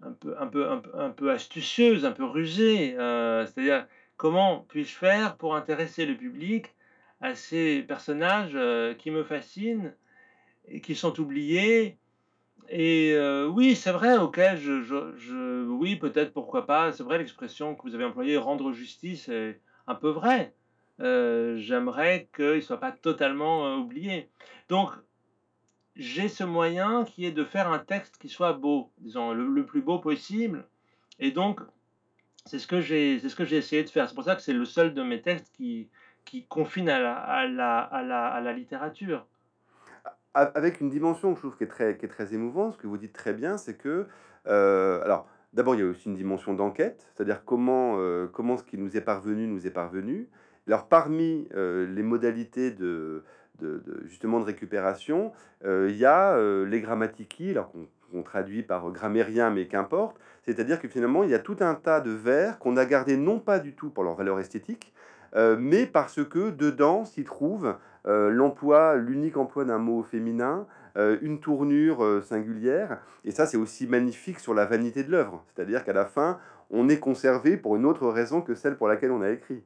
un 0.00 0.12
peu, 0.12 0.36
un 0.38 0.46
peu, 0.46 0.70
un 0.70 0.78
peu, 0.78 0.90
un 0.94 1.10
peu 1.10 1.32
astucieuse, 1.32 2.04
un 2.04 2.12
peu 2.12 2.22
rusée. 2.22 2.94
C'est-à-dire 2.96 3.84
comment 4.16 4.64
puis-je 4.68 4.94
faire 4.94 5.36
pour 5.36 5.56
intéresser 5.56 6.06
le 6.06 6.16
public 6.16 6.72
à 7.20 7.34
ces 7.34 7.82
personnages 7.82 8.56
qui 8.96 9.10
me 9.10 9.24
fascinent 9.24 9.92
et 10.68 10.80
qui 10.80 10.94
sont 10.94 11.18
oubliés. 11.18 11.96
Et 12.68 13.16
oui, 13.50 13.74
c'est 13.74 13.90
vrai, 13.90 14.16
ok, 14.18 14.38
je, 14.54 14.82
je- 14.82 15.66
oui, 15.66 15.96
peut-être, 15.96 16.32
pourquoi 16.32 16.64
pas. 16.64 16.92
C'est 16.92 17.02
vrai, 17.02 17.18
l'expression 17.18 17.74
que 17.74 17.82
vous 17.82 17.96
avez 17.96 18.04
employée, 18.04 18.36
rendre 18.36 18.70
justice, 18.70 19.28
un 19.88 19.94
peu 19.94 20.10
vrai. 20.10 20.54
Euh, 21.00 21.56
j'aimerais 21.56 22.28
qu'il 22.34 22.56
ne 22.56 22.60
soit 22.60 22.80
pas 22.80 22.92
totalement 22.92 23.66
euh, 23.66 23.76
oublié. 23.76 24.30
Donc, 24.68 24.90
j'ai 25.96 26.28
ce 26.28 26.44
moyen 26.44 27.04
qui 27.04 27.24
est 27.24 27.32
de 27.32 27.44
faire 27.44 27.70
un 27.72 27.78
texte 27.78 28.18
qui 28.18 28.28
soit 28.28 28.52
beau, 28.52 28.92
disons, 28.98 29.32
le, 29.32 29.66
plus 29.66 29.82
beau 29.82 29.98
possible. 29.98 30.66
Et 31.18 31.32
donc, 31.32 31.60
c'est 32.44 32.58
ce 32.58 32.66
que 32.66 32.80
j'ai, 32.80 33.16
essayé 33.56 33.82
de 33.82 33.88
faire. 33.88 34.08
C'est 34.08 34.14
pour 34.14 34.24
ça 34.24 34.36
que 34.36 34.42
c'est 34.42 34.52
le 34.52 34.64
seul 34.64 34.94
de 34.94 35.02
mes 35.02 35.22
textes 35.22 35.52
qui, 35.56 35.88
qui 36.24 36.46
confine 36.46 36.88
à 36.88 37.00
la, 37.00 37.14
à 37.14 37.46
la, 37.46 37.80
à 37.80 38.02
la, 38.02 38.26
à 38.26 38.40
la 38.40 38.52
littérature. 38.52 39.26
Avec 40.34 40.80
une 40.80 40.88
dimension 40.88 41.34
je 41.34 41.40
trouve 41.40 41.56
qui 41.56 41.64
est 41.64 41.68
très, 41.68 41.96
qui 41.96 42.04
est 42.04 42.08
très 42.08 42.32
émouvante, 42.32 42.74
ce 42.74 42.78
que 42.78 42.86
vous 42.86 42.98
dites 42.98 43.12
très 43.12 43.32
bien, 43.32 43.56
c'est 43.56 43.76
que, 43.76 44.06
euh, 44.46 45.02
alors, 45.02 45.26
d'abord, 45.52 45.74
il 45.74 45.80
y 45.80 45.84
a 45.84 45.86
aussi 45.86 46.08
une 46.08 46.14
dimension 46.14 46.54
d'enquête, 46.54 47.06
c'est-à-dire 47.14 47.44
comment, 47.44 47.96
euh, 47.98 48.26
comment 48.26 48.56
ce 48.56 48.64
qui 48.64 48.78
nous 48.78 48.96
est 48.96 49.00
parvenu 49.00 49.46
nous 49.46 49.66
est 49.66 49.70
parvenu. 49.70 50.28
Alors, 50.66 50.88
parmi 50.88 51.48
euh, 51.54 51.86
les 51.86 52.02
modalités 52.02 52.70
de, 52.70 53.24
de- 53.58 53.82
justement 54.04 54.40
de 54.40 54.44
récupération, 54.44 55.32
euh, 55.64 55.88
il 55.90 55.96
y 55.96 56.04
a 56.04 56.38
les 56.64 56.80
grammatiki, 56.80 57.50
alors 57.50 57.72
qu'on 57.72 58.22
traduit 58.22 58.62
par 58.62 58.90
grammairien, 58.90 59.50
mais 59.50 59.66
qu'importe. 59.66 60.18
C'est-à-dire 60.42 60.80
que 60.80 60.88
finalement, 60.88 61.24
il 61.24 61.30
y 61.30 61.34
a 61.34 61.38
tout 61.38 61.56
un 61.60 61.74
tas 61.74 62.00
de 62.00 62.10
vers 62.10 62.58
qu'on 62.58 62.76
a 62.76 62.84
gardés 62.84 63.16
non 63.16 63.38
pas 63.38 63.58
du 63.58 63.74
tout 63.74 63.90
pour 63.90 64.04
leur 64.04 64.14
valeur 64.14 64.38
esthétique, 64.40 64.92
mais 65.36 65.86
parce 65.86 66.24
que 66.24 66.50
dedans 66.50 67.04
s'y 67.04 67.24
trouve 67.24 67.76
l'emploi, 68.04 68.96
l'unique 68.96 69.36
emploi 69.36 69.64
d'un 69.66 69.78
mot 69.78 70.02
féminin, 70.02 70.66
une 71.22 71.40
tournure 71.40 72.04
euh, 72.04 72.22
singulière. 72.22 73.00
Et 73.24 73.30
ça, 73.30 73.46
c'est 73.46 73.56
aussi 73.56 73.86
magnifique 73.86 74.40
sur 74.40 74.54
la 74.54 74.66
vanité 74.66 75.04
de 75.04 75.10
l'œuvre. 75.10 75.44
C'est-à-dire 75.46 75.84
qu'à 75.84 75.92
la 75.92 76.06
fin, 76.06 76.38
on 76.70 76.88
est 76.88 76.98
conservé 76.98 77.56
pour 77.56 77.76
une 77.76 77.86
autre 77.86 78.08
raison 78.08 78.42
que 78.42 78.54
celle 78.54 78.76
pour 78.76 78.88
laquelle 78.88 79.10
on 79.10 79.22
a 79.22 79.30
écrit. 79.30 79.62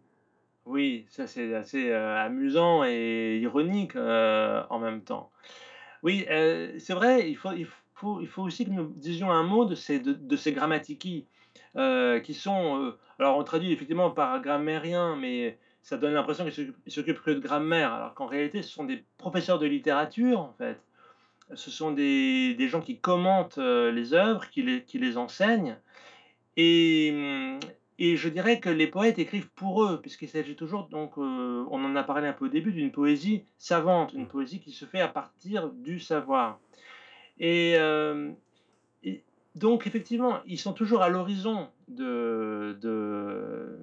Oui, 0.64 1.06
ça 1.08 1.26
c'est 1.26 1.54
assez 1.54 1.90
euh, 1.90 2.16
amusant 2.16 2.84
et 2.84 3.38
ironique 3.42 3.96
euh, 3.96 4.62
en 4.70 4.78
même 4.78 5.02
temps. 5.02 5.30
Oui, 6.02 6.24
euh, 6.30 6.72
c'est 6.78 6.94
vrai, 6.94 7.30
il 7.30 7.36
faut, 7.36 8.20
aussi 8.38 8.64
que 8.64 8.70
nous 8.70 8.92
disions 8.96 9.30
un 9.30 9.44
mot 9.44 9.64
de 9.64 9.74
ces, 9.74 10.00
de, 10.00 10.16
euh, 11.76 12.20
qui 12.20 12.34
sont, 12.34 12.82
euh, 12.82 12.98
alors 13.18 13.38
on 13.38 13.44
traduit 13.44 13.72
effectivement 13.72 14.10
par 14.10 14.40
grammairien, 14.42 15.16
mais 15.16 15.58
ça 15.80 15.96
donne 15.96 16.14
l'impression 16.14 16.44
qu'ils 16.44 16.52
s'occupent 16.52 16.76
ils 16.86 16.92
s'occupent 16.92 17.22
que 17.22 17.30
de 17.30 17.40
grammaire, 17.40 17.92
alors 17.92 18.14
qu'en 18.14 18.26
réalité 18.26 18.62
ce 18.62 18.70
sont 18.70 18.84
des 18.84 19.04
professeurs 19.18 19.58
de 19.58 19.66
littérature 19.66 20.40
en 20.40 20.54
fait. 20.58 20.80
Ce 21.54 21.70
sont 21.70 21.92
des, 21.92 22.54
des 22.54 22.68
gens 22.68 22.80
qui 22.80 22.98
commentent 22.98 23.58
euh, 23.58 23.90
les 23.92 24.14
œuvres, 24.14 24.48
qui 24.48 24.62
les, 24.62 24.84
qui 24.84 24.98
les 24.98 25.16
enseignent, 25.16 25.76
et, 26.56 27.10
hum, 27.12 27.60
et 27.98 28.16
je 28.16 28.28
dirais 28.28 28.58
que 28.60 28.68
les 28.68 28.86
poètes 28.86 29.18
écrivent 29.18 29.50
pour 29.50 29.84
eux, 29.84 30.00
puisqu'il 30.00 30.28
s'agit 30.28 30.56
toujours, 30.56 30.88
donc, 30.88 31.18
euh, 31.18 31.64
on 31.70 31.84
en 31.84 31.94
a 31.96 32.02
parlé 32.02 32.26
un 32.26 32.32
peu 32.32 32.46
au 32.46 32.48
début, 32.48 32.72
d'une 32.72 32.90
poésie 32.90 33.44
savante, 33.58 34.12
une 34.12 34.26
poésie 34.28 34.60
qui 34.60 34.72
se 34.72 34.84
fait 34.84 35.00
à 35.00 35.08
partir 35.08 35.68
du 35.70 36.00
savoir. 36.00 36.58
Et, 37.38 37.74
euh, 37.76 38.30
et 39.04 39.22
donc, 39.54 39.86
effectivement, 39.86 40.40
ils 40.46 40.58
sont 40.58 40.72
toujours 40.72 41.02
à 41.02 41.08
l'horizon 41.08 41.68
de, 41.88 42.76
de- 42.80 43.78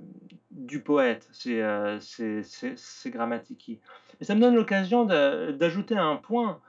du 0.51 0.81
poète, 0.81 1.29
ces, 1.31 1.61
euh, 1.61 1.99
ces, 1.99 2.43
ces, 2.43 2.73
ces 2.75 3.11
grammatiki. 3.11 3.79
Mais 4.19 4.25
ça 4.25 4.35
me 4.35 4.41
donne 4.41 4.55
l'occasion 4.55 5.05
d'a- 5.05 5.51
d'ajouter 5.51 5.95
un 5.95 6.15
point. 6.15 6.59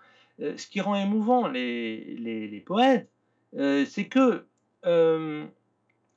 Euh, 0.41 0.57
ce 0.57 0.67
qui 0.67 0.81
rend 0.81 0.97
émouvant 0.97 1.49
les, 1.49 2.63
poètes, 2.67 3.11
euh, 3.57 3.85
c'est 3.85 4.07
que 4.07 4.47
euh, 4.87 5.45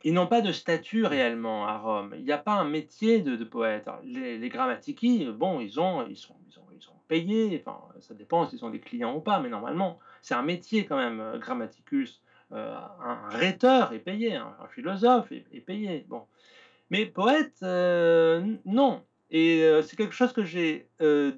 ils 0.03 0.13
n'ont 0.13 0.27
pas 0.27 0.41
de 0.41 0.51
statut 0.51 1.05
réellement 1.05 1.67
à 1.67 1.77
Rome. 1.77 2.13
Il 2.17 2.23
n'y 2.23 2.31
a 2.31 2.37
pas 2.37 2.53
un 2.53 2.63
métier 2.63 3.21
de, 3.21 3.41
poète. 3.43 3.89
Les, 4.03 4.49
grammatiki, 4.49 5.27
bon, 5.31 5.59
ils, 5.59 5.79
ont, 5.79 6.05
sont, 6.15 6.35
payés, 7.07 7.61
enfin, 7.65 7.79
ça 7.99 8.13
dépend 8.13 8.47
s'ils 8.47 8.59
sont 8.59 8.69
des 8.69 8.79
clients 8.79 9.15
ou 9.15 9.19
pas, 9.19 9.39
mais 9.39 9.49
normalement, 9.49 9.99
c'est 10.21 10.35
un 10.35 10.41
métier 10.41 10.85
quand 10.85 10.97
même, 10.97 11.37
grammaticus. 11.39 12.21
Un 12.51 13.29
rhéteur 13.29 13.93
est 13.93 13.99
payé, 13.99 14.35
un, 14.35 14.55
philosophe 14.69 15.31
est, 15.31 15.65
payé. 15.65 16.05
Bon. 16.07 16.23
Mais 16.89 17.05
poète, 17.05 17.61
non. 17.61 19.03
Et 19.31 19.67
c'est 19.83 19.95
quelque 19.95 20.13
chose 20.13 20.33
que 20.33 20.43
j'ai 20.43 20.87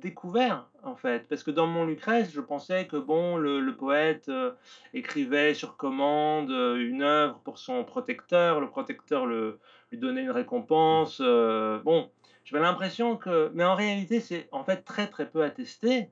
découvert, 0.02 0.68
en 0.86 0.96
fait, 0.96 1.28
parce 1.28 1.44
que 1.44 1.52
dans 1.52 1.68
mon 1.68 1.86
Lucrèce, 1.86 2.32
je 2.32 2.42
pensais 2.42 2.88
que 2.88 2.98
bon, 2.98 3.38
le, 3.38 3.76
poète 3.76 4.30
euh, 4.30 4.52
écrivait 4.94 5.54
sur 5.54 5.78
commande 5.78 6.52
euh, 6.52 6.76
une 6.76 7.02
œuvre 7.02 7.40
pour 7.44 7.58
son 7.58 7.84
protecteur, 7.84 8.60
le 8.60 8.70
protecteur 8.70 9.26
lui 9.26 9.58
donnait 9.94 10.22
une 10.22 10.32
récompense. 10.32 11.20
euh, 11.22 11.80
bon, 11.80 12.10
j'avais 12.44 12.64
l'impression 12.64 13.18
que, 13.18 13.52
mais 13.54 13.64
en 13.64 13.76
réalité, 13.76 14.20
c'est 14.20 14.48
en 14.52 14.64
fait 14.64 14.84
très 14.84 15.08
très 15.08 15.30
peu 15.30 15.44
attesté. 15.44 16.10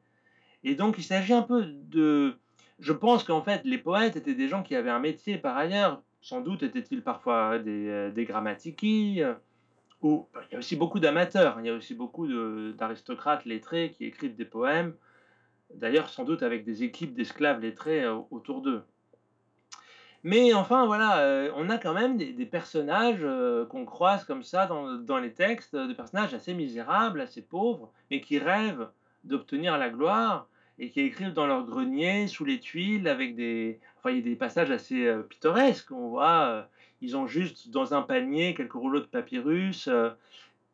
Et 0.63 0.76
donc, 0.76 0.97
il 0.97 1.03
s'agit 1.03 1.34
un 1.34 1.43
peu 1.43 1.65
de. 1.65 2.38
Je 2.80 2.93
pense 2.93 3.24
qu'en 3.24 3.43
fait, 3.43 3.61
les 3.65 3.78
poètes 3.78 4.15
étaient 4.15 4.34
des 4.34 4.47
gens 4.47 4.63
qui 4.63 4.76
avaient 4.76 4.89
un 4.89 4.99
métier 4.99 5.38
par 5.38 5.57
ailleurs. 5.57 6.01
Sans 6.21 6.41
doute 6.41 6.63
étaient-ils 6.63 7.03
parfois 7.03 7.59
des, 7.59 8.11
des. 8.11 8.26
Ben, 10.03 10.41
il 10.49 10.53
y 10.53 10.55
a 10.55 10.59
aussi 10.59 10.75
beaucoup 10.75 10.99
d'amateurs. 10.99 11.59
Il 11.59 11.65
y 11.65 11.69
a 11.69 11.73
aussi 11.73 11.95
beaucoup 11.95 12.27
d'aristocrates 12.73 13.45
lettrés 13.45 13.91
qui 13.91 14.05
écrivent 14.05 14.35
des 14.35 14.45
poèmes. 14.45 14.95
D'ailleurs, 15.73 16.09
sans 16.09 16.23
doute 16.23 16.43
avec 16.43 16.65
des 16.65 16.83
équipes 16.83 17.13
d'esclaves 17.13 17.61
lettrés 17.61 18.03
euh, 18.03 18.19
autour 18.29 18.61
d'eux. 18.61 18.83
Mais 20.23 20.53
enfin, 20.53 20.85
voilà, 20.85 21.19
euh, 21.19 21.51
on 21.55 21.69
a 21.69 21.77
quand 21.77 21.93
même 21.93 22.17
des, 22.17 22.45
personnages 22.45 23.23
euh, 23.23 23.65
qu'on 23.65 23.83
croise 23.83 24.23
comme 24.23 24.43
ça 24.43 24.67
dans, 24.67 24.93
dans 24.93 25.19
les 25.19 25.33
textes, 25.33 25.75
des 25.75 25.95
personnages 25.95 26.33
assez 26.33 26.53
misérables, 26.53 27.19
assez 27.19 27.41
pauvres, 27.41 27.91
mais 28.09 28.21
qui 28.21 28.39
rêvent 28.39 28.89
d'obtenir 29.25 29.77
la 29.77 29.89
gloire 29.89 30.47
et 30.79 30.89
qui 30.89 31.01
écrivent 31.01 31.33
dans 31.33 31.47
leur 31.47 31.65
grenier, 31.65 32.27
sous 32.27 32.45
les 32.45 32.59
tuiles, 32.59 33.07
avec 33.07 33.35
des... 33.35 33.79
Enfin, 33.97 34.11
il 34.11 34.17
y 34.17 34.19
a 34.19 34.23
des 34.23 34.35
passages 34.35 34.71
assez 34.71 35.13
pittoresques. 35.29 35.91
On 35.91 36.09
voit, 36.09 36.67
ils 37.03 37.15
ont 37.15 37.27
juste 37.27 37.69
dans 37.69 37.93
un 37.93 38.01
panier 38.01 38.53
quelques 38.53 38.79
rouleaux 38.83 39.01
de 39.01 39.11
papyrus, 39.17 39.87
euh, 39.87 40.09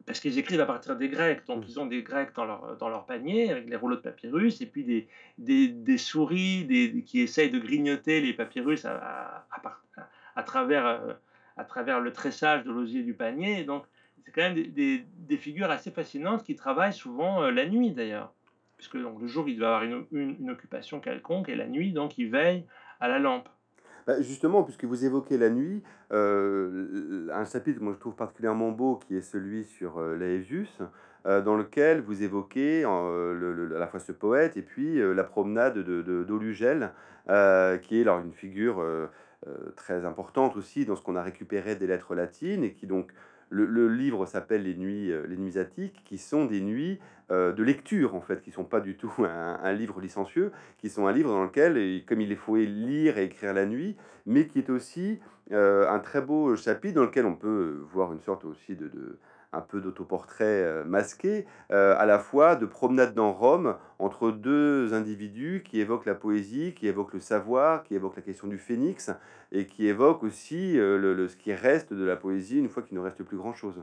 parce 0.06 0.20
qu'ils 0.22 0.38
écrivent 0.40 0.62
à 0.62 0.66
partir 0.66 0.96
des 0.96 1.10
Grecs. 1.10 1.46
Donc, 1.46 1.60
Mm. 1.60 1.68
ils 1.70 1.80
ont 1.82 1.86
des 1.96 2.04
Grecs 2.04 2.34
dans 2.34 2.46
leur, 2.46 2.78
dans 2.78 2.90
leur 2.90 3.06
panier, 3.06 3.52
avec 3.52 3.70
les 3.70 3.76
rouleaux 3.76 3.98
de 3.98 4.02
papyrus, 4.02 4.62
et 4.62 4.66
puis 4.66 4.84
des, 4.84 5.08
des, 5.38 5.68
des 5.68 5.98
souris 5.98 6.66
des, 6.66 7.04
qui 7.04 7.20
essayent 7.20 7.50
de 7.50 7.60
grignoter 7.60 8.22
les 8.22 8.34
papyrus 8.34 8.86
à, 8.86 8.94
à, 9.52 9.80
à 10.36 10.44
travers, 10.44 10.86
euh, 10.86 11.14
à 11.58 11.66
travers 11.66 12.00
le 12.00 12.12
tressage 12.12 12.64
de 12.64 12.72
l'osier 12.72 13.04
du 13.04 13.14
panier. 13.14 13.66
Donc, 13.66 13.86
c'est 14.24 14.32
quand 14.32 14.42
même 14.42 14.56
des, 14.56 14.68
des- 14.68 15.04
des 15.32 15.38
figures 15.38 15.72
assez 15.72 15.92
fascinantes 15.92 16.44
qui 16.44 16.56
travaillent 16.56 16.94
souvent 17.06 17.44
euh, 17.44 17.52
la 17.52 17.66
nuit 17.66 17.92
d'ailleurs. 17.92 18.32
Puisque 18.78 18.98
donc, 18.98 19.20
le 19.20 19.28
jour, 19.28 19.50
il 19.50 19.58
doit 19.58 19.68
avoir 19.76 19.84
une, 19.84 20.06
une- 20.12 20.38
une 20.40 20.52
occupation 20.52 21.02
quelconque, 21.02 21.50
et 21.50 21.56
la 21.56 21.68
nuit, 21.68 21.92
donc, 21.92 22.18
il 22.18 22.30
veille 22.30 22.66
à 23.00 23.08
la 23.08 23.20
lampe. 23.20 23.50
Bah, 24.08 24.22
justement, 24.22 24.64
puisque 24.64 24.86
vous 24.86 25.06
évoquez 25.06 25.38
la 25.38 25.50
nuit, 25.50 25.84
euh, 26.12 27.28
un 27.34 27.46
chapitre, 27.46 27.82
moi 27.82 27.94
je 27.94 28.00
trouve 28.00 28.16
particulièrement 28.16 28.72
beau, 28.72 28.98
qui 28.98 29.16
est 29.16 29.22
celui 29.22 29.66
sur 29.66 30.00
euh, 30.00 30.16
Laëvius, 30.18 30.82
euh, 31.26 31.42
dans 31.42 31.56
lequel 31.56 32.02
vous 32.02 32.24
évoquez 32.24 32.84
euh, 32.86 33.34
le- 33.34 33.76
à 33.76 33.80
la 33.80 33.88
fois 33.88 34.00
ce 34.00 34.12
poète 34.12 34.58
et 34.58 34.62
puis 34.62 35.00
la 35.14 35.24
promenade 35.24 35.78
de, 35.78 36.24
d'Olugel, 36.24 36.92
qui 37.28 38.00
est 38.00 38.02
alors 38.02 38.20
une 38.20 38.34
figure 38.34 38.84
très 39.76 40.06
importante 40.06 40.58
aussi 40.58 40.86
dans 40.86 40.96
ce 40.96 41.04
qu'on 41.04 41.16
a 41.16 41.22
récupéré 41.24 41.76
des 41.76 41.88
lettres 41.88 42.16
latines 42.16 42.64
et 42.64 42.74
qui 42.74 42.88
donc 42.88 43.12
le, 43.50 43.66
le 43.66 43.90
livre 43.90 44.26
s'appelle 44.26 44.64
les 44.64 44.76
nuits, 44.76 45.12
euh, 45.12 45.26
les 45.28 45.38
nuits 45.38 45.58
attiques, 45.58 46.04
qui 46.06 46.18
sont 46.18 46.46
des 46.46 46.62
nuits 46.62 47.00
euh, 47.32 47.52
de 47.52 47.64
lecture 47.64 48.16
en 48.16 48.22
fait, 48.22 48.42
qui 48.42 48.52
sont 48.52 48.64
pas 48.64 48.80
du 48.80 48.96
tout 48.96 49.12
un, 49.20 49.74
livre 49.74 50.02
licencieux, 50.02 50.52
qui 50.78 50.90
sont 50.90 51.08
un 51.08 51.12
livre 51.12 51.30
dans 51.32 51.44
lequel, 51.44 52.04
comme 52.06 52.22
il 52.22 52.36
faut 52.36 52.56
lire 52.56 53.18
et 53.18 53.26
écrire 53.26 53.54
la 53.54 53.66
nuit, 53.66 53.96
mais 54.26 54.48
qui 54.48 54.60
est 54.60 54.70
aussi 54.70 55.20
euh, 55.52 55.90
un 55.90 56.00
très 56.00 56.22
beau 56.22 56.56
chapitre 56.56 56.96
dans 56.96 57.06
lequel 57.06 57.26
on 57.26 57.36
peut 57.36 57.84
voir 57.92 58.14
une 58.14 58.22
sorte 58.22 58.46
aussi 58.46 58.76
de, 58.76 58.88
de- 58.88 59.18
un 59.52 59.62
peu 59.62 59.82
d'autoportrait 59.82 60.46
euh, 60.64 60.84
masqué, 60.86 61.46
euh, 61.72 61.96
à 61.98 62.06
la 62.06 62.20
fois 62.20 62.56
de 62.56 62.66
promenade 62.66 63.14
dans 63.16 63.34
Rome 63.34 63.78
entre 63.98 64.32
deux 64.32 64.94
individus 64.94 65.64
qui 65.66 65.80
évoquent 65.80 66.06
la 66.06 66.16
poésie, 66.16 66.74
qui 66.76 66.88
évoquent 66.88 67.14
le 67.14 67.20
savoir, 67.20 67.84
qui 67.84 67.96
évoquent 67.96 68.18
la 68.18 68.22
question 68.22 68.48
du 68.48 68.58
phénix, 68.60 69.12
et 69.52 69.66
qui 69.66 69.88
évoquent 69.88 70.24
aussi 70.24 70.78
euh, 70.80 70.98
le, 70.98 71.14
le- 71.14 71.28
ce 71.28 71.36
qui 71.38 71.54
reste 71.54 71.94
de 71.94 72.06
la 72.06 72.16
poésie 72.16 72.60
une 72.60 72.70
fois 72.70 72.84
qu'il 72.84 72.96
ne 72.98 73.02
reste 73.02 73.24
plus 73.24 73.38
grand-chose. 73.38 73.82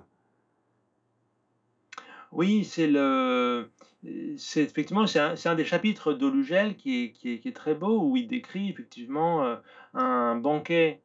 Oui, 2.33 2.65
c'est 2.65 2.87
le, 2.89 3.71
c'est 4.37 4.63
effectivement 4.63 5.07
c'est 5.07 5.21
un, 5.21 5.35
un 5.45 5.55
des 5.55 5.65
chapitres 5.65 6.13
d'Olugel 6.13 6.77
qui 6.77 7.05
est, 7.05 7.11
qui 7.13 7.33
est, 7.35 7.39
qui 7.41 7.49
est 7.49 7.57
très 7.57 7.75
beau 7.75 8.03
où 8.03 8.17
il 8.17 8.29
décrit 8.29 8.71
effectivement 8.71 9.57
un 9.95 10.37
banquet 10.37 11.01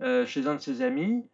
chez 0.00 0.46
un 0.46 0.54
de 0.56 0.60
ses 0.60 0.82
amis 0.82 1.24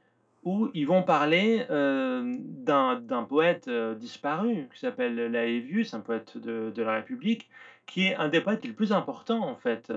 où 0.49 0.70
ils 0.72 0.86
vont 0.86 1.03
parler 1.03 1.66
euh, 1.68 2.36
d'un 2.40 3.24
poète 3.28 3.68
euh, 3.68 3.94
disparu 3.94 4.68
qui 4.72 4.80
s'appelle 4.80 5.14
Laévius, 5.14 5.92
un 5.92 6.01
poète 6.01 6.38
de, 6.38 6.82
la 6.82 6.94
République, 6.94 7.51
qui 7.84 8.07
est 8.07 8.14
un 8.14 8.28
des 8.28 8.40
poètes 8.40 8.64
les 8.64 8.72
plus 8.72 8.92
importants 8.92 9.46
en 9.46 9.57
fait, 9.57 9.92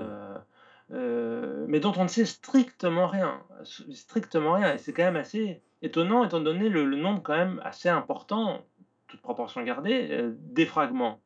euh, 0.90 1.64
mais 1.68 1.80
dont 1.80 1.94
on 1.96 2.02
ne 2.02 2.08
sait 2.08 2.26
strictement 2.26 3.06
rien, 3.06 3.40
strictement 3.64 4.52
rien. 4.52 4.74
Et 4.74 4.78
c'est 4.78 4.92
quand 4.92 5.04
même 5.04 5.16
assez 5.16 5.62
étonnant 5.80 6.22
étant 6.22 6.40
donné 6.40 6.68
le, 6.68 6.84
nombre 6.96 7.22
quand 7.22 7.36
même 7.36 7.60
assez 7.64 7.88
important, 7.88 8.62
toute 9.08 9.22
proportion 9.22 9.62
gardée, 9.62 10.32
des 10.38 10.66
fragments. 10.66 11.18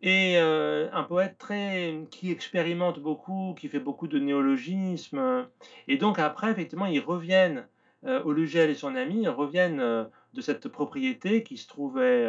Et 0.00 0.38
un 0.38 1.02
poète 1.02 1.36
très, 1.38 2.06
qui 2.10 2.30
expérimente 2.30 2.98
beaucoup, 2.98 3.54
qui 3.58 3.68
fait 3.68 3.80
beaucoup 3.80 4.08
de 4.08 4.18
néologismes. 4.18 5.46
Et 5.88 5.98
donc 5.98 6.18
après, 6.18 6.50
effectivement, 6.50 6.86
ils 6.86 7.00
reviennent, 7.00 7.66
Olugel 8.04 8.70
et 8.70 8.74
son 8.74 8.94
ami 8.94 9.26
reviennent 9.26 10.08
de 10.34 10.40
cette 10.40 10.68
propriété 10.68 11.42
qui 11.42 11.56
se 11.56 11.66
trouvait 11.66 12.28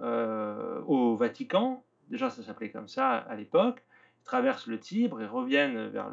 au 0.00 1.16
Vatican. 1.16 1.84
Déjà, 2.08 2.30
ça 2.30 2.42
s'appelait 2.42 2.70
comme 2.70 2.88
ça 2.88 3.10
à 3.16 3.34
l'époque. 3.34 3.82
Traversent 4.24 4.66
le 4.66 4.80
Tibre 4.80 5.20
et 5.20 5.26
reviennent 5.26 5.88
vers 5.88 6.10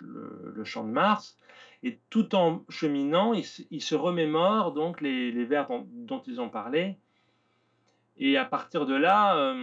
le, 0.00 0.64
champ 0.64 0.84
de 0.84 0.90
Mars. 0.90 1.36
Et 1.82 1.98
tout 2.10 2.34
en 2.34 2.64
cheminant, 2.68 3.32
ils, 3.32 3.44
se 3.82 3.94
remémorent 3.94 4.72
donc 4.72 5.00
les, 5.00 5.44
vers 5.44 5.66
dont, 5.66 5.86
dont, 5.90 6.22
ils 6.26 6.40
ont 6.40 6.50
parlé. 6.50 6.96
Et 8.18 8.36
à 8.36 8.44
partir 8.44 8.86
de 8.86 8.94
là, 8.94 9.54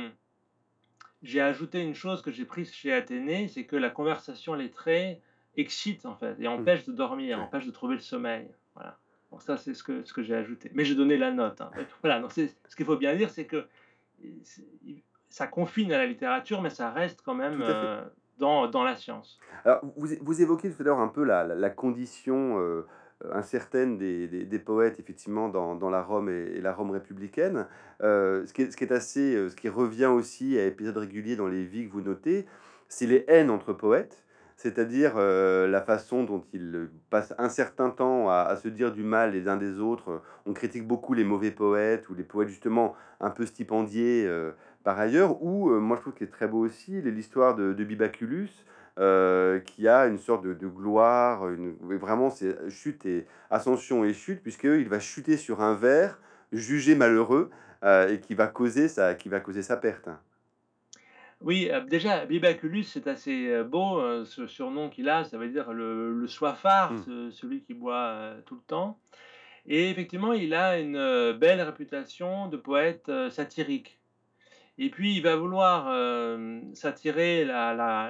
j'ai 1.23 1.41
ajouté 1.41 1.81
une 1.81 1.95
chose 1.95 2.21
que 2.21 2.31
j'ai 2.31 2.45
prise 2.45 2.71
chez 2.71 2.93
Athénée, 2.93 3.47
c'est 3.47 3.65
que 3.65 3.75
la 3.75 3.89
conversation 3.89 4.53
lettrée 4.53 5.21
excite 5.57 6.05
en 6.05 6.15
fait 6.15 6.39
et 6.39 6.47
mmh. 6.47 6.51
empêche 6.51 6.85
de 6.85 6.93
dormir, 6.93 7.39
empêche 7.39 7.65
de 7.65 7.71
trouver 7.71 7.95
le 7.95 8.01
sommeil. 8.01 8.47
Voilà. 8.75 8.97
Donc 9.31 9.41
ça, 9.41 9.57
c'est 9.57 9.73
ce 9.73 9.83
que, 9.83 10.03
ce 10.03 10.13
que 10.13 10.23
j'ai 10.23 10.35
ajouté. 10.35 10.71
Mais 10.73 10.85
j'ai 10.85 10.95
donné 10.95 11.17
la 11.17 11.31
note. 11.31 11.59
Hein. 11.61 11.71
Voilà, 12.01 12.19
donc 12.19 12.31
ce 12.31 12.75
qu'il 12.75 12.85
faut 12.85 12.97
bien 12.97 13.15
dire, 13.15 13.29
c'est 13.29 13.45
que 13.45 13.65
ça 15.29 15.47
confine 15.47 15.91
à 15.91 15.97
la 15.97 16.05
littérature, 16.05 16.61
mais 16.61 16.69
ça 16.69 16.91
reste 16.91 17.21
quand 17.23 17.35
même 17.35 17.61
euh, 17.61 18.03
dans, 18.37 18.67
dans, 18.67 18.83
la 18.83 18.95
science. 18.95 19.39
Alors, 19.65 19.81
vous, 19.97 20.07
vous 20.21 20.41
évoquez 20.41 20.71
tout 20.71 20.81
à 20.81 20.85
l'heure 20.85 20.99
un 20.99 21.09
peu 21.09 21.23
la, 21.23 21.43
la, 21.43 21.69
condition 21.69 22.59
euh, 22.59 22.87
incertaine 23.31 23.97
des, 23.97 24.27
des, 24.27 24.59
poètes, 24.59 24.99
effectivement, 24.99 25.49
dans, 25.49 25.75
dans 25.75 25.89
la 25.89 26.01
Rome 26.01 26.29
et, 26.29 26.61
la 26.61 26.73
Rome 26.73 26.91
républicaine. 26.91 27.67
Euh, 28.01 28.45
ce, 28.45 28.53
qui 28.53 28.63
est, 28.63 28.71
ce, 28.71 28.77
qui 28.77 28.85
est, 28.85 28.91
assez, 28.91 29.49
ce 29.49 29.55
qui 29.55 29.69
revient 29.69 30.05
aussi 30.05 30.57
à 30.57 30.65
épisodes 30.65 30.97
réguliers 30.97 31.35
dans 31.35 31.47
les 31.47 31.65
vies 31.65 31.87
que 31.87 31.91
vous 31.91 32.01
notez, 32.01 32.45
c'est 32.87 33.07
les 33.07 33.25
haines 33.27 33.49
entre 33.49 33.73
poètes, 33.73 34.23
c'est-à-dire 34.57 35.17
la 35.17 35.81
façon 35.81 36.23
dont 36.23 36.43
ils 36.51 36.89
passent 37.09 37.33
un 37.37 37.47
certain 37.47 37.89
temps 37.89 38.29
à, 38.29 38.55
se 38.55 38.67
dire 38.67 38.91
du 38.91 39.03
mal 39.03 39.31
les 39.31 39.47
uns 39.47 39.55
des 39.55 39.79
autres. 39.79 40.21
On 40.45 40.53
critique 40.53 40.85
beaucoup 40.85 41.13
les 41.13 41.23
mauvais 41.23 41.51
poètes 41.51 42.09
ou 42.09 42.15
les 42.15 42.23
poètes 42.23 42.49
justement 42.49 42.95
un 43.19 43.29
peu 43.29 43.45
stipendiés 43.45 44.27
par 44.83 44.99
ailleurs, 44.99 45.43
ou 45.43 45.69
moi 45.81 45.97
je 45.97 46.01
trouve 46.01 46.13
qu'il 46.13 46.27
est 46.27 46.31
très 46.31 46.47
beau 46.47 46.59
aussi 46.59 47.01
l'histoire 47.01 47.55
de, 47.55 47.73
Bibaculus, 47.83 48.49
euh, 48.99 49.59
qui 49.59 49.87
a 49.87 50.07
une 50.07 50.17
sorte 50.17 50.43
de, 50.43 50.67
gloire, 50.67 51.45
vraiment 51.81 52.29
c'est 52.31 52.69
chute 52.69 53.05
et 53.05 53.27
ascension 53.51 54.05
et 54.05 54.13
chute, 54.13 54.41
puisqu'il 54.41 54.89
va 54.89 54.99
chuter 54.99 55.37
sur 55.37 55.61
un 55.61 55.75
verre 55.75 56.19
jugé 56.51 56.95
malheureux 56.95 57.51
euh, 57.83 58.09
et 58.09 58.19
qui 58.19 58.33
va, 58.33 58.47
causer 58.47 58.87
sa, 58.87 59.13
qui 59.13 59.29
va 59.29 59.39
causer 59.39 59.61
sa 59.61 59.77
perte. 59.77 60.09
Oui, 61.41 61.69
euh, 61.71 61.81
déjà, 61.81 62.25
Bibaculus, 62.25 62.83
c'est 62.83 63.07
assez 63.07 63.63
beau, 63.63 64.01
ce 64.25 64.47
surnom 64.47 64.89
qu'il 64.89 65.09
a, 65.09 65.23
ça 65.23 65.37
veut 65.37 65.49
dire 65.49 65.71
le, 65.71 66.13
le 66.13 66.27
soifard, 66.27 66.93
mmh. 66.93 67.31
celui 67.31 67.61
qui 67.61 67.73
boit 67.73 68.33
tout 68.45 68.55
le 68.55 68.61
temps. 68.61 68.99
Et 69.65 69.89
effectivement, 69.89 70.33
il 70.33 70.53
a 70.53 70.79
une 70.79 71.33
belle 71.33 71.61
réputation 71.61 72.47
de 72.47 72.57
poète 72.57 73.11
satirique. 73.29 73.97
Et 74.79 74.89
puis, 74.89 75.15
il 75.15 75.23
va 75.23 75.35
vouloir 75.35 75.87
euh, 75.89 76.61
s'attirer 76.73 77.45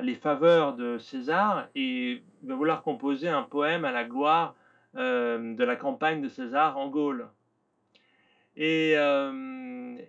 les 0.03 0.15
faveurs 0.15 0.75
de 0.75 0.97
César 0.97 1.69
et 1.75 2.21
il 2.43 2.49
va 2.49 2.55
vouloir 2.55 2.83
composer 2.83 3.29
un 3.29 3.43
poème 3.43 3.85
à 3.85 3.91
la 3.91 4.03
gloire 4.03 4.55
euh, 4.95 5.55
de 5.55 5.63
la 5.63 5.77
campagne 5.77 6.21
de 6.21 6.27
César 6.27 6.77
en 6.77 6.89
Gaule. 6.89 7.29
Euh, 8.59 9.66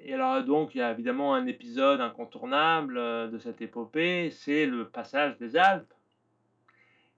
et, 0.09 0.15
alors, 0.15 0.43
donc, 0.45 0.75
il 0.75 0.79
y 0.79 0.83
a 0.83 0.91
évidemment 0.93 1.35
un 1.35 1.47
épisode 1.47 2.01
incontournable 2.01 2.95
de 3.31 3.39
cette 3.39 3.61
épopée, 3.61 4.31
c'est 4.31 4.67
le 4.67 4.89
passage 4.89 5.37
des 5.39 5.57
Alpes. 5.57 5.93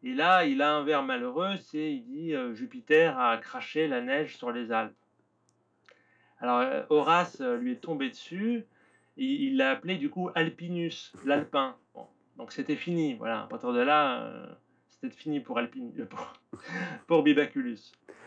Et 0.02 0.14
là, 0.14 0.44
il 0.46 0.62
a 0.62 0.76
un 0.76 0.84
vers 0.84 1.02
malheureux, 1.02 1.56
c'est, 1.58 1.92
il 1.92 2.04
dit, 2.04 2.34
Jupiter 2.54 3.18
a 3.18 3.36
craché 3.36 3.86
la 3.86 4.00
neige 4.00 4.36
sur 4.36 4.50
les 4.50 4.72
Alpes. 4.72 4.94
Alors, 6.38 6.84
Horace 6.88 7.40
lui 7.40 7.72
est 7.72 7.80
tombé 7.80 8.08
dessus 8.08 8.66
il 9.20 9.56
l'a 9.56 9.70
appelé 9.72 9.96
du 9.96 10.10
coup 10.10 10.30
Alpinus, 10.34 11.12
l'alpin. 11.24 11.76
donc 12.36 12.52
c'était 12.52 12.76
fini, 12.76 13.14
voilà. 13.14 13.42
À 13.42 13.46
partir 13.46 13.72
de 13.72 13.80
là, 13.80 14.22
euh, 14.22 14.46
c'était 14.88 15.14
fini 15.14 15.40
pour, 15.40 15.58
Alpinus, 15.58 15.92
euh, 15.98 16.06
pour, 17.06 17.22
Bibaculus. 17.22 17.78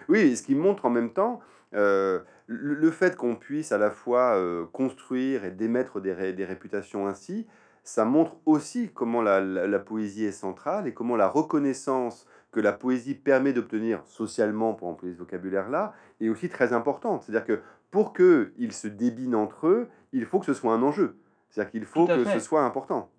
Oui, 0.07 0.35
ce 0.35 0.43
qui 0.43 0.55
montre 0.55 0.85
en 0.85 0.89
même 0.89 1.13
temps 1.13 1.41
euh, 1.75 2.19
le, 2.47 2.91
fait 2.91 3.15
qu'on 3.15 3.35
puisse 3.35 3.71
à 3.71 3.77
la 3.77 3.91
fois 3.91 4.39
construire 4.71 5.45
et 5.45 5.51
démettre 5.51 6.01
des, 6.01 6.33
des, 6.33 6.45
réputations 6.45 7.07
ainsi, 7.07 7.47
ça 7.83 8.05
montre 8.05 8.35
aussi 8.45 8.91
comment 8.93 9.21
la, 9.21 9.39
la, 9.41 9.79
poésie 9.79 10.25
est 10.25 10.31
centrale 10.31 10.87
et 10.87 10.93
comment 10.93 11.15
la 11.15 11.27
reconnaissance 11.27 12.27
que 12.51 12.59
la 12.59 12.71
poésie 12.71 13.15
permet 13.15 13.51
d'obtenir 13.51 14.03
socialement, 14.05 14.73
pour 14.73 14.87
employer 14.87 15.13
ce 15.13 15.19
vocabulaire-là, 15.19 15.93
est 16.21 16.29
aussi 16.29 16.49
très 16.49 16.71
importante. 16.71 17.23
C'est-à-dire 17.23 17.45
que 17.45 17.61
pour 17.91 18.13
qu'ils 18.13 18.73
se 18.73 18.87
débinent 18.87 19.35
entre 19.35 19.67
eux, 19.67 19.89
il 20.13 20.25
faut 20.25 20.39
que 20.39 20.45
ce 20.45 20.53
soit 20.53 20.73
un 20.73 20.81
enjeu. 20.81 21.17
C'est-à-dire 21.49 21.71
qu'il 21.71 21.85
faut 21.85 22.07
que 22.07 22.25
ce 22.25 22.39
soit 22.39 22.63
important. 22.63 23.11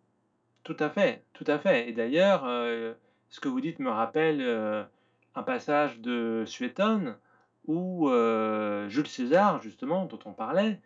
Tout 0.64 0.76
à 0.80 0.88
fait, 0.88 1.22
tout 1.34 1.44
à 1.46 1.58
fait. 1.58 1.88
Et 1.88 1.92
d'ailleurs, 1.92 2.44
euh, 2.46 2.94
ce 3.28 3.38
que 3.38 3.48
vous 3.48 3.60
dites 3.60 3.78
me 3.78 3.90
rappelle 3.90 4.40
euh, 4.40 4.82
un 5.34 5.42
passage 5.42 6.00
de 6.00 6.44
Suétone 6.46 7.16
où 7.66 8.08
euh, 8.08 8.88
Jules 8.88 9.06
César, 9.06 9.60
justement, 9.62 10.06
dont 10.06 10.18
on 10.24 10.32
parlait, 10.32 10.80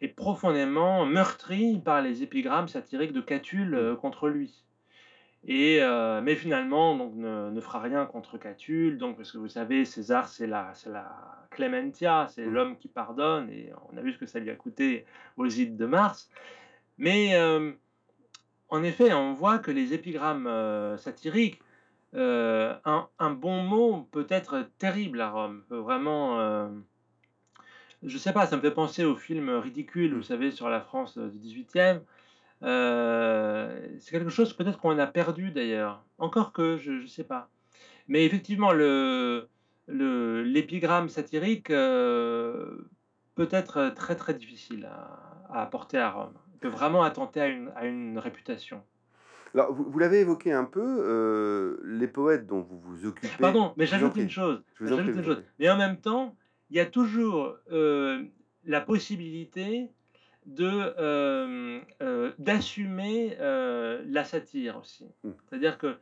est 0.00 0.08
profondément 0.08 1.04
meurtri 1.06 1.80
par 1.84 2.00
les 2.02 2.22
épigrammes 2.22 2.68
satiriques 2.68 3.12
de 3.12 3.20
Catulle 3.20 3.76
mmh. 3.76 3.96
contre 3.96 4.28
lui. 4.28 4.62
Et, 5.48 5.78
euh, 5.80 6.20
mais 6.22 6.34
finalement, 6.34 6.96
donc, 6.96 7.14
ne, 7.14 7.50
ne, 7.50 7.60
fera 7.60 7.80
rien 7.80 8.04
contre 8.04 8.36
Catulle, 8.36 8.98
donc, 8.98 9.16
parce 9.16 9.30
que 9.30 9.38
vous 9.38 9.48
savez, 9.48 9.84
César, 9.84 10.28
c'est 10.28 10.46
la, 10.46 10.72
la 10.86 11.46
Clementia, 11.50 12.26
c'est 12.30 12.44
mmh. 12.44 12.52
l'homme 12.52 12.76
qui 12.76 12.88
pardonne, 12.88 13.48
et 13.50 13.72
on 13.92 13.96
a 13.96 14.00
vu 14.00 14.12
ce 14.12 14.18
que 14.18 14.26
ça 14.26 14.40
lui 14.40 14.50
a 14.50 14.56
coûté 14.56 15.06
aux 15.36 15.46
îles 15.46 15.76
de 15.76 15.86
Mars. 15.86 16.28
Mais 16.98 17.36
euh, 17.36 17.72
en 18.68 18.82
effet, 18.82 19.12
on 19.12 19.34
voit 19.34 19.58
que 19.58 19.70
les 19.70 19.94
épigrammes 19.94 20.48
euh, 20.48 20.96
satiriques, 20.96 21.60
un, 22.14 23.08
un, 23.18 23.30
bon 23.30 23.62
mot 23.62 24.08
peut 24.12 24.26
être 24.28 24.68
terrible 24.78 25.20
à 25.20 25.30
Rome, 25.30 25.62
peut 25.68 25.78
vraiment. 25.78 26.70
je 28.02 28.18
sais 28.18 28.32
pas, 28.32 28.46
ça 28.46 28.56
me 28.56 28.62
fait 28.62 28.70
penser 28.70 29.04
au 29.04 29.16
film 29.16 29.50
ridicule, 29.50 30.14
vous 30.14 30.22
savez, 30.22 30.50
sur 30.50 30.68
la 30.68 30.80
France 30.80 31.18
du 31.18 31.38
18e. 31.38 32.00
Euh, 32.62 33.86
c'est 33.98 34.12
quelque 34.12 34.30
chose 34.30 34.52
peut-être 34.54 34.78
qu'on 34.78 34.98
a 34.98 35.06
perdu 35.06 35.50
d'ailleurs. 35.50 36.02
Encore 36.18 36.52
que, 36.52 36.78
je 36.78 36.92
ne 36.92 37.06
sais 37.06 37.24
pas. 37.24 37.48
Mais 38.08 38.24
effectivement, 38.24 38.72
l'épigramme 39.88 41.08
satirique 41.08 41.70
euh, 41.70 42.88
peut 43.34 43.48
être 43.50 43.92
très 43.94 44.16
très 44.16 44.34
difficile 44.34 44.88
à, 45.50 45.62
apporter 45.62 45.98
à 45.98 46.10
Rome. 46.10 46.34
Il 46.54 46.58
peut 46.58 46.68
vraiment 46.68 47.02
attenter 47.02 47.40
à 47.40 47.48
à 47.76 47.84
une 47.84 48.18
réputation. 48.18 48.82
Alors, 49.56 49.72
vous, 49.72 49.84
vous 49.90 49.98
l'avez 49.98 50.20
évoqué 50.20 50.52
un 50.52 50.64
peu, 50.64 50.84
euh, 50.84 51.78
les 51.84 52.06
poètes 52.06 52.46
dont 52.46 52.60
vous 52.60 52.78
vous 52.78 53.06
occupez. 53.06 53.28
Pardon, 53.40 53.72
mais 53.76 53.86
j'ajoute 53.86 54.16
une 54.16 54.30
chose. 54.30 54.62
J'ajoute 54.80 55.16
une 55.16 55.24
chose. 55.24 55.42
Mais 55.58 55.68
en 55.70 55.76
même 55.76 55.96
temps, 55.96 56.36
il 56.70 56.76
y 56.76 56.80
a 56.80 56.86
toujours 56.86 57.56
la 57.70 58.80
possibilité 58.80 59.90
de 60.46 60.94
euh, 60.98 61.80
euh, 62.02 62.32
d'assumer 62.38 63.36
euh, 63.40 64.02
la 64.06 64.24
satire 64.24 64.78
aussi. 64.78 65.04
Hmm. 65.24 65.32
C'est-à-dire 65.48 65.76
que 65.78 65.96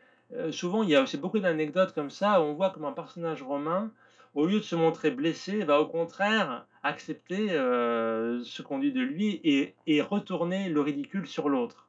souvent 0.51 0.83
il 0.83 0.91
y 0.91 0.97
a 0.97 1.03
aussi 1.03 1.17
beaucoup 1.17 1.39
d'anecdotes 1.39 1.95
comme 1.95 2.11
ça 2.11 2.41
où 2.41 2.45
on 2.45 2.55
voit 2.55 2.71
comme 2.71 2.85
un 2.85 2.93
personnage 2.93 3.43
romain, 3.43 3.93
au 4.35 4.47
lieu 4.47 4.59
de 4.59 4.65
se 4.65 4.75
montrer 4.75 5.11
blessé, 5.11 5.65
va 5.65 5.81
au 5.81 5.87
contraire 5.87 6.67
accepter 6.83 7.49
ce 7.49 8.63
qu'on 8.63 8.81
dit 8.81 8.91
de 8.91 9.01
lui 9.01 9.41
et, 9.45 9.75
et, 9.87 10.03
retourner 10.03 10.69
le 10.69 10.81
ridicule 10.81 11.27
sur 11.27 11.49
l'autre. 11.49 11.84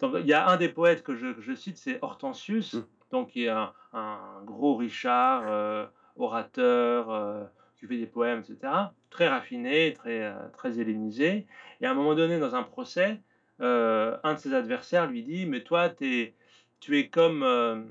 Donc 0.00 0.14
il 0.18 0.26
y 0.26 0.32
a 0.32 0.48
un 0.48 0.56
des 0.56 0.68
poètes 0.68 1.02
que 1.02 1.14
je, 1.14 1.40
je 1.40 1.54
cite, 1.54 1.76
c'est 1.76 1.98
Hortensius, 2.02 2.74
hmm. 2.74 2.84
donc 3.10 3.28
qui 3.30 3.44
est 3.44 3.48
un, 3.48 3.72
un 3.92 4.42
gros 4.44 4.76
Richard, 4.76 5.90
orateur 6.16 7.50
qui 7.80 7.86
fait 7.86 7.96
des 7.96 8.06
poèmes, 8.06 8.40
etc. 8.40 8.72
Très 9.08 9.28
raffiné, 9.28 9.94
très, 9.94 10.22
euh, 10.22 10.34
très 10.52 10.78
hellénisé. 10.78 11.46
Et 11.80 11.86
à 11.86 11.90
un 11.90 11.94
moment 11.94 12.14
donné, 12.14 12.38
dans 12.38 12.54
un 12.54 12.62
procès, 12.62 13.20
euh, 13.60 14.16
un 14.22 14.34
de 14.34 14.38
ses 14.38 14.54
adversaires 14.54 15.06
lui 15.06 15.22
dit 15.22 15.46
Mais 15.46 15.62
toi, 15.62 15.88
es, 16.00 16.34
tu 16.78 16.98
es 16.98 17.08
comme. 17.08 17.42
Euh, 17.42 17.82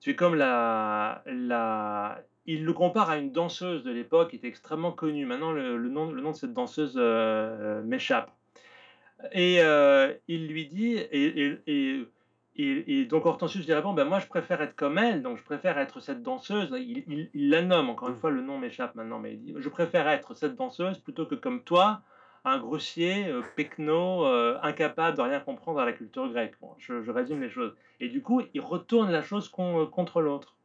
Tu 0.00 0.10
es 0.10 0.16
comme 0.16 0.34
la, 0.34 1.22
la... 1.26 2.22
Il 2.46 2.64
le 2.64 2.72
compare 2.72 3.08
à 3.08 3.18
une 3.18 3.30
danseuse 3.30 3.84
de 3.84 3.92
l'époque 3.92 4.30
qui 4.30 4.36
était 4.36 4.48
extrêmement 4.48 4.90
connue. 4.90 5.26
Maintenant, 5.26 5.52
le, 5.52 5.78
nom, 5.88 6.10
le 6.10 6.20
nom 6.20 6.32
de 6.32 6.36
cette 6.36 6.52
danseuse 6.52 6.94
euh, 6.96 7.82
m'échappe. 7.84 8.32
Et 9.32 9.60
euh, 9.60 10.12
il 10.28 10.48
lui 10.48 10.66
dit, 10.66 10.96
et, 10.96 11.58
et, 11.66 12.06
et, 12.56 13.04
donc 13.06 13.24
Hortensius 13.24 13.66
lui 13.66 13.72
répond, 13.72 13.94
ben 13.94 14.04
moi 14.04 14.18
je 14.18 14.26
préfère 14.26 14.60
être 14.60 14.74
comme 14.74 14.98
elle, 14.98 15.22
donc 15.22 15.38
je 15.38 15.42
préfère 15.42 15.78
être 15.78 16.00
cette 16.00 16.22
danseuse. 16.22 16.70
Il, 16.76 17.28
il, 17.32 17.50
la 17.50 17.62
nomme, 17.62 17.88
encore 17.88 18.08
une 18.08 18.16
mmh. 18.16 18.18
fois, 18.18 18.30
le 18.30 18.42
nom 18.42 18.58
m'échappe 18.58 18.94
maintenant, 18.94 19.18
mais 19.18 19.34
il 19.34 19.40
dit, 19.40 19.54
je 19.56 19.68
préfère 19.68 20.08
être 20.08 20.34
cette 20.34 20.56
danseuse 20.56 20.98
plutôt 20.98 21.26
que 21.26 21.34
comme 21.34 21.62
toi, 21.62 22.02
un 22.44 22.58
grossier, 22.58 23.28
euh, 23.28 23.42
pecno, 23.56 24.26
euh, 24.26 24.58
incapable 24.62 25.16
de 25.16 25.22
rien 25.22 25.40
comprendre 25.40 25.80
à 25.80 25.84
la 25.84 25.92
culture 25.92 26.28
grecque. 26.28 26.54
je, 26.78 27.10
résume 27.10 27.40
les 27.40 27.50
choses. 27.50 27.74
Et 28.00 28.08
du 28.08 28.22
coup, 28.22 28.42
il 28.54 28.60
retourne 28.60 29.10
la 29.10 29.22
chose 29.22 29.50
euh, 29.58 29.86
contre 29.86 30.20
l'autre. 30.20 30.56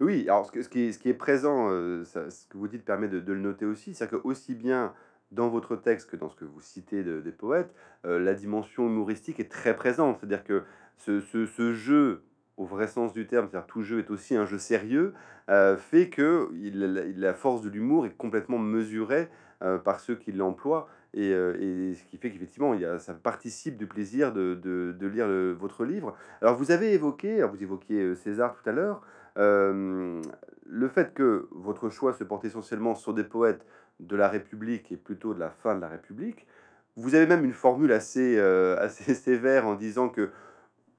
Oui, 0.00 0.22
alors 0.28 0.46
ce, 0.46 0.62
ce, 0.62 0.68
qui, 0.68 0.80
est, 0.80 0.92
ce 0.92 0.98
qui 0.98 1.08
est 1.08 1.14
présent, 1.14 1.70
ce 1.70 2.48
que 2.48 2.58
vous 2.58 2.68
dites 2.68 2.84
permet 2.84 3.08
de, 3.08 3.18
le 3.18 3.40
noter 3.40 3.64
aussi, 3.64 3.94
c'est-à-dire 3.94 4.20
que 4.20 4.28
aussi 4.28 4.54
bien 4.54 4.92
dans 5.36 5.48
votre 5.48 5.76
texte 5.76 6.10
que 6.10 6.16
dans 6.16 6.28
ce 6.28 6.34
que 6.34 6.44
vous 6.44 6.60
citez 6.60 7.04
des 7.04 7.32
poètes, 7.32 7.72
la 8.04 8.34
dimension 8.34 8.86
humoristique 8.86 9.38
est 9.38 9.50
très 9.50 9.76
présente. 9.76 10.18
C'est-à-dire 10.18 10.42
que 10.42 10.64
ce, 10.96 11.72
jeu, 11.72 12.22
au 12.56 12.64
vrai 12.64 12.88
sens 12.88 13.12
du 13.12 13.26
terme, 13.26 13.46
c'est-à-dire 13.48 13.66
tout 13.66 13.82
jeu 13.82 14.00
est 14.00 14.10
aussi 14.10 14.34
un 14.34 14.46
jeu 14.46 14.58
sérieux, 14.58 15.14
fait 15.78 16.08
que 16.08 16.50
la 17.16 17.34
force 17.34 17.62
de 17.62 17.68
l'humour 17.68 18.06
est 18.06 18.16
complètement 18.16 18.58
mesurée 18.58 19.28
par 19.84 20.00
ceux 20.00 20.16
qui 20.16 20.32
l'emploient. 20.32 20.88
Euh, 21.16 21.90
et, 21.90 21.94
ce 21.94 22.04
qui 22.04 22.18
fait 22.18 22.30
qu'effectivement, 22.30 22.74
ça 22.98 23.14
participe 23.14 23.76
du 23.76 23.86
plaisir 23.86 24.32
de, 24.32 24.96
lire 25.00 25.28
votre 25.58 25.84
livre. 25.84 26.14
Alors, 26.42 26.56
vous 26.56 26.70
avez 26.70 26.92
évoqué, 26.92 27.42
vous 27.42 27.62
évoquiez 27.62 28.02
euh, 28.02 28.14
César 28.14 28.54
tout 28.54 28.68
à 28.68 28.72
l'heure, 28.72 29.02
euh, 29.38 30.20
le 30.66 30.88
fait 30.88 31.14
que 31.14 31.48
votre 31.52 31.90
choix 31.90 32.12
se 32.12 32.24
porte 32.24 32.44
essentiellement 32.44 32.94
sur 32.94 33.14
des 33.14 33.24
poètes 33.24 33.64
de 34.00 34.16
la 34.16 34.28
République 34.28 34.92
et 34.92 34.96
plutôt 34.96 35.34
de 35.34 35.40
la 35.40 35.50
fin 35.50 35.74
de 35.74 35.80
la 35.80 35.88
République. 35.88 36.46
Vous 36.96 37.14
avez 37.14 37.26
même 37.26 37.44
une 37.44 37.52
formule 37.52 37.92
assez, 37.92 38.38
assez 38.78 39.14
sévère 39.14 39.66
en 39.66 39.74
disant 39.74 40.08
que 40.08 40.30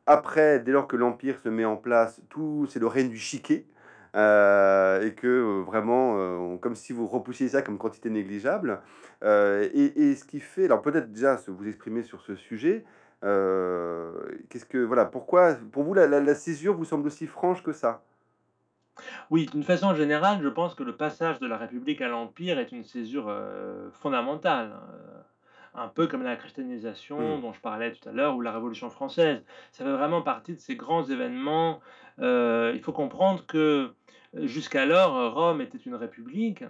après, 0.06 0.60
dès 0.60 0.72
lors 0.72 0.88
que 0.88 0.96
l'Empire 0.96 1.38
se 1.40 1.50
met 1.50 1.66
en 1.66 1.76
place, 1.76 2.22
tout 2.30 2.66
c'est 2.70 2.80
le 2.80 2.88
règne 2.88 3.10
du 3.10 3.18
chiquet. 3.18 3.66
Euh, 4.16 5.06
et 5.06 5.14
que 5.14 5.28
euh, 5.28 5.64
vraiment, 5.64 6.16
euh, 6.18 6.58
comme 6.58 6.76
si 6.76 6.92
vous 6.92 7.06
repoussiez 7.08 7.50
ça 7.50 7.62
comme 7.62 7.78
quantité 7.78 8.10
négligeable. 8.10 8.82
Et, 9.24 10.10
et, 10.10 10.16
ce 10.16 10.24
qui 10.26 10.40
fait, 10.40 10.66
alors 10.66 10.82
peut-être 10.82 11.12
déjà 11.12 11.40
vous 11.48 11.68
exprimer 11.68 12.04
sur 12.04 12.22
ce 12.22 12.36
sujet, 12.36 12.86
qu'est-ce 13.22 14.66
que, 14.66 14.78
voilà, 14.78 15.06
pourquoi, 15.06 15.56
pour 15.72 15.84
vous, 15.84 15.94
la, 15.94 16.08
la, 16.08 16.36
césure 16.36 16.76
vous 16.76 16.86
semble 16.86 17.08
aussi 17.08 17.28
franche 17.28 17.64
que 17.64 17.74
ça? 17.74 18.04
Oui, 19.30 19.46
d'une 19.46 19.64
façon 19.64 19.94
générale, 19.96 20.40
je 20.42 20.50
pense 20.50 20.76
que 20.76 20.84
le 20.84 20.96
passage 20.96 21.40
de 21.40 21.48
la 21.48 21.58
République 21.58 22.02
à 22.02 22.08
l'Empire 22.08 22.60
est 22.60 22.72
une 22.72 22.84
césure 22.84 23.34
fondamentale 23.92 24.74
un 25.74 25.88
peu 25.88 26.08
comme 26.08 26.24
la 26.24 26.36
christianisation 26.36 27.38
mmh. 27.38 27.42
dont 27.42 27.54
je 27.54 27.60
parlais 27.60 27.92
tout 27.92 28.10
à 28.10 28.12
l'heure 28.12 28.36
ou 28.36 28.42
la 28.42 28.52
Révolution 28.52 28.90
française. 28.90 29.44
Ça 29.72 29.84
fait 29.84 29.92
vraiment 29.92 30.22
partie 30.22 30.54
de 30.54 30.60
ces 30.60 30.76
grands 30.76 31.04
événements. 31.04 31.82
il 32.20 32.82
faut 32.82 32.94
comprendre 32.94 33.46
que 33.46 33.94
Jusqu'alors, 34.34 35.34
Rome 35.34 35.62
était 35.62 35.78
une 35.78 35.96
république 35.96 36.64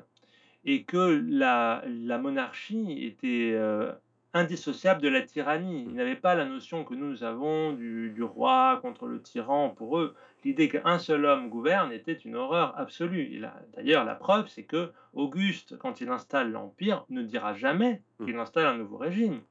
et 0.64 0.84
que 0.84 1.24
la, 1.28 1.84
monarchie 2.18 3.06
était 3.06 3.54
euh, 3.56 3.92
indissociable 4.38 5.02
de 5.02 5.10
la 5.10 5.22
tyrannie. 5.22 5.84
Ils 5.88 5.94
n'avaient 5.94 6.16
pas 6.16 6.36
la 6.36 6.46
notion 6.46 6.84
que 6.84 6.94
nous 6.94 7.24
avons 7.24 7.74
du, 7.74 8.24
roi 8.24 8.80
contre 8.82 9.08
le 9.08 9.22
tyran. 9.22 9.70
Pour 9.70 10.00
eux, 10.00 10.16
l'idée 10.44 10.70
qu'un 10.70 11.00
seul 11.00 11.26
homme 11.26 11.50
gouverne 11.50 11.92
était 11.92 12.14
une 12.14 12.36
horreur 12.36 12.74
absolue. 12.78 13.42
D'ailleurs, 13.76 14.06
la 14.06 14.16
preuve, 14.16 14.48
c'est 14.48 14.64
que 14.64 14.92
Auguste, 15.14 15.78
quand 15.78 16.02
il 16.02 16.10
installe 16.10 16.52
l'Empire, 16.52 17.06
ne 17.10 17.22
dira 17.22 17.54
jamais 17.54 18.02
mmh. 18.20 18.26
qu'il 18.26 18.38
installe 18.38 18.68
un 18.68 18.78
nouveau 18.78 18.98
régime. 18.98 19.42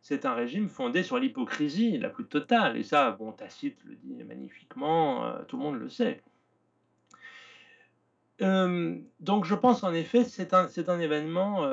C'est 0.00 0.24
un 0.24 0.34
régime 0.34 0.68
fondé 0.68 1.02
sur 1.02 1.18
l'hypocrisie 1.18 1.98
la 1.98 2.08
plus 2.08 2.26
totale. 2.26 2.76
Et 2.76 2.84
ça, 2.84 3.10
bon, 3.10 3.32
Tacite 3.32 3.78
le 3.84 3.96
dit 3.96 4.22
magnifiquement, 4.24 5.24
euh, 5.24 5.42
tout 5.48 5.56
le 5.56 5.62
monde 5.62 5.78
le 5.78 5.88
sait 5.88 6.22
donc 8.40 9.44
je 9.44 9.54
pense 9.54 9.82
en 9.82 9.92
effet 9.92 10.24
c'est 10.24 10.54
un, 10.54 10.68
c'est 10.68 10.88
un 10.88 11.00
événement, 11.00 11.64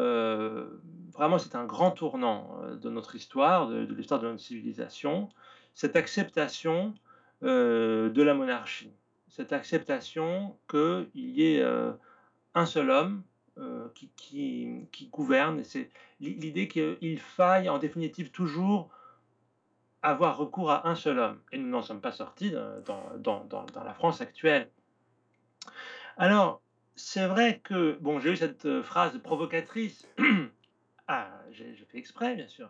vraiment 1.15 1.37
c'est 1.37 1.55
un 1.55 1.65
grand 1.65 1.91
tournant 1.91 2.59
de 2.81 2.89
notre 2.89 3.15
histoire, 3.15 3.67
de, 3.67 3.85
l'histoire 3.93 4.19
de 4.19 4.27
notre 4.27 4.41
civilisation, 4.41 5.29
cette 5.73 5.95
acceptation 5.95 6.93
de 7.41 8.21
la 8.21 8.33
monarchie, 8.33 8.93
cette 9.27 9.53
acceptation 9.53 10.57
qu'il 10.69 11.09
y 11.13 11.55
ait 11.55 11.63
un 12.53 12.65
seul 12.65 12.89
homme 12.89 13.23
qui, 13.93 14.09
qui, 14.15 14.87
qui, 14.91 15.07
gouverne, 15.07 15.63
c'est 15.63 15.89
l'idée 16.19 16.67
qu'il 16.67 17.19
faille 17.19 17.69
en 17.69 17.77
définitive 17.77 18.31
toujours 18.31 18.89
avoir 20.05 20.37
recours 20.37 20.71
à 20.71 20.87
un 20.87 20.95
seul 20.95 21.19
homme. 21.19 21.39
Et 21.51 21.57
nous 21.57 21.67
n'en 21.67 21.81
sommes 21.81 22.01
pas 22.01 22.11
sortis 22.11 22.51
dans, 22.51 23.45
dans, 23.47 23.83
la 23.83 23.93
France 23.93 24.21
actuelle. 24.21 24.69
Alors, 26.17 26.61
c'est 26.95 27.27
vrai 27.27 27.59
que, 27.63 27.97
bon, 27.99 28.19
j'ai 28.19 28.31
eu 28.31 28.37
cette 28.37 28.65
euh, 28.65 28.83
phrase 28.83 29.17
provocatrice. 29.21 30.07
ah, 31.07 31.29
j'ai 31.51 31.75
fait 31.89 31.97
exprès, 31.97 32.35
bien 32.35 32.47
sûr. 32.47 32.69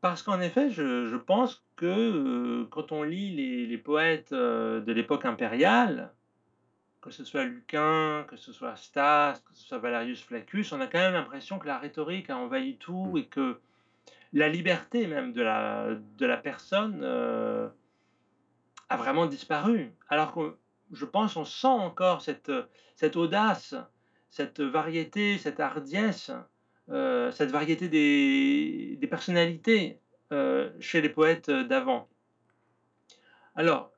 Parce 0.00 0.22
qu'en 0.22 0.40
effet, 0.40 0.70
je, 0.70 1.16
pense 1.16 1.64
que 1.76 1.86
euh, 1.86 2.66
quand 2.70 2.92
on 2.92 3.02
lit 3.02 3.66
les, 3.66 3.78
poètes 3.78 4.32
euh, 4.32 4.80
de 4.80 4.92
l'époque 4.92 5.24
impériale, 5.24 6.12
que 7.00 7.10
ce 7.10 7.24
soit 7.24 7.44
Lucain, 7.44 8.24
que 8.28 8.36
ce 8.36 8.52
soit 8.52 8.76
Stas, 8.76 9.42
que 9.46 9.54
ce 9.54 9.64
soit 9.64 9.78
Valerius 9.78 10.22
Flaccus, 10.22 10.72
on 10.72 10.80
a 10.80 10.86
quand 10.86 10.98
même 10.98 11.14
l'impression 11.14 11.58
que 11.58 11.66
la 11.66 11.78
rhétorique 11.78 12.30
a 12.30 12.36
envahi 12.36 12.76
tout 12.76 13.16
et 13.16 13.26
que 13.26 13.58
la 14.32 14.48
liberté 14.48 15.06
même 15.06 15.32
de 15.32 15.42
la, 15.42 16.36
personne 16.36 17.02
a 18.88 18.96
vraiment 18.96 19.26
disparu. 19.26 19.92
Alors 20.08 20.34
que 20.34 20.56
je 20.92 21.04
pense, 21.04 21.36
on 21.36 21.44
sent 21.44 21.66
encore 21.66 22.22
cette, 22.22 22.52
cette 22.96 23.16
audace, 23.16 23.74
cette 24.28 24.60
variété, 24.60 25.38
cette 25.38 25.60
hardiesse, 25.60 26.30
euh, 26.90 27.30
cette 27.32 27.50
variété 27.50 27.88
des, 27.88 28.96
des 29.00 29.06
personnalités 29.06 29.98
euh, 30.32 30.70
chez 30.80 31.00
les 31.00 31.08
poètes 31.08 31.50
d'avant. 31.50 32.08
Alors, 33.54 33.92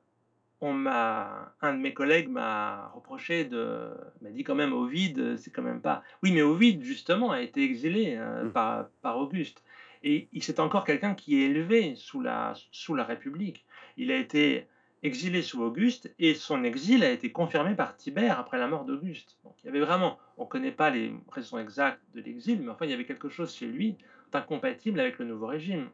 on 0.61 0.73
m'a, 0.73 1.53
un 1.61 1.73
de 1.73 1.79
mes 1.79 1.93
collègues 1.93 2.29
m'a 2.29 2.87
reproché 2.95 3.45
de, 3.45 3.91
m'a 4.21 4.29
dit 4.29 4.43
quand 4.43 4.55
même 4.55 4.73
Ovide, 4.73 5.37
c'est 5.37 5.51
quand 5.51 5.61
même 5.61 5.81
pas. 5.81 6.03
Oui, 6.23 6.31
mais 6.31 6.41
Ovide 6.41 6.83
justement 6.83 7.31
a 7.31 7.41
été 7.41 7.63
exilé 7.63 8.17
mmh. 8.17 8.51
par, 8.51 8.89
par 9.01 9.17
Auguste, 9.17 9.63
et 10.03 10.27
c'est 10.41 10.59
encore 10.59 10.85
quelqu'un 10.85 11.15
qui 11.15 11.41
est 11.41 11.45
élevé 11.45 11.95
sous 11.95 12.21
la, 12.21 12.53
sous 12.71 12.95
la 12.95 13.03
République. 13.03 13.65
Il 13.97 14.11
a 14.11 14.17
été 14.17 14.67
exilé 15.03 15.41
sous 15.41 15.61
Auguste, 15.61 16.13
et 16.19 16.33
son 16.33 16.63
exil 16.63 17.03
a 17.03 17.11
été 17.11 17.31
confirmé 17.31 17.75
par 17.75 17.95
Tibère 17.95 18.39
après 18.39 18.57
la 18.57 18.67
mort 18.67 18.85
d'Auguste. 18.85 19.37
Donc 19.43 19.53
il 19.63 19.67
y 19.67 19.69
avait 19.69 19.79
vraiment, 19.79 20.17
on 20.37 20.43
ne 20.43 20.49
connaît 20.49 20.71
pas 20.71 20.89
les 20.89 21.13
raisons 21.31 21.59
exactes 21.59 22.01
de 22.13 22.21
l'exil, 22.21 22.61
mais 22.61 22.69
enfin 22.69 22.85
il 22.85 22.91
y 22.91 22.93
avait 22.93 23.05
quelque 23.05 23.29
chose 23.29 23.53
chez 23.53 23.67
lui 23.67 23.97
d'incompatible 24.31 24.99
avec 24.99 25.19
le 25.19 25.25
nouveau 25.25 25.47
régime. 25.47 25.89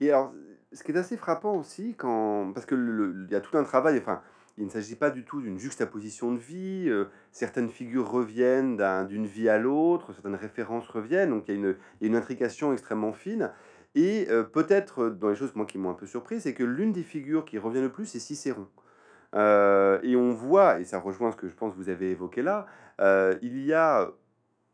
Et 0.00 0.10
alors, 0.10 0.32
ce 0.72 0.82
qui 0.82 0.92
est 0.92 0.96
assez 0.96 1.16
frappant 1.16 1.56
aussi, 1.56 1.94
quand, 1.96 2.52
parce 2.52 2.66
qu'il 2.66 3.28
y 3.30 3.34
a 3.34 3.40
tout 3.40 3.56
un 3.56 3.64
travail, 3.64 3.98
enfin, 3.98 4.20
il 4.58 4.64
ne 4.64 4.70
s'agit 4.70 4.96
pas 4.96 5.10
du 5.10 5.24
tout 5.24 5.40
d'une 5.40 5.58
juxtaposition 5.58 6.32
de 6.32 6.38
vie, 6.38 6.86
euh, 6.88 7.06
certaines 7.30 7.68
figures 7.68 8.10
reviennent 8.10 8.76
d'une 9.06 9.26
vie 9.26 9.48
à 9.48 9.58
l'autre, 9.58 10.12
certaines 10.12 10.34
références 10.34 10.88
reviennent, 10.88 11.30
donc 11.30 11.44
il 11.48 11.54
y 11.54 11.54
a 11.54 11.60
une, 11.60 11.76
il 12.00 12.04
y 12.04 12.06
a 12.06 12.08
une 12.08 12.16
intrication 12.16 12.72
extrêmement 12.72 13.12
fine. 13.12 13.50
Et 13.96 14.26
euh, 14.30 14.44
peut-être, 14.44 15.04
euh, 15.04 15.10
dans 15.10 15.30
les 15.30 15.36
choses 15.36 15.56
moi, 15.56 15.64
qui 15.64 15.78
m'ont 15.78 15.90
un 15.90 15.94
peu 15.94 16.06
surpris, 16.06 16.40
c'est 16.40 16.52
que 16.52 16.62
l'une 16.62 16.92
des 16.92 17.02
figures 17.02 17.46
qui 17.46 17.58
revient 17.58 17.80
le 17.80 17.90
plus, 17.90 18.04
c'est 18.04 18.20
Cicéron. 18.20 18.68
Euh, 19.34 19.98
et 20.02 20.16
on 20.16 20.32
voit, 20.32 20.80
et 20.80 20.84
ça 20.84 20.98
rejoint 20.98 21.32
ce 21.32 21.36
que 21.36 21.48
je 21.48 21.54
pense 21.54 21.72
que 21.72 21.78
vous 21.78 21.88
avez 21.88 22.10
évoqué 22.10 22.42
là, 22.42 22.66
il 23.42 23.64
y 23.64 23.72
a, 23.72 24.10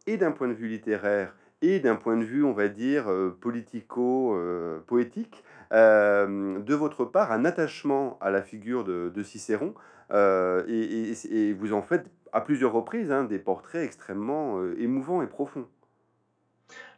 et 0.07 0.17
d'un 0.17 0.33
point 0.33 0.49
de 0.49 0.53
vue 0.53 0.69
littéraire, 0.69 1.35
et 1.63 1.79
d'un 1.79 1.95
point 1.95 2.17
de 2.17 2.25
vue, 2.25 2.45
on 2.45 2.53
va 2.53 2.69
dire, 2.69 3.07
politico-poétique, 3.41 5.45
de 5.71 6.75
votre 6.75 7.05
part, 7.05 7.33
un 7.33 7.45
attachement 7.45 8.19
à 8.21 8.31
la 8.31 8.43
figure 8.43 8.85
de, 8.85 9.23
Cicéron, 9.23 9.75
et, 10.13 11.13
et, 11.31 11.53
vous 11.55 11.73
en 11.73 11.83
faites 11.83 12.07
à 12.33 12.41
plusieurs 12.41 12.73
reprises 12.73 13.11
hein, 13.11 13.25
des 13.25 13.39
portraits 13.39 13.85
extrêmement 13.85 14.63
émouvants 14.77 15.23
et 15.23 15.27
profonds. 15.27 15.67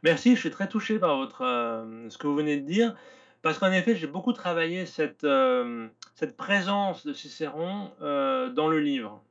Merci, 0.04 0.34
je 0.34 0.40
suis 0.40 0.50
très 0.50 0.68
touché 0.68 0.98
par 0.98 1.16
votre, 1.16 1.42
euh, 1.42 2.10
ce 2.10 2.18
que 2.18 2.26
vous 2.26 2.36
venez 2.36 2.58
de 2.58 2.66
dire, 2.66 2.94
parce 3.40 3.58
qu'en 3.58 3.72
effet, 3.72 3.96
j'ai 3.96 4.06
beaucoup 4.06 4.34
travaillé 4.34 4.84
cette, 4.84 5.24
euh, 5.24 5.88
cette 6.14 6.36
présence 6.36 7.06
de 7.06 7.14
Cicéron 7.14 7.90
euh, 8.02 8.50
dans 8.50 8.68
le 8.68 8.80
livre. 8.80 9.22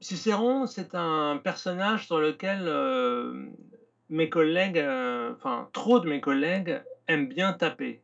Cicéron, 0.00 0.66
c'est 0.66 0.94
un 0.94 1.40
personnage 1.42 2.06
sur 2.06 2.20
lequel 2.20 2.70
mes 4.10 4.28
collègues, 4.28 4.78
enfin 4.78 5.68
trop 5.72 5.98
de 6.00 6.08
mes 6.08 6.20
collègues, 6.20 6.80
aiment 7.08 7.28
bien 7.28 7.52
taper. 7.54 8.02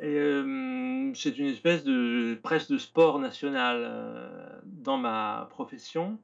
C'est 0.00 1.38
une 1.38 1.46
espèce 1.46 1.84
de 1.84 2.38
presque 2.42 2.70
de 2.70 2.78
sport 2.78 3.20
national 3.20 4.60
dans 4.64 4.98
ma 4.98 5.46
profession, 5.50 6.18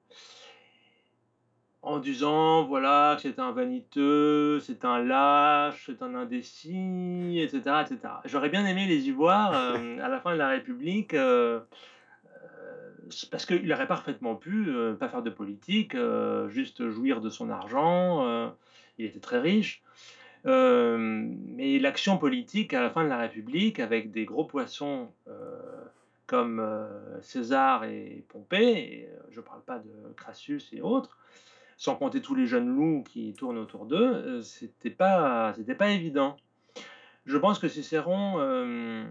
en 1.87 2.01
disant 2.01 2.65
voilà 2.65 3.17
c'est 3.23 3.39
un 3.39 3.53
vaniteux, 3.53 4.59
c'est 4.59 4.85
un 4.85 5.03
lâche, 5.03 5.85
c'est 5.87 6.03
un 6.03 6.17
indécis, 6.17 7.39
etc., 7.41 7.61
etc. 7.83 8.15
J'aurais 8.25 8.49
bien 8.49 8.67
aimé 8.67 8.87
les 8.87 9.07
y 9.09 9.13
voir 9.13 9.53
euh, 9.55 9.99
à 10.03 10.09
la 10.09 10.21
fin 10.21 10.33
de 10.33 10.39
la 10.39 10.49
République. 10.49 11.15
euh, 11.15 11.61
euh, 12.27 13.01
parce 13.31 13.47
qu'il 13.47 13.73
aurait 13.73 13.87
parfaitement 13.87 14.35
pu 14.35 14.67
pas 14.99 15.09
faire 15.09 15.23
de 15.23 15.31
politique, 15.31 15.97
juste 16.49 16.91
jouir 16.91 17.21
de 17.21 17.31
son 17.31 17.51
argent. 17.51 18.53
il 18.99 19.07
était 19.07 19.21
très 19.21 19.39
riche. 19.39 19.81
Mais 20.45 21.79
l'action 21.79 22.19
politique 22.19 22.75
à 22.75 22.83
la 22.83 22.91
fin 22.91 23.05
de 23.05 23.09
la 23.09 23.19
République, 23.19 23.79
avec 23.79 24.11
des 24.11 24.25
gros 24.25 24.45
poissons 24.45 25.13
comme 26.27 26.61
César 27.21 27.85
et 27.85 28.25
Pompée, 28.29 28.73
et, 28.73 29.09
je 29.31 29.39
ne 29.39 29.45
parle 29.45 29.63
pas 29.63 29.79
de 29.79 30.13
Crassus 30.17 30.63
et 30.73 30.81
autres, 30.81 31.17
sans 31.77 31.95
compter 31.95 32.23
tous 32.23 32.35
les 32.35 32.47
jeunes 32.47 32.75
loups 32.75 33.05
qui 33.05 33.35
tournent 33.35 33.59
autour 33.59 33.87
d'eux, 33.87 34.15
euh, 34.15 34.43
c'était 34.43 34.91
pas, 34.91 35.53
c'était 35.55 35.75
pas 35.75 35.91
évident. 35.91 36.37
Je 37.27 37.37
pense 37.37 37.59
que 37.59 37.69
Cicéron, 37.69 38.37
euh, 38.39 39.05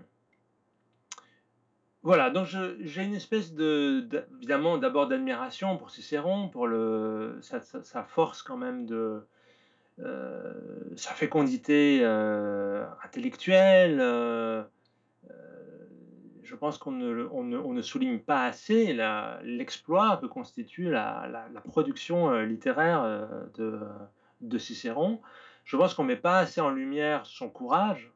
voilà, 2.01 2.29
donc 2.29 2.47
j'ai 2.47 3.03
une 3.03 3.13
espèce 3.13 3.53
de, 3.53 4.07
évidemment, 4.37 4.77
d'abord 4.77 5.07
d'admiration 5.07 5.77
pour 5.77 5.91
Cicéron, 5.91 6.49
pour 6.49 6.67
le, 6.67 7.39
sa, 7.41 8.03
force 8.03 8.41
quand 8.41 8.57
même 8.57 8.85
de, 8.85 9.21
euh, 9.99 10.53
sa 10.95 11.11
fécondité 11.11 12.05
intellectuelle. 13.03 13.99
Je 16.45 16.55
pense 16.55 16.77
qu'on 16.77 16.91
ne, 16.91 17.09
le- 17.11 17.29
on 17.33 17.43
ne, 17.43 17.57
on 17.57 17.73
ne 17.73 17.81
souligne 17.81 18.19
pas 18.19 18.45
assez 18.45 18.93
l'exploit 19.43 20.17
que 20.17 20.25
constitue 20.27 20.89
la, 20.89 21.27
la- 21.31 21.47
la 21.53 21.61
production 21.61 22.31
euh, 22.31 22.45
littéraire 22.45 23.01
euh, 23.03 23.25
de, 23.55 23.79
de 24.41 24.57
Cicéron. 24.57 25.19
Je 25.63 25.75
pense 25.77 25.93
qu'on 25.93 26.03
ne 26.03 26.09
met 26.09 26.15
pas 26.15 26.39
assez 26.39 26.61
en 26.61 26.69
lumière 26.69 27.25
son 27.25 27.49
courage, 27.49 28.11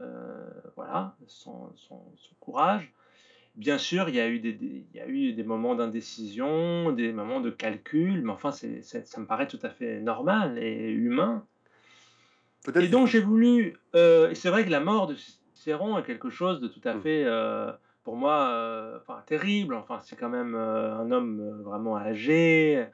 euh, 0.00 0.48
voilà, 0.76 1.16
son, 1.26 1.70
son- 1.74 2.12
son 2.16 2.34
courage. 2.40 2.92
Bien 3.54 3.76
sûr, 3.76 4.08
il 4.08 4.14
y 4.14 4.20
a 4.20 4.28
eu 4.28 4.38
des, 4.38 4.52
des- 4.54 4.86
il 4.94 4.96
y 4.96 5.00
a 5.00 5.06
eu 5.06 5.32
des 5.34 5.44
moments 5.44 5.74
d'indécision, 5.74 6.92
des 6.92 7.12
moments 7.12 7.40
de 7.40 7.50
calcul, 7.50 8.22
mais 8.22 8.32
enfin, 8.32 8.50
ça 8.52 9.20
me 9.20 9.26
paraît 9.26 9.48
tout 9.48 9.58
à 9.62 9.68
fait 9.68 10.00
normal 10.00 10.56
et 10.58 10.90
humain. 10.90 11.44
Et 12.84 12.88
donc, 12.88 13.08
j'ai 13.08 13.20
voulu. 13.20 13.76
euh, 13.94 14.30
et 14.30 14.34
c'est 14.36 14.48
vrai 14.48 14.64
que 14.64 14.70
la 14.70 14.80
mort 14.80 15.06
de 15.08 15.16
Cicéron 15.62 15.96
est 15.96 16.02
quelque 16.02 16.28
chose 16.28 16.58
de 16.60 16.66
tout 16.66 16.80
à 16.82 16.94
Mm. 16.94 17.00
fait, 17.02 17.22
euh, 17.24 17.70
pour 18.02 18.16
moi, 18.16 18.48
euh, 18.48 18.98
enfin, 19.00 19.22
terrible. 19.26 19.74
Enfin, 19.76 20.00
c'est 20.00 20.16
quand 20.16 20.28
même 20.28 20.56
euh, 20.56 20.96
un 20.96 21.12
homme 21.12 21.62
vraiment 21.62 21.96
âgé. 21.96 22.88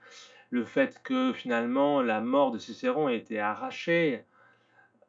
Le 0.51 0.67
fait 0.67 1.01
que 1.03 1.33
finalement 1.33 2.03
la 2.03 2.21
mort 2.21 2.51
de 2.51 2.59
Cicéron 2.59 3.09
ait 3.09 3.17
été 3.17 3.41
arrachée 3.41 4.25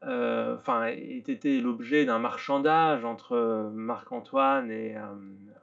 enfin, 0.02 0.86
ait 0.86 1.18
été 1.28 1.60
l'objet 1.60 2.06
d'un 2.06 2.20
marchandage 2.20 3.04
entre 3.04 3.70
Marc-Antoine 3.74 4.72
et, 4.72 4.96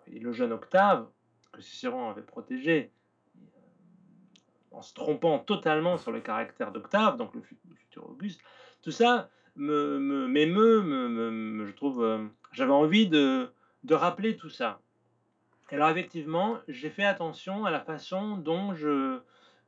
et 0.06 0.18
le 0.18 0.32
jeune 0.32 0.52
Octave, 0.52 1.08
que 1.52 1.62
Cicéron 1.62 2.10
avait 2.10 2.20
protégé, 2.20 2.90
en 4.70 4.82
se 4.82 4.92
trompant 4.92 5.38
totalement 5.38 5.96
sur 5.96 6.12
le 6.12 6.20
caractère 6.20 6.72
d'Octave, 6.72 7.16
donc 7.16 7.34
le 7.34 7.40
futur 7.40 8.10
Auguste. 8.10 8.42
Tout 8.82 8.90
ça 8.90 9.30
me, 9.56 9.98
me- 9.98 10.28
m'émeut, 10.28 10.82
me, 10.82 11.08
me- 11.08 11.66
je 11.66 11.72
trouve, 11.72 12.02
euh, 12.02 12.24
j'avais 12.52 12.72
envie 12.72 13.08
de, 13.08 13.48
de 13.84 13.94
rappeler 13.94 14.36
tout 14.36 14.50
ça. 14.50 14.80
Alors 15.70 15.90
effectivement, 15.90 16.58
j'ai 16.68 16.90
fait 16.90 17.04
attention 17.04 17.64
à 17.64 17.70
la 17.70 17.80
façon 17.80 18.36
dont 18.36 18.74
je, 18.74 19.18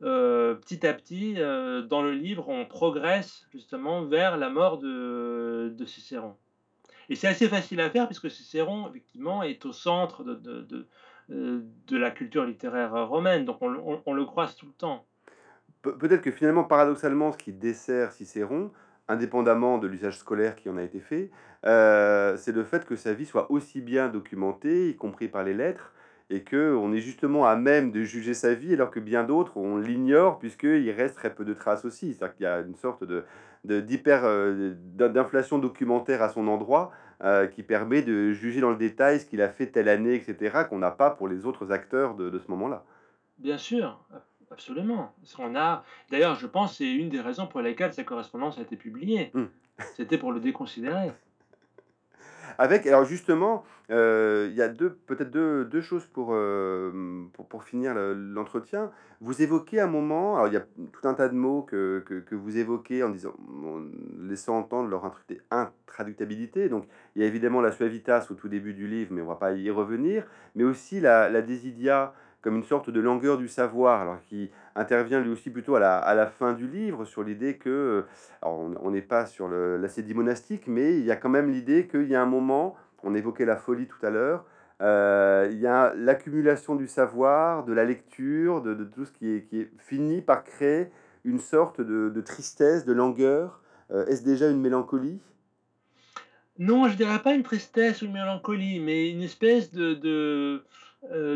euh, 0.02 0.54
petit 0.54 0.86
à 0.86 0.94
petit, 0.94 1.34
euh, 1.38 1.82
dans 1.82 2.02
le 2.02 2.12
livre, 2.12 2.48
on 2.48 2.64
progresse 2.66 3.46
justement 3.52 4.04
vers 4.04 4.36
la 4.36 4.48
mort 4.48 4.78
de, 4.78 5.72
de 5.76 5.84
Cicéron. 5.84 6.36
Et 7.08 7.16
c'est 7.16 7.26
assez 7.26 7.48
facile 7.48 7.80
à 7.80 7.90
faire 7.90 8.06
puisque 8.06 8.30
Cicéron, 8.30 8.88
effectivement, 8.88 9.42
est 9.42 9.64
au 9.64 9.72
centre 9.72 10.22
de, 10.22 10.34
de, 10.34 10.86
de, 11.28 11.96
la 11.96 12.10
culture 12.10 12.44
littéraire 12.44 13.08
romaine, 13.08 13.44
donc 13.44 13.58
on, 13.60 14.02
on- 14.06 14.12
le 14.14 14.24
croise 14.24 14.54
tout 14.56 14.66
le 14.66 14.72
temps. 14.72 15.06
Pe- 15.82 15.96
Peut-être 15.96 16.22
que 16.22 16.30
finalement, 16.30 16.64
paradoxalement, 16.64 17.32
ce 17.32 17.38
qui 17.38 17.52
dessert 17.52 18.12
Cicéron, 18.12 18.70
indépendamment 19.08 19.78
de 19.78 19.86
l'usage 19.86 20.18
scolaire 20.18 20.56
qui 20.56 20.68
en 20.68 20.76
a 20.76 20.82
été 20.82 21.00
fait, 21.00 21.30
euh, 21.64 22.36
c'est 22.36 22.52
le 22.52 22.64
fait 22.64 22.84
que 22.84 22.96
sa 22.96 23.14
vie 23.14 23.26
soit 23.26 23.50
aussi 23.50 23.80
bien 23.80 24.08
documentée, 24.08 24.90
y 24.90 24.96
compris 24.96 25.28
par 25.28 25.44
les 25.44 25.54
lettres, 25.54 25.92
et 26.30 26.42
que 26.42 26.74
on 26.74 26.92
est 26.92 27.00
justement 27.00 27.46
à 27.46 27.56
même 27.56 27.90
de 27.90 28.02
juger 28.02 28.34
sa 28.34 28.54
vie, 28.54 28.74
alors 28.74 28.90
que 28.90 29.00
bien 29.00 29.24
d'autres, 29.24 29.56
on 29.56 29.78
l'ignore, 29.78 30.38
puisqu'il 30.38 30.90
reste 30.90 31.16
très 31.16 31.34
peu 31.34 31.44
de 31.44 31.54
traces 31.54 31.84
aussi. 31.84 32.12
C'est-à-dire 32.12 32.36
qu'il 32.36 32.44
y 32.44 32.46
a 32.46 32.60
une 32.60 32.76
sorte 32.76 33.02
de 33.02 33.24
euh, 33.70 34.74
d'in- 34.94 35.08
d'inflation 35.08 35.58
documentaire 35.58 36.22
à 36.22 36.28
son 36.28 36.46
endroit 36.48 36.92
euh, 37.24 37.46
qui 37.46 37.62
permet 37.62 38.02
de 38.02 38.32
juger 38.32 38.60
dans 38.60 38.70
le 38.70 38.76
détail 38.76 39.20
ce 39.20 39.26
qu'il 39.26 39.42
a 39.42 39.48
fait 39.48 39.66
telle 39.66 39.88
année, 39.88 40.14
etc., 40.14 40.64
qu'on 40.68 40.78
n'a 40.78 40.90
pas 40.90 41.10
pour 41.10 41.28
les 41.28 41.46
autres 41.46 41.72
acteurs 41.72 42.14
de, 42.14 42.38
ce 42.38 42.50
moment-là. 42.50 42.84
Bien 43.38 43.58
sûr, 43.58 43.98
absolument. 44.50 45.12
Qu'on 45.36 45.54
a, 45.56 45.84
d'ailleurs, 46.10 46.34
je 46.36 46.46
pense, 46.46 46.72
que 46.72 46.76
c'est 46.78 46.92
une 46.92 47.08
des 47.08 47.20
raisons 47.20 47.46
pour 47.46 47.60
lesquelles 47.60 47.92
sa 47.92 48.04
correspondance 48.04 48.58
a 48.58 48.62
été 48.62 48.76
publiée. 48.76 49.30
Hmm. 49.34 49.46
C'était 49.96 50.18
pour 50.18 50.32
le 50.32 50.40
déconsidérer. 50.40 51.12
Avec, 52.60 52.86
alors 52.88 53.04
justement, 53.04 53.64
euh, 53.90 54.48
il 54.50 54.56
y 54.56 54.62
a 54.62 54.68
deux, 54.68 54.90
peut-être 55.06 55.30
deux, 55.30 55.64
deux 55.64 55.80
choses 55.80 56.04
pour, 56.06 56.30
euh, 56.32 57.24
pour, 57.34 57.46
pour 57.46 57.62
finir 57.62 57.94
le- 57.94 58.14
l'entretien. 58.14 58.90
Vous 59.20 59.42
évoquez 59.42 59.80
un 59.80 59.86
moment, 59.86 60.34
alors 60.34 60.48
il 60.48 60.54
y 60.54 60.56
a 60.56 60.64
tout 60.92 61.06
un 61.06 61.14
tas 61.14 61.28
de 61.28 61.34
mots 61.34 61.62
que, 61.62 62.02
que, 62.04 62.14
que 62.18 62.34
vous 62.34 62.58
évoquez 62.58 63.04
en 63.04 63.10
disant, 63.10 63.34
en 63.64 63.84
laissant 64.18 64.58
entendre 64.58 64.88
leur 64.88 65.04
intradu- 65.04 65.40
intraductibilité. 65.52 66.68
Donc 66.68 66.88
il 67.14 67.22
y 67.22 67.24
a 67.24 67.28
évidemment 67.28 67.60
la 67.60 67.70
suavitas 67.70 68.26
au 68.30 68.34
tout 68.34 68.48
début 68.48 68.74
du 68.74 68.88
livre, 68.88 69.12
mais 69.12 69.22
on 69.22 69.26
va 69.26 69.36
pas 69.36 69.52
y 69.52 69.70
revenir, 69.70 70.24
mais 70.56 70.64
aussi 70.64 70.98
la, 71.00 71.28
la 71.28 71.42
désidia 71.42 72.12
comme 72.48 72.56
une 72.56 72.64
sorte 72.64 72.88
de 72.88 72.98
langueur 72.98 73.36
du 73.36 73.46
savoir, 73.46 74.00
alors 74.00 74.20
qui 74.26 74.50
intervient 74.74 75.20
lui 75.20 75.30
aussi 75.30 75.50
plutôt 75.50 75.74
à 75.74 75.80
la, 75.80 76.14
la 76.14 76.26
fin 76.26 76.54
du 76.54 76.66
livre 76.66 77.04
sur 77.04 77.22
l'idée 77.22 77.58
que, 77.58 78.06
alors 78.40 78.70
on 78.80 78.90
n'est 78.90 79.02
pas 79.02 79.26
sur 79.26 79.48
le- 79.48 79.76
l'acédie 79.76 80.14
monastique, 80.14 80.66
mais 80.66 80.96
il 80.98 81.04
y 81.04 81.10
a 81.10 81.16
quand 81.16 81.28
même 81.28 81.50
l'idée 81.50 81.86
qu'il 81.86 82.08
y 82.08 82.14
a 82.14 82.22
un 82.22 82.26
moment, 82.26 82.74
on 83.02 83.14
évoquait 83.14 83.44
la 83.44 83.56
folie 83.56 83.86
tout 83.86 83.98
à 84.00 84.08
l'heure, 84.08 84.46
euh, 84.80 85.46
il 85.52 85.58
y 85.58 85.66
a 85.66 85.92
l'accumulation 85.94 86.74
du 86.74 86.88
savoir, 86.88 87.66
de 87.66 87.74
la 87.74 87.84
lecture, 87.84 88.62
de, 88.62 88.82
tout 88.82 89.04
ce 89.04 89.12
qui 89.12 89.28
est, 89.28 89.70
fini 89.76 90.22
par 90.22 90.42
créer 90.42 90.86
une 91.26 91.40
sorte 91.40 91.82
de, 91.82 92.20
tristesse, 92.22 92.86
de 92.86 92.94
langueur. 92.94 93.60
Euh, 93.90 94.06
Est-ce 94.06 94.24
déjà 94.24 94.48
une 94.48 94.62
mélancolie? 94.62 95.20
Non, 96.58 96.88
je 96.88 96.96
dirais 96.96 97.20
pas 97.20 97.34
une 97.34 97.42
tristesse 97.42 98.00
ou 98.00 98.06
une 98.06 98.12
mélancolie, 98.12 98.80
mais 98.80 99.10
une 99.10 99.22
espèce 99.22 99.70
de, 99.70 100.00
euh, 100.02 100.64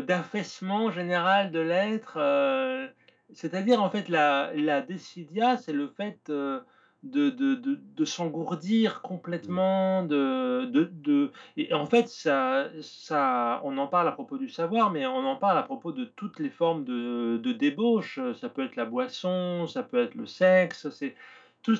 d'affaissement 0.01 0.91
général 0.91 1.51
de 1.51 1.59
l'être. 1.59 2.17
euh, 2.17 2.87
c'est-à-dire, 3.33 3.81
en 3.81 3.89
fait, 3.89 4.09
la, 4.09 4.51
la 4.53 4.81
décidia, 4.81 5.57
c'est 5.57 5.73
le 5.73 5.87
fait 5.87 6.19
euh, 6.29 6.61
de, 7.03 7.29
de, 7.29 7.55
de, 7.55 7.75
de 7.75 8.05
s'engourdir 8.05 9.01
complètement, 9.01 10.03
de, 10.03 10.65
de, 10.65 10.83
de... 10.91 11.31
Et 11.57 11.73
en 11.73 11.85
fait, 11.85 12.07
ça, 12.09 12.69
ça, 12.81 13.61
on 13.63 13.77
en 13.77 13.87
parle 13.87 14.07
à 14.07 14.11
propos 14.11 14.37
du 14.37 14.49
savoir, 14.49 14.91
mais 14.91 15.05
on 15.05 15.25
en 15.25 15.35
parle 15.35 15.57
à 15.57 15.63
propos 15.63 15.91
de 15.91 16.05
toutes 16.05 16.39
les 16.39 16.49
formes 16.49 16.85
de, 16.85 17.51
débauche. 17.53 18.19
Ça 18.39 18.49
peut 18.49 18.63
être 18.65 18.75
la 18.75 18.85
boisson, 18.85 19.67
ça 19.67 19.83
peut 19.83 20.01
être 20.03 20.15
le 20.15 20.25
sexe, 20.27 20.89
c'est 20.91 21.15
tout, 21.63 21.77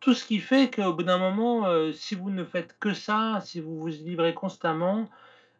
tout 0.00 0.14
ce 0.14 0.24
qui 0.26 0.38
fait 0.40 0.70
qu'au 0.74 0.92
bout 0.94 1.02
d'un 1.04 1.18
moment, 1.18 1.66
euh, 1.66 1.92
si 1.92 2.14
vous 2.14 2.30
ne 2.30 2.44
faites 2.44 2.78
que 2.78 2.92
ça, 2.94 3.40
si 3.42 3.60
vous 3.60 3.78
vous 3.78 3.94
y 3.94 3.98
livrez 4.04 4.34
constamment, 4.34 5.08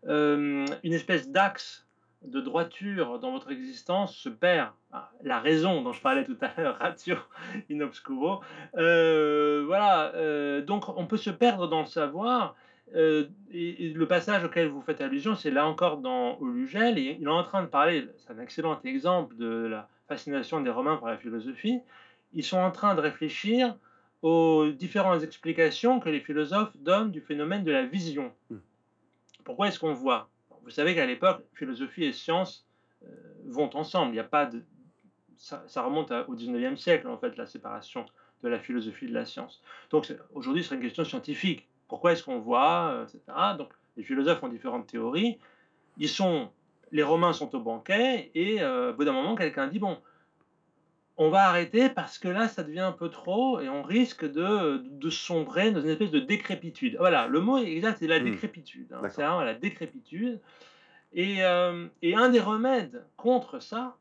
euh, 0.08 0.64
une 0.84 0.92
espèce 0.92 1.30
d'axe 1.30 1.86
de 2.22 2.40
droiture 2.40 3.18
dans 3.20 3.30
votre 3.30 3.50
existence 3.52 4.16
se 4.16 4.28
perd. 4.28 4.70
Ah, 4.92 5.10
La 5.22 5.38
raison 5.38 5.82
dont 5.82 5.92
je 5.92 6.00
parlais 6.00 6.24
tout 6.24 6.36
à 6.40 6.60
l'heure, 6.60 6.76
ratio 6.80 7.16
in 7.70 7.80
obscuro, 7.80 8.40
euh, 8.76 9.64
voilà, 9.66 10.12
euh, 10.14 10.62
donc 10.62 10.88
on 10.88 11.06
peut 11.06 11.16
se 11.16 11.30
perdre 11.30 11.68
dans 11.68 11.80
le 11.80 11.86
savoir. 11.86 12.56
et, 12.94 13.92
le 13.94 14.06
passage 14.06 14.44
auquel 14.44 14.68
vous 14.68 14.80
faites 14.80 15.00
allusion, 15.00 15.34
c'est 15.34 15.50
là 15.50 15.66
encore 15.66 15.98
dans 15.98 16.38
Olugel, 16.40 16.98
il 16.98 17.22
est 17.22 17.26
en 17.26 17.44
train 17.44 17.62
de 17.62 17.68
parler, 17.68 18.08
c'est 18.16 18.32
un 18.32 18.38
excellent 18.40 18.80
exemple 18.82 19.36
de 19.36 19.66
la 19.66 19.88
fascination 20.08 20.60
des 20.60 20.70
Romains 20.70 20.96
par 20.96 21.10
la 21.10 21.18
philosophie. 21.18 21.80
Ils 22.32 22.44
sont 22.44 22.58
en 22.58 22.70
train 22.70 22.94
de 22.94 23.00
réfléchir 23.00 23.76
aux 24.22 24.70
différentes 24.70 25.22
explications 25.22 26.00
que 26.00 26.08
les 26.08 26.20
philosophes 26.20 26.76
donnent 26.78 27.10
du 27.10 27.20
phénomène 27.20 27.62
de 27.62 27.70
la 27.70 27.84
vision. 27.84 28.32
Mm. 28.50 28.56
Pourquoi 29.48 29.68
est-ce 29.68 29.78
qu'on 29.78 29.94
voit? 29.94 30.28
Vous 30.62 30.68
savez 30.68 30.94
qu'à 30.94 31.06
l'époque, 31.06 31.42
philosophie 31.54 32.04
et 32.04 32.12
science 32.12 32.66
euh, 33.02 33.06
vont 33.46 33.74
ensemble. 33.74 34.10
Il 34.10 34.12
n'y 34.12 34.18
a 34.20 34.24
pas 34.24 34.44
de 34.44 34.62
ça, 35.38 35.64
remonte 35.82 36.10
au 36.10 36.34
19e 36.34 36.76
siècle 36.76 37.08
en 37.08 37.16
fait 37.16 37.34
la 37.38 37.46
séparation 37.46 38.04
de 38.42 38.48
la 38.50 38.58
philosophie 38.58 39.06
et 39.06 39.08
de 39.08 39.14
la 39.14 39.24
science. 39.24 39.62
Donc 39.88 40.04
c'est- 40.04 40.18
aujourd'hui, 40.34 40.62
ce 40.62 40.68
serait 40.68 40.76
une 40.76 40.82
question 40.82 41.02
scientifique. 41.04 41.66
pourquoi 41.88 42.12
est-ce 42.12 42.22
qu'on 42.22 42.38
voit, 42.40 43.06
etc. 43.08 43.22
Donc 43.56 43.70
les 43.96 44.02
philosophes 44.02 44.42
ont 44.42 44.48
différentes 44.48 44.86
théories. 44.88 45.38
Ils 45.96 46.10
sont, 46.10 46.50
les 46.92 47.02
Romains 47.02 47.32
sont 47.32 47.54
au 47.54 47.60
banquet 47.60 48.30
et 48.34 48.62
au 48.62 48.92
bout 48.92 49.06
d'un 49.06 49.12
moment, 49.12 49.34
quelqu'un 49.34 49.68
dit 49.68 49.78
bon, 49.78 49.96
on 51.18 51.30
va 51.30 51.48
arrêter 51.48 51.88
parce 51.90 52.18
que 52.18 52.28
là, 52.28 52.48
ça 52.48 52.62
devient 52.62 52.80
un 52.80 52.92
peu 52.92 53.10
trop 53.10 53.60
et 53.60 53.68
on 53.68 53.82
risque 53.82 54.24
de, 54.24 54.78
de 54.78 55.10
sombrer 55.10 55.72
dans 55.72 55.80
une 55.80 55.90
espèce 55.90 56.10
de 56.10 56.20
décrépitude. 56.20 56.96
Voilà, 56.98 57.26
le 57.26 57.40
mot 57.40 57.58
exact, 57.58 57.98
c'est 57.98 58.06
la 58.06 58.20
mmh. 58.20 58.24
décrépitude. 58.24 58.92
Hein. 58.92 59.02
c'est 59.10 59.22
vraiment 59.22 59.42
la 59.42 59.54
décrépitude. 59.54 60.40
Et, 61.12 61.38
et, 62.02 62.14
un 62.14 62.28
des 62.28 62.40
remèdes 62.40 63.04
contre 63.16 63.60
ça, 63.60 63.96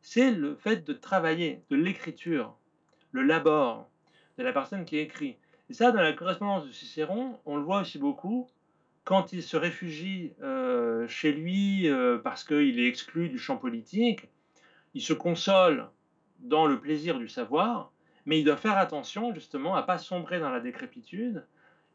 c'est 0.00 0.30
le 0.30 0.54
fait 0.54 0.86
de 0.86 0.92
travailler, 0.92 1.62
de 1.70 1.76
l'écriture, 1.76 2.56
le 3.10 3.22
labor 3.22 3.88
de 4.38 4.44
la 4.44 4.52
personne 4.52 4.84
qui 4.84 4.98
écrit. 4.98 5.36
Et 5.68 5.74
ça, 5.74 5.90
dans 5.90 6.00
la 6.00 6.12
correspondance 6.12 6.66
de 6.66 6.72
Cicéron, 6.72 7.38
on 7.44 7.56
le 7.56 7.62
voit 7.62 7.80
aussi 7.80 7.98
beaucoup. 7.98 8.48
Quand 9.04 9.32
il 9.32 9.42
se 9.42 9.56
réfugie 9.56 10.32
euh, 10.42 11.06
chez 11.08 11.32
lui 11.32 11.88
euh, 11.88 12.18
parce 12.18 12.44
qu'il 12.44 12.78
est 12.78 12.86
exclu 12.86 13.28
du 13.28 13.38
champ 13.38 13.56
politique, 13.56 14.28
il 14.94 15.02
se 15.02 15.12
console 15.12 15.88
dans 16.40 16.66
le 16.66 16.80
plaisir 16.80 17.18
du 17.18 17.28
savoir, 17.28 17.92
mais 18.24 18.40
il 18.40 18.44
doit 18.44 18.56
faire 18.56 18.78
attention 18.78 19.32
justement 19.34 19.74
à 19.74 19.82
pas 19.82 19.98
sombrer 19.98 20.40
dans 20.40 20.50
la 20.50 20.60
décrépitude. 20.60 21.46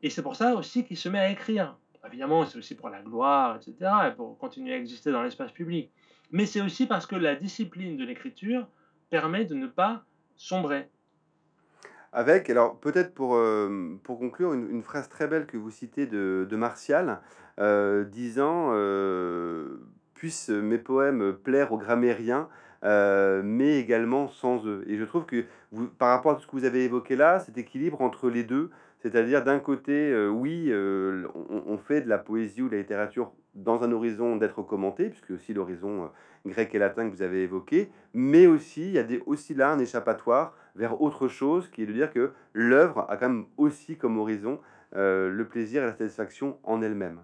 Et 0.02 0.10
c'est 0.10 0.24
pour 0.24 0.36
ça 0.36 0.56
aussi 0.56 0.84
qu'il 0.86 0.98
se 0.98 1.10
met 1.10 1.20
à 1.20 1.30
écrire. 1.30 1.78
Évidemment, 2.08 2.46
c'est 2.46 2.58
aussi 2.58 2.76
pour 2.76 2.90
la 2.90 3.02
gloire, 3.02 3.58
etc., 3.58 3.92
et 4.08 4.12
pour 4.12 4.38
continuer 4.38 4.74
à 4.74 4.78
exister 4.78 5.12
dans 5.12 5.22
l'espace 5.22 5.52
public 5.52 5.92
mais 6.32 6.46
c'est 6.46 6.62
aussi 6.62 6.88
parce 6.88 7.06
que 7.06 7.16
la 7.16 7.36
discipline 7.36 7.98
de 7.98 8.06
l'écriture 8.06 8.68
permet 9.10 9.46
de 9.46 9.56
ne 9.56 9.68
pas 9.68 10.04
sombrer. 10.36 10.90
Avec, 12.14 12.50
alors 12.50 12.80
peut-être 12.80 13.14
pour, 13.14 13.36
euh, 13.36 14.00
pour 14.04 14.20
conclure, 14.20 14.54
une, 14.54 14.84
phrase 14.84 15.08
très 15.08 15.28
belle 15.28 15.46
que 15.46 15.58
vous 15.58 15.72
citez 15.72 16.08
de, 16.08 16.46
de 16.50 16.56
Martial, 16.58 17.22
euh, 17.60 18.04
disant 18.04 18.72
euh, 18.74 19.78
Puissent 20.14 20.50
mes 20.50 20.78
poèmes 20.78 21.34
plaire 21.34 21.72
aux 21.72 21.78
grammairiens, 21.78 22.50
mais 22.84 23.80
également 23.80 24.28
sans 24.28 24.66
eux. 24.66 24.84
Et 24.88 24.98
je 24.98 25.04
trouve 25.04 25.26
que 25.26 25.46
par 25.98 26.10
rapport 26.10 26.38
à 26.38 26.40
ce 26.40 26.48
que 26.48 26.52
vous 26.52 26.66
avez 26.66 26.86
évoqué 26.86 27.16
là, 27.16 27.40
cet 27.40 27.58
équilibre 27.58 28.02
entre 28.02 28.30
les 28.30 28.44
deux, 28.44 28.72
c'est-à-dire 29.00 29.44
d'un 29.44 29.60
côté, 29.60 30.16
oui, 30.30 30.72
on, 30.74 31.64
on, 31.68 31.78
fait 31.78 32.02
de 32.02 32.10
la 32.10 32.18
poésie 32.18 32.62
ou 32.62 32.68
de 32.68 32.74
la 32.74 32.82
littérature 32.82 33.32
dans 33.54 33.84
un 33.84 33.92
horizon 33.92 34.38
d'être 34.38 34.62
commenté, 34.64 35.10
puisque 35.10 35.32
aussi 35.32 35.54
l'horizon 35.54 36.06
euh, 36.06 36.08
grec 36.50 36.74
et 36.74 36.80
latin 36.80 37.10
que 37.10 37.16
vous 37.16 37.22
avez 37.22 37.44
évoqué, 37.44 37.92
mais 38.14 38.48
aussi 38.48 38.88
il 38.88 38.92
y 38.92 39.00
a 39.00 39.04
des, 39.04 39.22
aussi 39.26 39.54
là 39.54 39.72
un 39.72 39.80
échappatoire 39.80 40.56
vers 40.76 41.02
autre 41.02 41.28
chose, 41.28 41.70
qui 41.70 41.84
est 41.84 41.86
de 41.86 41.94
dire 41.94 42.12
que 42.12 42.32
l'œuvre 42.54 43.06
a 43.10 43.18
quand 43.18 43.30
même 43.30 43.46
aussi 43.58 43.98
comme 43.98 44.18
horizon 44.18 44.60
euh, 44.96 45.30
le 45.30 45.48
plaisir 45.48 45.84
et 45.84 45.88
la 45.88 45.94
satisfaction 45.94 46.58
en 46.64 46.82
elle-même. 46.82 47.20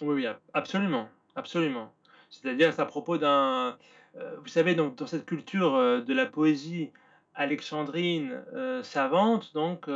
Oui, 0.00 0.14
oui, 0.14 0.26
absolument, 0.54 1.08
absolument. 1.34 1.92
C'est-à-dire, 2.30 2.78
à 2.78 2.86
propos 2.86 3.18
d'un... 3.18 3.76
Euh, 4.16 4.36
vous 4.40 4.48
savez, 4.48 4.74
donc, 4.74 4.96
dans 4.96 5.06
cette 5.06 5.26
culture 5.26 5.74
de 6.02 6.14
la 6.14 6.26
poésie 6.26 6.90
alexandrine 7.34 8.42
savante, 8.82 9.52
donc 9.54 9.88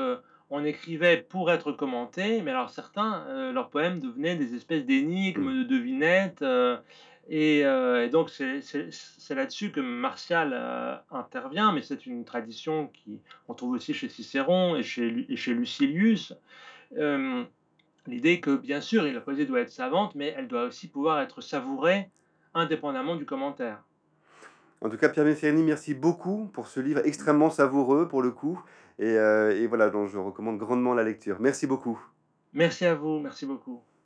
on 0.55 0.65
écrivait 0.67 1.17
pour 1.17 1.51
être 1.51 1.73
commenté, 1.73 2.43
mais 2.43 2.51
alors 2.51 2.69
certains, 2.69 3.25
euh, 3.29 3.53
leurs 3.53 3.71
poèmes 3.71 4.01
devenaient 4.01 4.37
des 4.37 4.55
espèces 4.55 4.85
d'énigmes, 4.85 5.51
mm. 5.51 5.59
de 5.61 5.65
devinettes. 5.65 6.43
Euh, 6.43 6.77
euh, 7.31 8.05
et, 8.05 8.11
donc 8.11 8.29
c'est 8.29 9.35
là-dessus 9.35 9.73
que 9.73 9.81
Martial 9.81 10.53
intervient, 11.11 11.73
mais 11.73 11.81
c'est 11.81 12.05
une 12.05 12.27
tradition 12.27 12.89
qui 12.89 13.21
on 13.49 13.55
trouve 13.55 13.73
aussi 13.73 13.95
chez 13.95 14.11
Cicéron 14.11 14.77
et 14.77 14.83
chez, 14.83 15.25
et 15.31 15.37
chez 15.37 15.55
Lucilius. 15.55 16.35
L'idée 18.07 18.41
que 18.41 18.55
bien 18.55 18.83
sûr 18.83 19.05
la 19.05 19.21
poésie 19.23 19.47
doit 19.47 19.61
être 19.61 19.71
savante, 19.71 20.15
mais 20.15 20.35
elle 20.37 20.49
doit 20.49 20.65
aussi 20.65 20.87
pouvoir 20.89 21.21
être 21.23 21.41
savourée 21.41 22.11
indépendamment 22.55 23.17
du 23.17 23.25
commentaire. 23.27 23.83
En 24.81 24.89
tout 24.89 24.97
cas, 24.97 25.09
Pierre 25.09 25.25
Messerini, 25.25 25.63
merci 25.63 25.95
beaucoup 25.95 26.51
pour 26.53 26.67
ce 26.67 26.81
livre 26.81 27.01
extrêmement 27.05 27.51
savoureux 27.51 28.09
pour 28.09 28.21
le 28.21 28.33
coup. 28.33 28.61
Et, 28.99 29.17
euh, 29.17 29.57
et 29.57 29.67
voilà, 29.67 29.91
donc 29.91 30.09
je 30.09 30.19
recommande 30.19 30.59
grandement 30.59 30.95
la 30.95 31.05
lecture. 31.05 31.37
Merci 31.41 31.67
beaucoup. 31.67 32.01
Merci 32.53 32.85
à 32.85 32.95
vous, 32.95 33.21
merci 33.21 33.47
beaucoup. 33.47 33.83